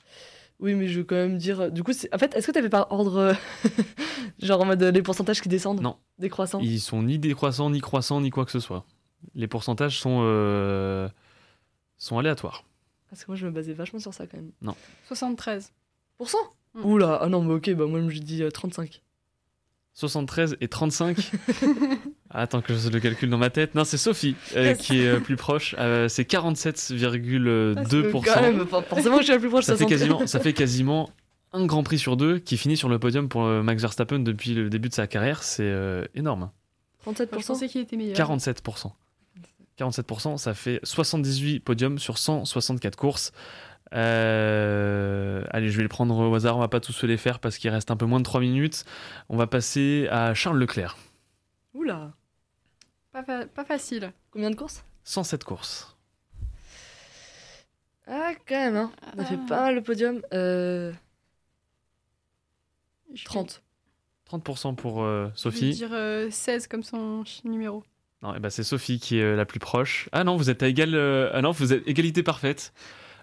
Oui, 0.60 0.74
mais 0.74 0.88
je 0.88 1.00
vais 1.00 1.06
quand 1.06 1.14
même 1.16 1.38
dire. 1.38 1.70
Du 1.72 1.82
coup, 1.82 1.92
c'est- 1.92 2.12
en 2.14 2.18
fait, 2.18 2.34
est-ce 2.36 2.46
que 2.46 2.52
tu 2.52 2.58
avais 2.58 2.68
par 2.68 2.92
ordre. 2.92 3.16
euh, 3.16 3.34
genre 4.40 4.60
en 4.60 4.66
mode 4.66 4.82
euh, 4.82 4.90
les 4.90 5.02
pourcentages 5.02 5.40
qui 5.40 5.48
descendent 5.48 5.80
Non. 5.80 5.96
Décroissants 6.18 6.60
Ils 6.60 6.80
sont 6.80 7.02
ni 7.02 7.18
décroissants, 7.18 7.70
ni 7.70 7.80
croissants, 7.80 8.20
ni 8.20 8.30
quoi 8.30 8.44
que 8.44 8.50
ce 8.52 8.60
soit. 8.60 8.84
Les 9.34 9.48
pourcentages 9.48 9.98
sont, 9.98 10.20
euh, 10.22 11.08
sont 11.96 12.18
aléatoires. 12.18 12.64
Parce 13.10 13.24
que 13.24 13.30
moi, 13.30 13.36
je 13.36 13.46
me 13.46 13.50
basais 13.50 13.72
vachement 13.72 13.98
sur 13.98 14.12
ça 14.14 14.26
quand 14.26 14.36
même. 14.38 14.74
73. 15.06 15.72
Pourcent 16.16 16.38
Mm. 16.74 16.84
Oula, 16.84 17.18
ah 17.22 17.28
non, 17.28 17.42
mais 17.42 17.54
ok, 17.54 17.70
bah 17.74 17.86
moi, 17.86 17.98
je 18.10 18.18
dis 18.18 18.42
euh, 18.42 18.50
35. 18.50 19.02
73 19.94 20.58
et 20.60 20.68
35. 20.68 21.16
Ah, 22.30 22.42
Attends 22.42 22.60
que 22.60 22.74
je 22.74 22.88
le 22.90 23.00
calcule 23.00 23.30
dans 23.30 23.38
ma 23.38 23.48
tête. 23.50 23.74
Non, 23.74 23.84
c'est 23.84 23.96
Sophie 23.96 24.36
euh, 24.54 24.64
Yes. 24.66 24.78
qui 24.78 25.00
est 25.00 25.08
euh, 25.08 25.18
plus 25.18 25.36
proche. 25.36 25.74
Euh, 25.78 26.08
c'est 26.08 26.28
47,2%. 26.30 28.22
Quand 28.24 28.42
même, 28.42 28.66
for- 28.66 28.84
forcément, 28.84 29.18
je 29.18 29.22
suis 29.24 29.32
la 29.32 29.38
plus 29.38 29.48
proche. 29.48 29.64
ça, 29.64 29.72
fait 29.76 29.84
60. 29.84 29.88
quasiment, 29.88 30.26
ça 30.26 30.40
fait 30.40 30.52
quasiment 30.52 31.10
un 31.52 31.64
Grand 31.66 31.82
Prix 31.82 31.98
sur 31.98 32.16
deux 32.16 32.38
qui 32.38 32.56
finit 32.58 32.76
sur 32.76 32.88
le 32.90 32.98
podium 32.98 33.28
pour 33.28 33.44
euh, 33.44 33.62
Max 33.62 33.80
Verstappen 33.82 34.18
depuis 34.20 34.52
le 34.54 34.68
début 34.68 34.88
de 34.90 34.94
sa 34.94 35.06
carrière. 35.06 35.42
C'est 35.42 35.62
euh, 35.64 36.04
énorme. 36.14 36.50
37%. 37.06 37.28
Moi, 37.32 37.40
je 37.40 37.46
pensais 37.46 37.68
qu'il 37.68 37.80
était 37.80 37.96
meilleur. 37.96 38.16
47%. 38.16 38.92
47%, 39.78 40.36
ça 40.38 40.54
fait 40.54 40.80
78 40.82 41.60
podiums 41.60 41.98
sur 41.98 42.18
164 42.18 42.96
courses. 42.96 43.32
Euh, 43.94 45.44
allez, 45.50 45.70
je 45.70 45.76
vais 45.76 45.82
les 45.82 45.88
prendre 45.88 46.14
au 46.16 46.34
hasard, 46.34 46.56
on 46.56 46.60
va 46.60 46.68
pas 46.68 46.80
tous 46.80 46.92
se 46.92 47.06
les 47.06 47.16
faire 47.16 47.38
parce 47.38 47.56
qu'il 47.58 47.70
reste 47.70 47.90
un 47.90 47.96
peu 47.96 48.04
moins 48.06 48.18
de 48.18 48.24
3 48.24 48.40
minutes. 48.40 48.84
On 49.28 49.36
va 49.36 49.46
passer 49.46 50.08
à 50.10 50.34
Charles 50.34 50.58
Leclerc. 50.58 50.96
Oula. 51.74 52.12
Pas, 53.12 53.22
fa- 53.22 53.46
pas 53.46 53.64
facile. 53.64 54.12
Combien 54.30 54.50
de 54.50 54.56
courses? 54.56 54.84
107 55.04 55.44
courses. 55.44 55.96
Ah, 58.06 58.32
quand 58.46 58.54
même, 58.56 58.76
hein. 58.76 58.92
On 59.16 59.20
a 59.20 59.24
fait 59.24 59.36
pas 59.48 59.62
mal 59.62 59.74
le 59.74 59.82
podium. 59.82 60.20
Euh, 60.32 60.92
Je 63.14 63.20
vais- 63.22 63.24
30. 63.24 63.62
30% 64.30 64.74
pour 64.74 65.02
euh, 65.02 65.26
Je 65.28 65.30
vais 65.30 65.36
Sophie. 65.38 65.70
dire 65.72 65.90
euh, 65.92 66.30
16 66.30 66.66
comme 66.66 66.82
son 66.82 67.24
numéro. 67.44 67.82
Non, 68.22 68.34
eh 68.36 68.40
ben, 68.40 68.50
c'est 68.50 68.64
Sophie 68.64 68.98
qui 68.98 69.18
est 69.18 69.22
euh, 69.22 69.36
la 69.36 69.44
plus 69.44 69.60
proche. 69.60 70.08
Ah 70.12 70.24
non, 70.24 70.36
vous 70.36 70.50
êtes 70.50 70.62
à 70.62 70.68
égal. 70.68 70.94
euh, 70.94 71.30
Ah 71.32 71.40
non, 71.42 71.52
vous 71.52 71.72
êtes 71.72 71.86
égalité 71.86 72.22
parfaite. 72.22 72.72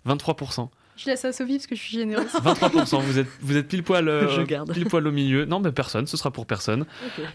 23%. 0.07 0.69
Je 0.97 1.07
laisse 1.07 1.25
à 1.25 1.33
Sophie 1.33 1.55
parce 1.57 1.67
que 1.67 1.75
je 1.75 1.81
suis 1.81 1.97
généreuse. 1.97 2.27
23%. 2.31 3.01
vous 3.01 3.19
êtes 3.19 3.27
vous 3.41 3.57
êtes 3.57 3.67
pile 3.67 3.83
poil 3.83 4.07
euh, 4.07 4.29
Je 4.29 4.41
garde. 4.43 4.71
pile 4.73 4.85
poil 4.85 5.05
au 5.05 5.11
milieu. 5.11 5.43
Non, 5.45 5.59
mais 5.59 5.71
personne, 5.73 6.07
ce 6.07 6.15
sera 6.15 6.31
pour 6.31 6.45
personne. 6.45 6.85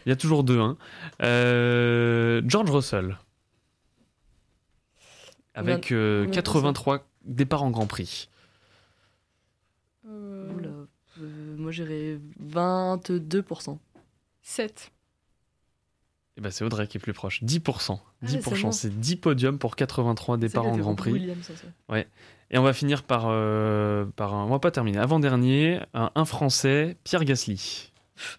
Il 0.06 0.08
y 0.08 0.12
a 0.12 0.16
toujours 0.16 0.42
2-1. 0.44 0.76
Euh, 1.22 2.40
George 2.46 2.70
Russell. 2.70 3.18
Avec 5.54 5.92
euh, 5.92 6.20
combien 6.24 6.30
de 6.30 6.34
83 6.36 7.06
départs 7.24 7.62
en 7.64 7.70
Grand 7.70 7.86
Prix. 7.86 8.30
Oula. 10.06 10.70
Moi, 11.18 11.70
j'irais 11.72 12.18
22%. 12.42 13.76
7. 14.42 14.90
Et 16.36 16.40
ben 16.40 16.50
c'est 16.50 16.64
Audrey 16.64 16.86
qui 16.86 16.96
est 16.96 17.00
plus 17.00 17.12
proche. 17.12 17.42
10%. 17.42 17.98
Ah, 18.22 18.26
10%. 18.26 18.42
seulement. 18.42 18.72
c'est 18.72 18.98
10 18.98 19.16
podiums 19.16 19.58
pour 19.58 19.76
83 19.76 20.36
départs 20.36 20.66
en 20.66 20.76
Grand 20.76 20.94
Prix. 20.94 21.12
Williams, 21.12 21.44
ça, 21.44 21.52
ça. 21.56 21.98
Et 22.52 22.58
on 22.58 22.62
va 22.62 22.72
finir 22.72 23.02
par, 23.04 23.26
euh, 23.28 24.04
par 24.16 24.34
un. 24.34 24.44
On 24.44 24.50
va 24.50 24.58
pas 24.58 24.70
terminer. 24.70 24.98
Avant-dernier, 24.98 25.80
un, 25.94 26.10
un 26.14 26.24
Français, 26.24 26.96
Pierre 27.04 27.24
Gasly. 27.24 27.92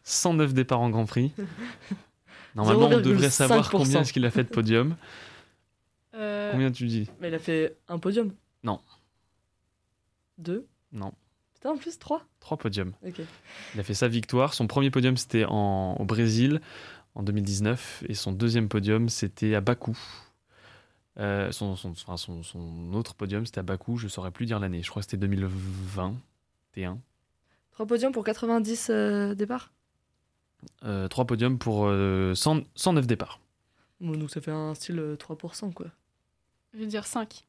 109 0.03 0.53
départs 0.53 0.81
en 0.81 0.89
Grand 0.89 1.05
Prix. 1.05 1.31
Normalement, 2.55 2.87
on 2.87 2.99
devrait 2.99 3.29
savoir 3.29 3.69
0,5%. 3.69 3.71
combien 3.71 4.01
est-ce 4.01 4.13
qu'il 4.13 4.25
a 4.25 4.31
fait 4.31 4.43
de 4.43 4.49
podium. 4.49 4.95
Euh, 6.13 6.51
Combien 6.51 6.69
tu 6.71 6.87
dis? 6.87 7.09
Mais 7.21 7.29
il 7.29 7.33
a 7.33 7.39
fait 7.39 7.77
un 7.87 7.97
podium 7.97 8.33
Non. 8.65 8.81
Deux? 10.37 10.67
Non. 10.91 11.13
Putain, 11.53 11.69
en 11.69 11.77
plus, 11.77 11.97
trois? 11.99 12.25
3 12.41 12.57
podiums. 12.57 12.91
Il 13.73 13.79
a 13.79 13.83
fait 13.83 13.93
sa 13.93 14.09
victoire. 14.09 14.53
Son 14.53 14.67
premier 14.67 14.91
podium, 14.91 15.15
c'était 15.15 15.45
en, 15.45 15.95
au 15.97 16.03
Brésil 16.03 16.59
en 17.15 17.23
2019. 17.23 18.03
Et 18.09 18.13
son 18.13 18.31
deuxième 18.31 18.69
podium, 18.69 19.09
c'était 19.09 19.55
à 19.55 19.61
Bakou. 19.61 19.97
Euh, 21.19 21.51
son, 21.51 21.75
son, 21.75 21.91
enfin, 21.91 22.17
son, 22.17 22.43
son 22.43 22.93
autre 22.93 23.15
podium, 23.15 23.45
c'était 23.45 23.59
à 23.59 23.63
Bakou. 23.63 23.97
Je 23.97 24.07
saurais 24.07 24.31
plus 24.31 24.45
dire 24.45 24.59
l'année. 24.59 24.81
Je 24.81 24.89
crois 24.89 25.01
que 25.01 25.05
c'était 25.09 25.17
2021. 25.17 26.97
Trois 27.71 27.85
podiums 27.85 28.11
pour 28.11 28.23
90 28.23 28.87
euh, 28.89 29.35
départs? 29.35 29.71
Euh, 30.83 31.07
trois 31.07 31.25
podiums 31.25 31.57
pour 31.57 31.85
euh, 31.87 32.35
100 32.35 32.61
109 32.75 33.07
départs. 33.07 33.39
Bon, 33.99 34.15
Donc 34.15 34.29
ça 34.31 34.41
fait 34.41 34.51
un 34.51 34.73
style 34.75 34.99
euh, 34.99 35.15
3%, 35.15 35.73
quoi. 35.73 35.87
Je 36.73 36.79
vais 36.79 36.85
dire 36.85 37.05
5. 37.05 37.45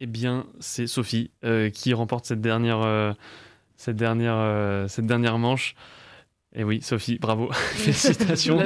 Eh 0.00 0.06
bien, 0.06 0.46
c'est 0.60 0.86
Sophie 0.86 1.30
euh, 1.44 1.70
qui 1.70 1.94
remporte 1.94 2.26
cette 2.26 2.40
dernière, 2.40 2.82
euh, 2.82 3.12
cette 3.76 3.96
dernière, 3.96 4.36
euh, 4.36 4.88
cette 4.88 5.06
dernière 5.06 5.38
manche. 5.38 5.74
Et 6.56 6.62
oui, 6.62 6.80
Sophie, 6.82 7.18
bravo, 7.18 7.50
félicitations. 7.52 8.60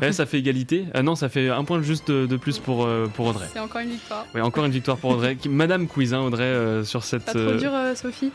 Ouais, 0.00 0.12
ça 0.12 0.26
fait 0.26 0.38
égalité. 0.38 0.84
Ah 0.94 1.02
non, 1.02 1.16
ça 1.16 1.28
fait 1.28 1.48
un 1.48 1.64
point 1.64 1.82
juste 1.82 2.08
de, 2.08 2.26
de 2.26 2.36
plus 2.36 2.60
pour, 2.60 2.84
euh, 2.84 3.08
pour 3.12 3.26
Audrey. 3.26 3.46
C'est 3.52 3.58
encore 3.58 3.80
une 3.80 3.90
victoire. 3.90 4.26
Oui, 4.32 4.40
encore 4.40 4.64
une 4.64 4.70
victoire 4.70 4.96
pour 4.96 5.10
Audrey. 5.10 5.36
Madame 5.48 5.88
Quiz, 5.88 6.14
hein, 6.14 6.20
Audrey, 6.20 6.44
euh, 6.44 6.84
sur 6.84 7.02
cette. 7.02 7.24
Pas 7.24 7.32
trop 7.32 7.40
euh, 7.40 7.58
dur, 7.58 7.74
euh, 7.74 7.96
Sophie 7.96 8.30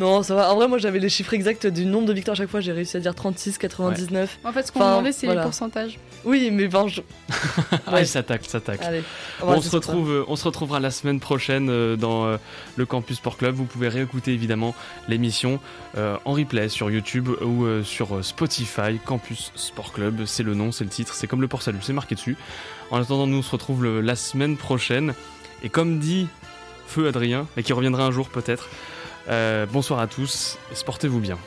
Non, 0.00 0.22
ça 0.22 0.34
va. 0.34 0.50
En 0.50 0.56
vrai, 0.56 0.66
moi, 0.66 0.78
j'avais 0.78 0.98
les 0.98 1.08
chiffres 1.10 1.34
exacts 1.34 1.66
du 1.66 1.84
nombre 1.84 2.06
de 2.06 2.12
victoires 2.14 2.32
à 2.32 2.38
chaque 2.38 2.48
fois. 2.48 2.60
J'ai 2.60 2.72
réussi 2.72 2.96
à 2.96 3.00
dire 3.00 3.14
36, 3.14 3.58
99. 3.58 4.38
En 4.44 4.52
fait, 4.52 4.66
ce 4.66 4.72
qu'on 4.72 4.80
Enfin, 4.80 4.90
demandait, 4.92 5.12
c'est 5.12 5.26
voilà. 5.26 5.42
les 5.42 5.44
pourcentages. 5.44 5.98
Oui, 6.24 6.50
mais 6.50 6.68
bon, 6.68 6.88
je... 6.88 7.02
Ah, 7.86 7.92
Ouais. 7.94 8.02
il 8.02 8.06
s'attaque, 8.06 8.42
il 8.46 8.48
s'attaque. 8.50 8.80
Allez. 8.82 9.02
On, 9.42 9.46
va 9.52 9.60
se 9.60 9.68
ça. 9.68 9.76
retrouve, 9.76 10.10
euh, 10.10 10.24
on 10.28 10.36
se 10.36 10.44
retrouvera 10.44 10.80
la 10.80 10.90
semaine 10.90 11.20
prochaine 11.20 11.68
euh, 11.70 11.96
dans 11.96 12.24
euh, 12.26 12.36
le 12.76 12.86
Campus 12.86 13.18
Sport 13.18 13.36
Club. 13.36 13.54
Vous 13.54 13.64
pouvez 13.66 13.88
réécouter 13.88 14.32
évidemment 14.32 14.74
l'émission 15.08 15.60
en 15.98 16.32
replay 16.32 16.68
sur 16.68 16.90
YouTube 16.90 17.28
ou 17.42 17.66
sur 17.84 18.24
Spotify. 18.24 18.98
Campus 19.04 19.50
Sport 19.54 19.92
Club, 19.92 20.24
c'est 20.24 20.42
le 20.44 20.54
nom, 20.54 20.72
c'est 20.72 20.84
le 20.84 20.90
titre, 20.90 21.14
c'est 21.14 21.26
comme 21.26 21.40
le 21.42 21.48
port 21.48 21.62
salut, 21.62 21.78
c'est 21.82 21.92
marqué 21.92 22.14
dessus. 22.14 22.36
En 22.90 23.00
attendant, 23.02 23.26
nous 23.26 23.38
on 23.38 23.42
se 23.42 23.50
retrouve 23.50 23.82
le- 23.82 24.00
la 24.00 24.14
semaine 24.16 24.56
prochaine. 24.56 25.14
Et 25.62 25.68
comme 25.68 25.98
dit 25.98 26.28
Feu 26.86 27.08
Adrien, 27.08 27.46
et 27.56 27.62
qui 27.62 27.72
reviendra 27.72 28.04
un 28.04 28.10
jour 28.12 28.28
peut-être, 28.28 28.68
bonsoir 29.72 30.00
à 30.00 30.06
tous 30.06 30.58
sportez-vous 30.72 31.20
bien. 31.20 31.38